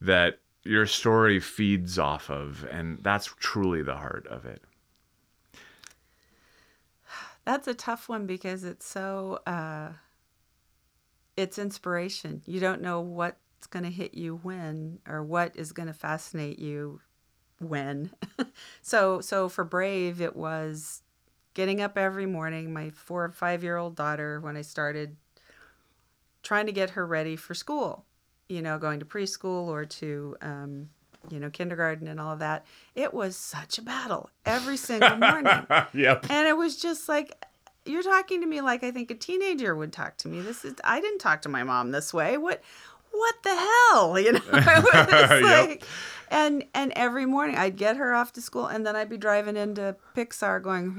that 0.00 0.40
your 0.64 0.86
story 0.86 1.38
feeds 1.38 1.98
off 1.98 2.30
of? 2.30 2.66
And 2.70 2.98
that's 3.02 3.26
truly 3.38 3.82
the 3.82 3.96
heart 3.96 4.26
of 4.28 4.46
it. 4.46 4.62
That's 7.44 7.68
a 7.68 7.74
tough 7.74 8.08
one 8.08 8.26
because 8.26 8.64
it's 8.64 8.86
so 8.86 9.40
uh 9.46 9.92
it's 11.36 11.58
inspiration. 11.58 12.42
You 12.46 12.58
don't 12.58 12.82
know 12.82 13.00
what's 13.58 13.66
going 13.66 13.84
to 13.84 13.90
hit 13.90 14.14
you 14.14 14.36
when 14.44 15.00
or 15.08 15.20
what 15.20 15.56
is 15.56 15.72
going 15.72 15.88
to 15.88 15.92
fascinate 15.92 16.60
you 16.60 17.00
when. 17.58 18.10
so 18.82 19.20
so 19.20 19.48
for 19.48 19.64
Brave 19.64 20.20
it 20.20 20.36
was 20.36 21.02
getting 21.54 21.80
up 21.80 21.98
every 21.98 22.24
morning, 22.24 22.72
my 22.72 22.90
4 22.90 23.24
or 23.24 23.32
5 23.32 23.64
year 23.64 23.76
old 23.76 23.96
daughter 23.96 24.38
when 24.38 24.56
I 24.56 24.62
started 24.62 25.16
trying 26.44 26.66
to 26.66 26.72
get 26.72 26.90
her 26.90 27.04
ready 27.04 27.34
for 27.34 27.52
school, 27.52 28.04
you 28.48 28.62
know, 28.62 28.78
going 28.78 29.00
to 29.00 29.04
preschool 29.04 29.66
or 29.66 29.84
to 29.84 30.36
um 30.40 30.90
you 31.28 31.40
know, 31.40 31.50
kindergarten 31.50 32.06
and 32.06 32.20
all 32.20 32.34
of 32.34 32.38
that. 32.38 32.64
It 32.94 33.12
was 33.12 33.36
such 33.36 33.76
a 33.76 33.82
battle 33.82 34.30
every 34.46 34.76
single 34.76 35.16
morning. 35.16 35.66
yep. 35.92 36.24
And 36.30 36.46
it 36.46 36.56
was 36.56 36.76
just 36.80 37.08
like 37.08 37.34
you're 37.84 38.04
talking 38.04 38.40
to 38.40 38.46
me 38.46 38.60
like 38.60 38.84
I 38.84 38.92
think 38.92 39.10
a 39.10 39.16
teenager 39.16 39.74
would 39.74 39.92
talk 39.92 40.16
to 40.18 40.28
me. 40.28 40.42
This 40.42 40.64
is 40.64 40.76
I 40.84 41.00
didn't 41.00 41.18
talk 41.18 41.42
to 41.42 41.48
my 41.48 41.64
mom 41.64 41.90
this 41.90 42.14
way. 42.14 42.38
What 42.38 42.62
what 43.18 43.42
the 43.42 43.54
hell? 43.54 44.18
You 44.24 44.32
know, 44.32 44.40
it 44.52 45.42
Yep. 45.44 45.68
like 45.68 45.84
and 46.30 46.64
and 46.74 46.92
every 46.94 47.26
morning 47.26 47.56
I'd 47.56 47.76
get 47.76 47.96
her 47.96 48.14
off 48.14 48.32
to 48.34 48.40
school 48.40 48.66
and 48.66 48.86
then 48.86 48.96
I'd 48.96 49.08
be 49.08 49.16
driving 49.16 49.56
into 49.56 49.96
Pixar 50.16 50.62
going, 50.62 50.96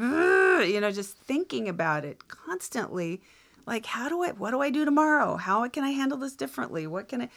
you 0.71 0.81
know, 0.81 0.91
just 0.91 1.17
thinking 1.17 1.69
about 1.69 2.05
it 2.05 2.27
constantly. 2.27 3.21
Like, 3.65 3.85
how 3.85 4.09
do 4.09 4.23
I 4.23 4.31
what 4.31 4.51
do 4.51 4.61
I 4.61 4.69
do 4.69 4.85
tomorrow? 4.85 5.35
How 5.37 5.67
can 5.67 5.83
I 5.83 5.91
handle 5.91 6.17
this 6.17 6.35
differently? 6.35 6.87
What 6.87 7.07
can 7.07 7.21
I 7.23 7.29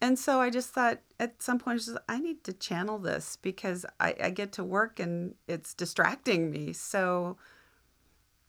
and 0.00 0.18
so 0.18 0.40
I 0.40 0.50
just 0.50 0.70
thought 0.70 0.98
at 1.18 1.42
some 1.42 1.58
point, 1.58 1.76
I, 1.76 1.78
just, 1.78 1.98
I 2.08 2.18
need 2.20 2.44
to 2.44 2.52
channel 2.52 2.98
this 2.98 3.38
because 3.40 3.86
I, 4.00 4.14
I 4.22 4.30
get 4.30 4.52
to 4.52 4.64
work 4.64 5.00
and 5.00 5.34
it's 5.48 5.72
distracting 5.72 6.50
me. 6.50 6.72
So, 6.74 7.38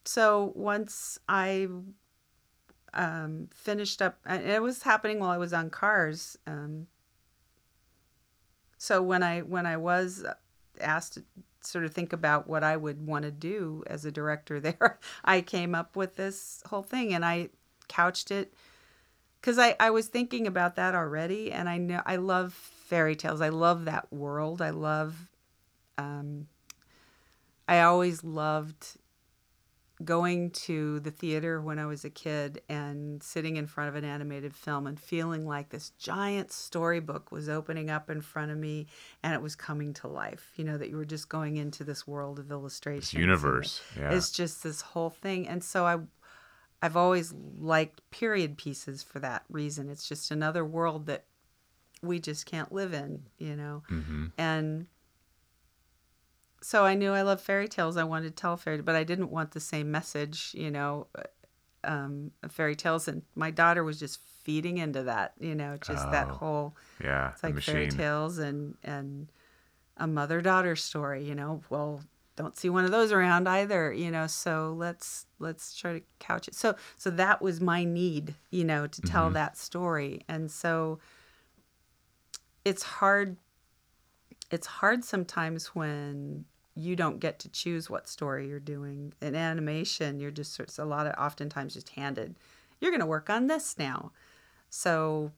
so 0.04 0.52
once 0.56 1.18
I 1.30 1.68
um, 2.96 3.50
finished 3.54 4.02
up, 4.02 4.18
and 4.26 4.46
it 4.46 4.62
was 4.62 4.84
happening 4.84 5.20
while 5.20 5.32
I 5.32 5.38
was 5.38 5.54
on 5.54 5.70
Cars. 5.70 6.38
Um, 6.48 6.88
so 8.78 9.02
when 9.02 9.24
I 9.24 9.42
when 9.42 9.66
I 9.66 9.78
was 9.78 10.26
asked 10.80 11.14
to 11.16 11.24
sort 11.62 11.86
of 11.86 11.94
think 11.94 12.14
about 12.14 12.48
what 12.48 12.64
I 12.64 12.78
would 12.78 13.06
want 13.06 13.24
to 13.24 13.32
do 13.32 13.84
as 13.88 14.06
a 14.06 14.12
director 14.12 14.60
there, 14.62 15.00
I 15.24 15.42
came 15.42 15.76
up 15.76 15.96
with 15.96 16.16
this 16.16 16.64
whole 16.68 16.84
thing 16.84 17.14
and 17.14 17.26
I 17.26 17.50
couched 17.88 18.32
it 18.32 18.54
because 19.46 19.60
I, 19.60 19.76
I 19.80 19.92
was 19.92 20.08
thinking 20.08 20.48
about 20.48 20.76
that 20.78 20.96
already 20.96 21.52
and 21.52 21.70
i 21.70 21.78
know 21.78 22.02
i 22.06 22.16
love 22.16 22.54
fairy 22.54 23.16
tales 23.16 23.42
i 23.42 23.50
love 23.50 23.86
that 23.86 24.12
world 24.12 24.60
i 24.60 24.72
love 24.72 25.30
um, 26.00 26.48
i 27.68 27.82
always 27.82 28.24
loved 28.24 28.98
going 30.04 30.52
to 30.52 31.00
the 31.00 31.12
theater 31.12 31.62
when 31.62 31.80
i 31.80 31.86
was 31.86 32.04
a 32.04 32.10
kid 32.10 32.62
and 32.68 33.24
sitting 33.24 33.56
in 33.56 33.66
front 33.66 33.88
of 33.88 33.96
an 33.96 34.04
animated 34.04 34.54
film 34.54 34.88
and 34.88 35.00
feeling 35.00 35.48
like 35.48 35.70
this 35.70 35.92
giant 35.92 36.52
storybook 36.52 37.32
was 37.32 37.48
opening 37.48 37.90
up 37.90 38.10
in 38.10 38.20
front 38.20 38.52
of 38.52 38.58
me 38.58 38.86
and 39.24 39.34
it 39.34 39.42
was 39.42 39.56
coming 39.56 39.94
to 39.94 40.08
life 40.08 40.52
you 40.58 40.66
know 40.66 40.78
that 40.78 40.90
you 40.90 40.98
were 40.98 41.06
just 41.06 41.30
going 41.30 41.56
into 41.56 41.84
this 41.84 42.06
world 42.06 42.40
of 42.40 42.52
illustrations 42.52 43.14
and 43.14 43.22
universe, 43.22 43.82
yeah. 43.98 44.12
it's 44.12 44.32
just 44.32 44.64
this 44.64 44.82
whole 44.82 45.10
thing 45.10 45.48
and 45.48 45.64
so 45.64 45.86
i 45.86 45.98
I've 46.82 46.98
always 46.98 47.34
liked 47.60 48.08
period 48.12 48.58
pieces 48.58 49.02
for 49.02 49.20
that 49.20 49.44
reason. 49.50 49.90
It's 49.90 50.08
just 50.08 50.30
another 50.30 50.64
world 50.64 51.08
that 51.08 51.26
we 52.04 52.20
just 52.20 52.46
can't 52.46 52.72
live 52.72 52.94
in, 52.94 53.24
you 53.40 53.56
know. 53.56 53.82
Mm-hmm. 53.90 54.26
And 54.38 54.86
so 56.62 56.86
I 56.86 56.96
knew 56.96 57.12
I 57.12 57.22
loved 57.22 57.42
fairy 57.42 57.68
tales. 57.68 57.98
I 57.98 58.04
wanted 58.04 58.30
to 58.36 58.42
tell 58.42 58.58
fairy, 58.58 58.82
but 58.82 58.96
I 58.96 59.04
didn't 59.04 59.32
want 59.32 59.52
the 59.52 59.60
same 59.60 59.92
message, 59.92 60.52
you 60.54 60.72
know, 60.72 61.08
um, 61.84 62.32
of 62.44 62.52
fairy 62.52 62.76
tales. 62.76 63.08
And 63.08 63.22
my 63.36 63.52
daughter 63.52 63.84
was 63.84 64.00
just 64.00 64.20
feeding 64.44 64.78
into 64.78 65.04
that, 65.04 65.34
you 65.40 65.56
know, 65.56 65.78
just 65.78 66.10
that 66.12 66.28
Oh, 66.30 66.36
whole 66.36 66.78
Yeah. 67.04 67.32
it's 67.34 67.44
like 67.44 67.60
fairy 67.60 67.88
tales 67.88 68.38
and 68.38 68.78
and 68.84 69.32
a 69.98 70.08
mother 70.08 70.42
daughter 70.42 70.76
story 70.76 71.24
you 71.24 71.34
know 71.34 71.62
well 71.70 72.02
don't 72.36 72.58
see 72.58 72.70
one 72.70 72.84
of 72.84 72.92
those 72.92 73.14
around 73.14 73.48
either 73.48 73.94
you 73.94 74.12
know 74.12 74.28
so 74.28 74.76
let's 74.78 75.26
let's 75.40 75.74
try 75.74 75.94
to 75.94 76.02
couch 76.20 76.50
it 76.50 76.54
so 76.56 76.76
so 76.98 77.10
that 77.10 77.42
was 77.42 77.62
my 77.62 77.86
need 77.86 78.36
you 78.52 78.66
know 78.66 78.88
to 78.88 79.02
tell 79.02 79.30
Mhm. 79.30 79.34
that 79.34 79.58
story 79.58 80.20
and 80.28 80.52
so 80.52 81.00
it's 82.66 82.84
hard 82.84 83.38
it's 84.56 84.68
hard 84.68 85.04
sometimes 85.04 85.68
when 85.68 86.46
you 86.76 86.96
don't 86.96 87.20
get 87.20 87.40
to 87.40 87.50
choose 87.50 87.90
what 87.90 88.08
story 88.08 88.48
you're 88.48 88.60
doing. 88.60 89.14
In 89.22 89.36
animation 89.36 90.20
you're 90.20 90.32
just 90.32 90.58
it's 90.60 90.80
a 90.80 90.86
lot 90.86 91.08
of 91.08 91.14
oftentimes 91.20 91.74
just 91.74 91.90
handed 91.90 92.36
you're 92.80 92.92
going 92.92 93.02
to 93.02 93.06
work 93.06 93.30
on 93.30 93.48
this 93.48 93.76
now. 93.78 94.12
So 94.70 95.32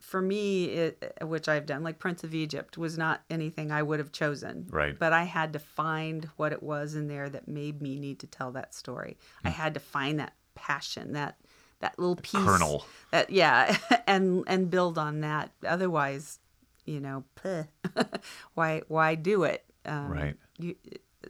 for 0.00 0.22
me 0.22 0.66
it 0.66 1.14
which 1.22 1.48
i've 1.48 1.66
done 1.66 1.82
like 1.82 1.98
prince 1.98 2.22
of 2.22 2.32
egypt 2.32 2.78
was 2.78 2.96
not 2.96 3.22
anything 3.28 3.72
i 3.72 3.82
would 3.82 3.98
have 3.98 4.12
chosen. 4.12 4.66
Right. 4.70 4.96
but 4.96 5.12
i 5.12 5.24
had 5.24 5.52
to 5.54 5.58
find 5.58 6.28
what 6.36 6.52
it 6.52 6.62
was 6.62 6.94
in 6.94 7.08
there 7.08 7.28
that 7.28 7.48
made 7.48 7.82
me 7.82 7.98
need 7.98 8.20
to 8.20 8.26
tell 8.28 8.52
that 8.52 8.72
story. 8.72 9.16
I 9.44 9.48
mm. 9.48 9.54
had 9.54 9.74
to 9.74 9.80
find 9.80 10.20
that 10.20 10.34
passion 10.54 11.12
that 11.14 11.36
that 11.80 11.98
little 11.98 12.16
piece 12.16 12.44
Kernel. 12.44 12.86
that 13.10 13.30
yeah 13.30 13.76
and 14.06 14.44
and 14.46 14.70
build 14.70 14.96
on 14.96 15.22
that. 15.22 15.50
Otherwise 15.66 16.38
you 16.86 17.00
know 17.00 17.24
why 18.54 18.82
why 18.88 19.14
do 19.14 19.42
it 19.44 19.64
um, 19.84 20.10
Right. 20.10 20.36
you, 20.58 20.74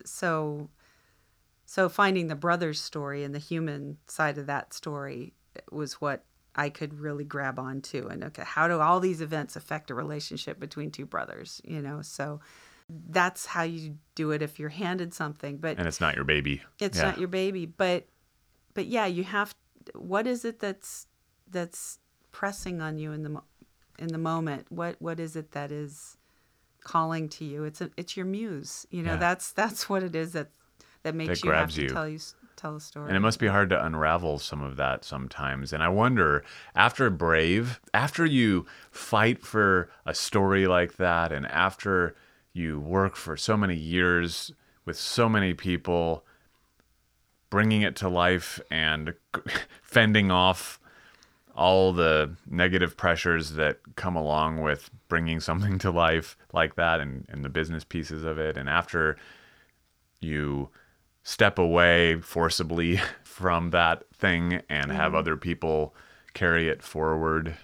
so 0.04 0.68
so 1.64 1.88
finding 1.88 2.28
the 2.28 2.34
brothers 2.36 2.80
story 2.80 3.24
and 3.24 3.34
the 3.34 3.38
human 3.40 3.98
side 4.06 4.38
of 4.38 4.46
that 4.46 4.72
story 4.72 5.34
was 5.70 5.94
what 5.94 6.24
I 6.54 6.70
could 6.70 7.00
really 7.00 7.24
grab 7.24 7.58
onto 7.58 8.06
and 8.08 8.24
okay 8.24 8.44
how 8.46 8.68
do 8.68 8.80
all 8.80 9.00
these 9.00 9.20
events 9.20 9.56
affect 9.56 9.90
a 9.90 9.94
relationship 9.94 10.58
between 10.60 10.90
two 10.90 11.06
brothers 11.06 11.60
you 11.64 11.82
know 11.82 12.02
so 12.02 12.40
that's 12.88 13.46
how 13.46 13.62
you 13.64 13.96
do 14.14 14.30
it 14.30 14.42
if 14.42 14.58
you're 14.58 14.68
handed 14.68 15.12
something 15.12 15.56
but 15.58 15.76
And 15.78 15.88
it's 15.88 16.00
not 16.00 16.14
your 16.14 16.24
baby. 16.24 16.62
it's 16.80 16.98
Yeah. 16.98 17.04
not 17.06 17.18
your 17.18 17.28
baby 17.28 17.66
but 17.66 18.06
but 18.74 18.86
yeah 18.86 19.06
you 19.06 19.24
have 19.24 19.54
what 19.94 20.26
is 20.26 20.44
it 20.44 20.60
that's 20.60 21.06
that's 21.50 21.98
pressing 22.32 22.80
on 22.80 22.98
you 22.98 23.12
in 23.12 23.22
the 23.22 23.40
in 23.98 24.08
the 24.08 24.18
moment 24.18 24.66
what 24.70 24.96
what 25.00 25.18
is 25.20 25.36
it 25.36 25.52
that 25.52 25.70
is 25.72 26.16
calling 26.82 27.28
to 27.28 27.44
you 27.44 27.64
it's 27.64 27.80
a, 27.80 27.90
it's 27.96 28.16
your 28.16 28.26
muse 28.26 28.86
you 28.90 29.02
know 29.02 29.12
Yeah. 29.12 29.16
that's 29.16 29.52
that's 29.52 29.88
what 29.88 30.02
it 30.02 30.14
is 30.14 30.32
that 30.32 30.50
that 31.02 31.14
makes 31.14 31.42
you 31.42 31.50
have 31.50 31.70
to 31.72 31.82
you. 31.82 31.88
tell 31.88 32.08
you 32.08 32.18
tell 32.56 32.76
a 32.76 32.80
story 32.80 33.08
And 33.08 33.16
it 33.16 33.20
must 33.20 33.38
be 33.38 33.46
hard 33.48 33.70
to 33.70 33.84
unravel 33.84 34.38
some 34.38 34.62
of 34.62 34.76
that 34.76 35.04
sometimes. 35.04 35.72
And 35.74 35.82
I 35.82 35.88
wonder, 35.88 36.42
after 36.74 37.10
Brave, 37.10 37.80
after 37.92 38.24
you 38.24 38.64
fight 38.90 39.44
for 39.44 39.90
a 40.06 40.14
story 40.14 40.66
like 40.66 40.96
that, 40.96 41.32
and 41.32 41.46
after 41.46 42.16
you 42.54 42.80
work 42.80 43.14
for 43.14 43.36
so 43.36 43.56
many 43.58 43.76
years 43.76 44.52
with 44.86 44.96
so 44.98 45.28
many 45.28 45.52
people, 45.52 46.24
bringing 47.50 47.82
it 47.82 47.94
to 47.96 48.08
life 48.08 48.58
and 48.70 49.14
fending 49.82 50.30
off 50.30 50.80
all 51.56 51.92
the 51.92 52.36
negative 52.48 52.96
pressures 52.96 53.52
that 53.52 53.78
come 53.96 54.14
along 54.14 54.62
with 54.62 54.90
bringing 55.08 55.40
something 55.40 55.78
to 55.78 55.90
life 55.90 56.36
like 56.52 56.76
that 56.76 57.00
and, 57.00 57.26
and 57.28 57.44
the 57.44 57.48
business 57.48 57.84
pieces 57.84 58.24
of 58.24 58.38
it. 58.38 58.56
And 58.56 58.68
after 58.68 59.16
you 60.20 60.68
step 61.22 61.58
away 61.58 62.20
forcibly 62.20 63.00
from 63.24 63.70
that 63.70 64.04
thing 64.14 64.62
and 64.68 64.92
have 64.92 65.12
mm. 65.12 65.16
other 65.16 65.36
people 65.36 65.94
carry 66.34 66.68
it 66.68 66.82
forward 66.82 67.56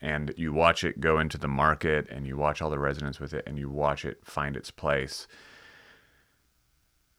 and 0.00 0.32
you 0.36 0.52
watch 0.52 0.84
it 0.84 1.00
go 1.00 1.18
into 1.18 1.36
the 1.36 1.48
market 1.48 2.06
and 2.10 2.26
you 2.26 2.36
watch 2.36 2.62
all 2.62 2.70
the 2.70 2.78
resonance 2.78 3.18
with 3.18 3.34
it 3.34 3.42
and 3.46 3.58
you 3.58 3.68
watch 3.68 4.04
it 4.04 4.24
find 4.24 4.56
its 4.56 4.70
place 4.70 5.26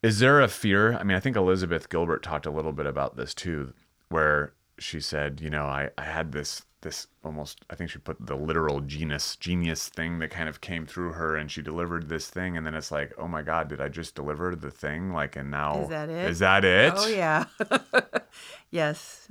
is 0.02 0.20
there 0.20 0.40
a 0.40 0.48
fear 0.48 0.94
i 0.94 1.02
mean 1.02 1.16
i 1.16 1.20
think 1.20 1.36
elizabeth 1.36 1.88
gilbert 1.88 2.22
talked 2.22 2.46
a 2.46 2.50
little 2.50 2.72
bit 2.72 2.86
about 2.86 3.16
this 3.16 3.34
too 3.34 3.72
where 4.08 4.54
she 4.78 5.00
said 5.00 5.40
you 5.40 5.50
know 5.50 5.64
i, 5.64 5.90
I 5.98 6.04
had 6.04 6.32
this 6.32 6.62
this 6.80 7.08
almost 7.24 7.64
i 7.70 7.74
think 7.74 7.90
she 7.90 7.98
put 7.98 8.24
the 8.24 8.36
literal 8.36 8.80
genius 8.80 9.34
genius 9.36 9.88
thing 9.88 10.20
that 10.20 10.30
kind 10.30 10.48
of 10.48 10.60
came 10.60 10.86
through 10.86 11.12
her 11.12 11.36
and 11.36 11.50
she 11.50 11.60
delivered 11.60 12.08
this 12.08 12.28
thing 12.28 12.56
and 12.56 12.64
then 12.64 12.74
it's 12.74 12.92
like 12.92 13.12
oh 13.18 13.26
my 13.26 13.42
god 13.42 13.68
did 13.68 13.80
i 13.80 13.88
just 13.88 14.14
deliver 14.14 14.54
the 14.54 14.70
thing 14.70 15.12
like 15.12 15.34
and 15.34 15.50
now 15.50 15.82
Is 15.82 15.88
that 15.88 16.08
it? 16.08 16.28
is 16.30 16.38
that 16.38 16.64
it 16.64 16.92
Oh 16.96 17.08
yeah. 17.08 17.44
yes. 18.70 19.28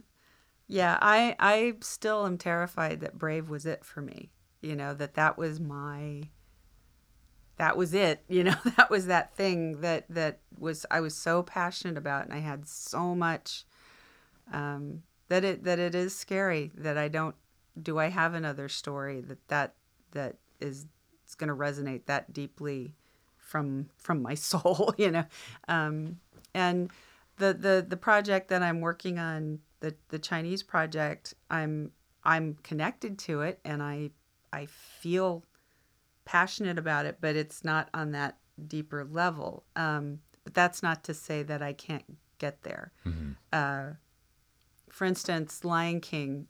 Yeah, 0.67 0.97
I 1.01 1.35
I 1.39 1.75
still 1.79 2.25
am 2.25 2.37
terrified 2.37 2.99
that 2.99 3.17
Brave 3.17 3.49
was 3.49 3.65
it 3.65 3.85
for 3.85 4.01
me. 4.01 4.31
You 4.61 4.75
know, 4.75 4.93
that 4.95 5.13
that 5.13 5.37
was 5.37 5.59
my 5.61 6.23
that 7.57 7.77
was 7.77 7.93
it, 7.93 8.23
you 8.29 8.43
know, 8.43 8.55
that 8.75 8.89
was 8.89 9.05
that 9.07 9.35
thing 9.35 9.79
that 9.81 10.05
that 10.09 10.39
was 10.59 10.85
I 10.91 10.99
was 10.99 11.15
so 11.15 11.43
passionate 11.43 11.97
about 11.97 12.25
and 12.25 12.33
I 12.33 12.39
had 12.39 12.67
so 12.67 13.15
much 13.15 13.65
um 14.51 15.03
that 15.30 15.43
it 15.43 15.63
that 15.63 15.80
it 15.80 15.95
is 15.95 16.15
scary 16.15 16.71
that 16.75 16.97
I 16.97 17.07
don't 17.07 17.36
do 17.82 17.97
I 17.99 18.07
have 18.07 18.34
another 18.34 18.69
story 18.69 19.21
that 19.21 19.47
that 19.47 19.73
that 20.11 20.38
is 20.59 20.86
it's 21.23 21.36
going 21.36 21.49
to 21.49 21.55
resonate 21.55 22.05
that 22.05 22.34
deeply 22.34 22.93
from 23.38 23.89
from 23.97 24.21
my 24.21 24.34
soul, 24.51 24.93
you 24.97 25.11
know. 25.11 25.25
Um 25.67 26.19
And 26.53 26.89
the 27.38 27.53
the 27.53 27.86
the 27.88 27.97
project 27.97 28.49
that 28.49 28.63
I'm 28.63 28.82
working 28.82 29.19
on, 29.19 29.59
the 29.80 29.95
the 30.09 30.19
Chinese 30.19 30.63
project, 30.63 31.34
I'm 31.49 31.91
I'm 32.23 32.55
connected 32.63 33.19
to 33.19 33.41
it, 33.41 33.59
and 33.63 33.82
I 33.84 34.11
I 34.51 34.65
feel 34.65 35.43
passionate 36.25 36.78
about 36.78 37.05
it, 37.05 37.17
but 37.21 37.36
it's 37.36 37.63
not 37.63 37.89
on 37.93 38.11
that 38.11 38.38
deeper 38.67 39.05
level. 39.05 39.63
Um, 39.75 40.19
but 40.43 40.53
that's 40.53 40.82
not 40.82 41.03
to 41.05 41.13
say 41.13 41.43
that 41.43 41.61
I 41.61 41.73
can't 41.73 42.17
get 42.38 42.63
there. 42.63 42.91
Mm-hmm. 43.05 43.32
Uh, 43.51 43.93
for 44.97 45.05
instance, 45.05 45.63
Lion 45.63 46.01
King, 46.01 46.47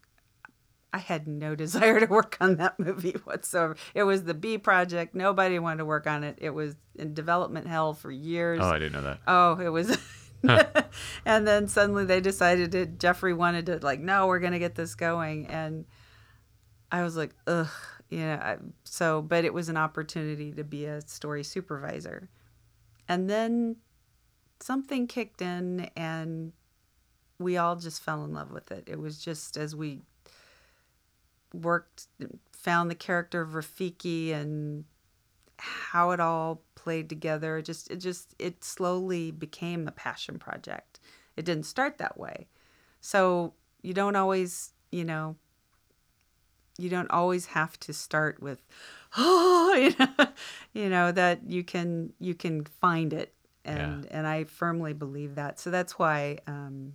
I 0.94 1.00
had 1.00 1.28
no 1.28 1.54
desire 1.64 2.00
to 2.00 2.06
work 2.06 2.38
on 2.40 2.56
that 2.56 2.80
movie 2.80 3.18
whatsoever. 3.26 3.76
It 3.94 4.04
was 4.04 4.24
the 4.24 4.34
B 4.34 4.58
project. 4.58 5.14
Nobody 5.14 5.60
wanted 5.60 5.80
to 5.80 5.86
work 5.86 6.08
on 6.08 6.24
it. 6.24 6.38
It 6.40 6.52
was 6.52 6.78
in 6.96 7.14
development 7.14 7.68
hell 7.68 7.94
for 7.94 8.10
years. 8.10 8.62
Oh, 8.64 8.70
I 8.70 8.80
didn't 8.80 8.94
know 8.94 9.02
that. 9.02 9.20
Oh, 9.28 9.60
it 9.60 9.68
was. 9.68 9.98
and 11.26 11.46
then 11.46 11.68
suddenly 11.68 12.06
they 12.06 12.22
decided 12.22 12.74
it. 12.74 13.00
Jeffrey 13.00 13.34
wanted 13.34 13.66
to 13.66 13.80
like, 13.80 14.00
no, 14.00 14.28
we're 14.28 14.40
gonna 14.40 14.60
get 14.60 14.76
this 14.76 14.96
going, 14.96 15.48
and 15.48 15.84
I 16.90 17.04
was 17.04 17.18
like, 17.18 17.36
ugh, 17.48 17.68
you 18.10 18.20
know. 18.20 18.36
I, 18.36 18.58
so, 18.86 19.22
but 19.22 19.44
it 19.44 19.54
was 19.54 19.68
an 19.68 19.76
opportunity 19.76 20.54
to 20.54 20.64
be 20.64 20.86
a 20.86 21.02
story 21.02 21.44
supervisor, 21.44 22.30
and 23.10 23.30
then 23.30 23.76
something 24.62 25.06
kicked 25.08 25.42
in, 25.42 25.90
and 25.98 26.54
we 27.40 27.58
all 27.58 27.76
just 27.76 28.02
fell 28.02 28.24
in 28.24 28.34
love 28.34 28.52
with 28.52 28.72
it. 28.72 28.84
It 28.88 29.00
was 29.00 29.24
just 29.24 29.58
as 29.58 29.76
we 29.76 30.02
worked, 31.54 32.08
found 32.52 32.90
the 32.90 32.96
character 32.96 33.42
of 33.42 33.50
Rafiki 33.50 34.34
and 34.34 34.86
how 35.58 36.12
it 36.12 36.20
all 36.20 36.62
played 36.76 37.10
together. 37.10 37.58
It 37.58 37.64
just 37.64 37.90
it 37.92 37.98
just 37.98 38.36
it 38.40 38.64
slowly 38.64 39.32
became 39.32 39.88
a 39.88 39.92
passion 39.92 40.40
project. 40.40 41.00
It 41.36 41.46
didn't 41.46 41.66
start 41.66 41.98
that 41.98 42.18
way. 42.18 42.48
So 43.02 43.54
you 43.82 43.94
don't 43.94 44.16
always, 44.16 44.74
you 44.92 45.04
know, 45.04 45.36
you 46.78 46.90
don't 46.90 47.10
always 47.12 47.48
have 47.48 47.80
to 47.82 47.94
start 47.94 48.42
with 48.42 48.62
oh, 49.18 49.74
you 49.78 49.96
know, 50.00 50.28
you 50.74 50.90
know 50.90 51.12
that 51.12 51.42
you 51.48 51.64
can 51.64 52.14
you 52.20 52.34
can 52.34 52.66
find 52.66 53.14
it 53.14 53.34
and 53.66 54.06
yeah. 54.06 54.18
and 54.18 54.28
I 54.28 54.46
firmly 54.46 54.94
believe 54.94 55.36
that. 55.36 55.60
So 55.60 55.70
that's 55.70 56.00
why 56.00 56.40
um, 56.48 56.94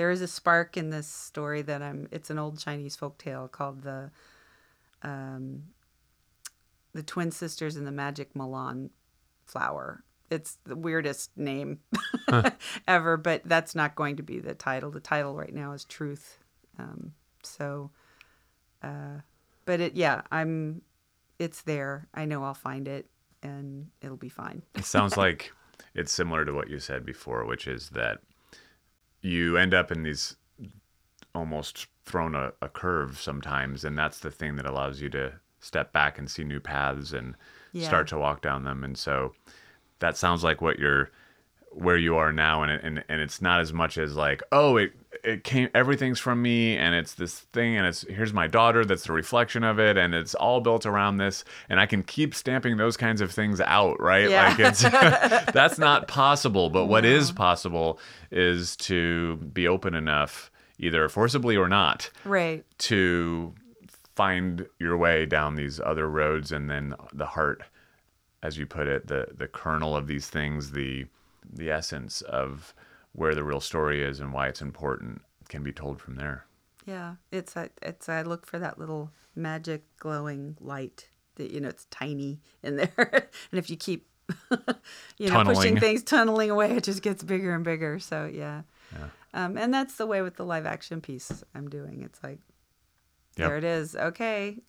there 0.00 0.10
is 0.10 0.22
a 0.22 0.26
spark 0.26 0.78
in 0.78 0.88
this 0.88 1.06
story 1.06 1.60
that 1.60 1.82
I'm. 1.82 2.08
It's 2.10 2.30
an 2.30 2.38
old 2.38 2.58
Chinese 2.58 2.96
folk 2.96 3.18
tale 3.18 3.48
called 3.48 3.82
the 3.82 4.10
um, 5.02 5.64
the 6.94 7.02
twin 7.02 7.30
sisters 7.30 7.76
and 7.76 7.86
the 7.86 7.92
magic 7.92 8.34
Milan 8.34 8.88
flower. 9.44 10.02
It's 10.30 10.56
the 10.64 10.74
weirdest 10.74 11.36
name 11.36 11.80
huh. 12.30 12.52
ever, 12.88 13.18
but 13.18 13.42
that's 13.44 13.74
not 13.74 13.94
going 13.94 14.16
to 14.16 14.22
be 14.22 14.38
the 14.38 14.54
title. 14.54 14.90
The 14.90 15.00
title 15.00 15.36
right 15.36 15.52
now 15.52 15.72
is 15.72 15.84
Truth. 15.84 16.38
Um, 16.78 17.12
so, 17.42 17.90
uh, 18.82 19.20
but 19.66 19.80
it, 19.80 19.96
yeah, 19.96 20.22
I'm. 20.32 20.80
It's 21.38 21.60
there. 21.60 22.08
I 22.14 22.24
know 22.24 22.42
I'll 22.42 22.54
find 22.54 22.88
it, 22.88 23.04
and 23.42 23.88
it'll 24.00 24.16
be 24.16 24.30
fine. 24.30 24.62
it 24.74 24.86
sounds 24.86 25.16
like 25.18 25.52
it's 25.94 26.10
similar 26.10 26.46
to 26.46 26.54
what 26.54 26.70
you 26.70 26.78
said 26.78 27.04
before, 27.04 27.44
which 27.44 27.66
is 27.66 27.90
that 27.90 28.20
you 29.22 29.56
end 29.56 29.74
up 29.74 29.92
in 29.92 30.02
these 30.02 30.36
almost 31.34 31.86
thrown 32.04 32.34
a, 32.34 32.52
a 32.60 32.68
curve 32.68 33.20
sometimes, 33.20 33.84
and 33.84 33.96
that's 33.96 34.18
the 34.18 34.30
thing 34.30 34.56
that 34.56 34.66
allows 34.66 35.00
you 35.00 35.08
to 35.10 35.32
step 35.60 35.92
back 35.92 36.18
and 36.18 36.30
see 36.30 36.42
new 36.42 36.60
paths 36.60 37.12
and 37.12 37.34
yeah. 37.72 37.86
start 37.86 38.08
to 38.08 38.18
walk 38.18 38.42
down 38.42 38.64
them. 38.64 38.82
And 38.82 38.96
so 38.96 39.34
that 39.98 40.16
sounds 40.16 40.42
like 40.42 40.60
what 40.60 40.78
you're 40.78 41.10
where 41.72 41.96
you 41.96 42.16
are 42.16 42.32
now 42.32 42.62
and, 42.62 42.72
and 42.72 43.04
and 43.08 43.20
it's 43.20 43.40
not 43.40 43.60
as 43.60 43.72
much 43.72 43.96
as 43.96 44.16
like 44.16 44.42
oh 44.50 44.76
it 44.76 44.92
it 45.22 45.44
came 45.44 45.68
everything's 45.74 46.18
from 46.18 46.42
me 46.42 46.76
and 46.76 46.94
it's 46.94 47.14
this 47.14 47.40
thing 47.52 47.76
and 47.76 47.86
it's 47.86 48.04
here's 48.08 48.32
my 48.32 48.46
daughter 48.46 48.84
that's 48.84 49.04
the 49.04 49.12
reflection 49.12 49.62
of 49.62 49.78
it 49.78 49.96
and 49.96 50.12
it's 50.12 50.34
all 50.34 50.60
built 50.60 50.84
around 50.84 51.18
this 51.18 51.44
and 51.68 51.78
I 51.78 51.86
can 51.86 52.02
keep 52.02 52.34
stamping 52.34 52.76
those 52.76 52.96
kinds 52.96 53.20
of 53.20 53.30
things 53.30 53.60
out 53.60 54.00
right? 54.00 54.28
Yeah. 54.28 54.48
like 54.48 54.58
it's 54.58 54.82
that's 55.52 55.78
not 55.78 56.08
possible 56.08 56.70
but 56.70 56.86
what 56.86 57.04
is 57.04 57.30
possible 57.30 58.00
is 58.32 58.76
to 58.76 59.36
be 59.36 59.68
open 59.68 59.94
enough 59.94 60.50
either 60.78 61.08
forcibly 61.08 61.56
or 61.56 61.68
not 61.68 62.10
right. 62.24 62.64
to 62.78 63.54
find 64.16 64.66
your 64.80 64.96
way 64.96 65.24
down 65.24 65.54
these 65.54 65.78
other 65.78 66.10
roads 66.10 66.50
and 66.50 66.68
then 66.68 66.94
the 67.12 67.26
heart 67.26 67.62
as 68.42 68.58
you 68.58 68.66
put 68.66 68.88
it 68.88 69.06
the 69.06 69.28
the 69.36 69.46
kernel 69.46 69.96
of 69.96 70.08
these 70.08 70.28
things 70.28 70.72
the 70.72 71.06
the 71.52 71.70
essence 71.70 72.20
of 72.22 72.74
where 73.12 73.34
the 73.34 73.44
real 73.44 73.60
story 73.60 74.02
is 74.02 74.20
and 74.20 74.32
why 74.32 74.48
it's 74.48 74.62
important 74.62 75.22
can 75.48 75.62
be 75.62 75.72
told 75.72 76.00
from 76.00 76.16
there 76.16 76.46
yeah 76.86 77.14
it's 77.30 77.56
a, 77.56 77.68
it's 77.82 78.08
i 78.08 78.22
look 78.22 78.46
for 78.46 78.58
that 78.58 78.78
little 78.78 79.10
magic 79.34 79.84
glowing 79.98 80.56
light 80.60 81.08
that 81.36 81.50
you 81.50 81.60
know 81.60 81.68
it's 81.68 81.86
tiny 81.86 82.40
in 82.62 82.76
there 82.76 83.28
and 83.50 83.58
if 83.58 83.68
you 83.68 83.76
keep 83.76 84.06
you 85.18 85.26
know 85.26 85.34
tunneling. 85.34 85.56
pushing 85.56 85.80
things 85.80 86.04
tunneling 86.04 86.50
away 86.50 86.70
it 86.70 86.84
just 86.84 87.02
gets 87.02 87.22
bigger 87.22 87.52
and 87.52 87.64
bigger 87.64 87.98
so 87.98 88.30
yeah, 88.32 88.62
yeah. 88.92 89.08
Um, 89.32 89.56
and 89.56 89.74
that's 89.74 89.96
the 89.96 90.06
way 90.06 90.22
with 90.22 90.36
the 90.36 90.44
live 90.44 90.66
action 90.66 91.00
piece 91.00 91.42
i'm 91.54 91.68
doing 91.68 92.02
it's 92.02 92.22
like 92.22 92.38
Yep. 93.36 93.48
There 93.48 93.58
it 93.58 93.64
is. 93.64 93.96
Okay. 93.96 94.58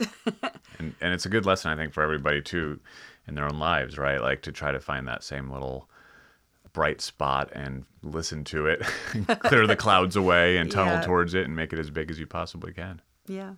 and 0.79 0.93
and 1.01 1.13
it's 1.13 1.25
a 1.25 1.29
good 1.29 1.45
lesson 1.45 1.71
I 1.71 1.75
think 1.75 1.93
for 1.93 2.03
everybody 2.03 2.41
too 2.41 2.79
in 3.27 3.35
their 3.35 3.45
own 3.45 3.59
lives, 3.59 3.97
right? 3.97 4.21
Like 4.21 4.43
to 4.43 4.51
try 4.51 4.71
to 4.71 4.79
find 4.79 5.07
that 5.07 5.23
same 5.23 5.49
little 5.49 5.89
bright 6.73 7.01
spot 7.01 7.49
and 7.53 7.85
listen 8.01 8.43
to 8.45 8.67
it, 8.67 8.81
clear 9.39 9.67
the 9.67 9.75
clouds 9.75 10.15
away 10.15 10.57
and 10.57 10.71
tunnel 10.71 10.95
yeah. 10.95 11.01
towards 11.01 11.33
it 11.33 11.45
and 11.45 11.55
make 11.55 11.73
it 11.73 11.79
as 11.79 11.89
big 11.89 12.09
as 12.09 12.19
you 12.19 12.27
possibly 12.27 12.73
can. 12.73 13.01
Yeah. 13.27 13.53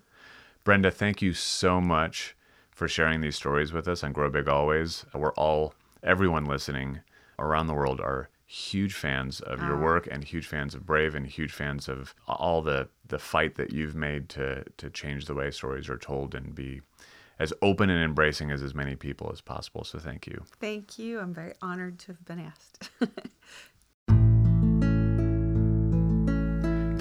Brenda, 0.63 0.91
thank 0.91 1.21
you 1.21 1.33
so 1.33 1.81
much 1.81 2.35
for 2.71 2.87
sharing 2.87 3.21
these 3.21 3.35
stories 3.35 3.71
with 3.71 3.87
us 3.87 4.03
on 4.03 4.13
Grow 4.13 4.29
Big 4.29 4.47
Always. 4.47 5.05
We're 5.13 5.33
all 5.33 5.73
everyone 6.01 6.45
listening 6.45 6.99
around 7.39 7.67
the 7.67 7.73
world 7.73 7.99
are 7.99 8.29
huge 8.45 8.93
fans 8.93 9.39
of 9.39 9.61
your 9.61 9.77
ah. 9.77 9.81
work 9.81 10.07
and 10.11 10.23
huge 10.23 10.45
fans 10.45 10.75
of 10.75 10.85
Brave 10.85 11.15
and 11.15 11.25
huge 11.25 11.51
fans 11.51 11.89
of 11.89 12.13
all 12.27 12.61
the 12.61 12.87
the 13.07 13.17
fight 13.19 13.55
that 13.55 13.71
you've 13.71 13.95
made 13.95 14.29
to 14.29 14.63
to 14.77 14.89
change 14.89 15.25
the 15.25 15.33
way 15.33 15.49
stories 15.49 15.89
are 15.89 15.97
told 15.97 16.35
and 16.35 16.53
be 16.53 16.81
as 17.43 17.53
open 17.61 17.89
and 17.89 18.01
embracing 18.01 18.51
as 18.51 18.61
as 18.61 18.73
many 18.73 18.95
people 18.95 19.29
as 19.31 19.41
possible. 19.41 19.83
So 19.83 19.99
thank 19.99 20.25
you. 20.25 20.43
Thank 20.61 20.97
you. 20.97 21.19
I'm 21.19 21.33
very 21.33 21.53
honored 21.61 21.99
to 21.99 22.07
have 22.07 22.25
been 22.25 22.39
asked. 22.39 22.89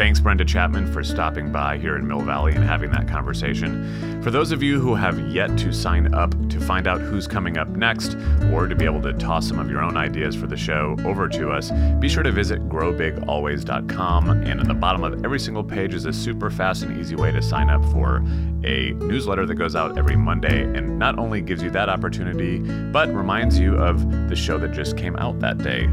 Thanks, 0.03 0.19
Brenda 0.19 0.45
Chapman, 0.45 0.93
for 0.93 1.05
stopping 1.05 1.53
by 1.53 1.79
here 1.79 1.95
in 1.95 2.05
Mill 2.09 2.23
Valley 2.23 2.57
and 2.57 2.65
having 2.65 2.91
that 2.91 3.07
conversation. 3.07 4.21
For 4.21 4.33
those 4.33 4.51
of 4.51 4.61
you 4.61 4.81
who 4.81 4.97
have 4.97 5.17
yet 5.29 5.57
to 5.59 5.73
sign 5.73 6.13
up 6.13 6.33
to 6.49 6.61
find 6.61 6.89
out 6.89 7.01
who's 7.01 7.29
coming 7.29 7.57
up 7.57 7.69
next, 7.69 8.17
or 8.53 8.67
to 8.67 8.75
be 8.75 8.85
able 8.85 9.01
to 9.03 9.13
toss 9.13 9.47
some 9.47 9.61
of 9.61 9.71
your 9.71 9.81
own 9.81 9.97
ideas 9.97 10.35
for 10.35 10.49
the 10.49 10.57
show 10.57 10.97
over 11.05 11.29
to 11.29 11.51
us, 11.51 11.71
be 12.01 12.09
sure 12.09 12.25
to 12.25 12.33
visit 12.33 12.69
growbigalways.com. 12.69 14.29
And 14.29 14.61
at 14.61 14.67
the 14.67 14.75
bottom 14.75 15.05
of 15.05 15.25
every 15.25 15.39
single 15.39 15.63
page 15.63 15.95
is 15.95 16.05
a 16.05 16.13
super 16.13 16.51
fast 16.51 16.83
and 16.83 16.99
easy 16.99 17.15
way 17.15 17.31
to 17.31 17.41
sign 17.41 17.71
up 17.71 17.85
for 17.93 18.25
a 18.65 18.91
newsletter 18.93 19.47
that 19.47 19.55
goes 19.55 19.75
out 19.75 19.99
every 19.99 20.17
Monday 20.17 20.63
and 20.77 20.99
not 20.99 21.19
only 21.19 21.41
gives 21.41 21.63
you 21.63 21.71
that 21.71 21.89
opportunity, 21.89 22.59
but 22.91 23.13
reminds 23.15 23.59
you 23.59 23.77
of 23.77 24.29
the 24.29 24.37
show 24.37 24.59
that 24.59 24.73
just 24.73 24.97
came 24.97 25.17
out 25.17 25.39
that 25.41 25.59
day. 25.59 25.89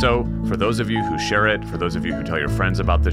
So, 0.00 0.24
for 0.48 0.56
those 0.56 0.80
of 0.80 0.90
you 0.90 1.02
who 1.04 1.18
share 1.18 1.46
it, 1.46 1.64
for 1.66 1.78
those 1.78 1.94
of 1.94 2.04
you 2.04 2.12
who 2.12 2.24
tell 2.24 2.38
your 2.38 2.48
friends 2.48 2.80
about 2.80 3.02
the 3.02 3.12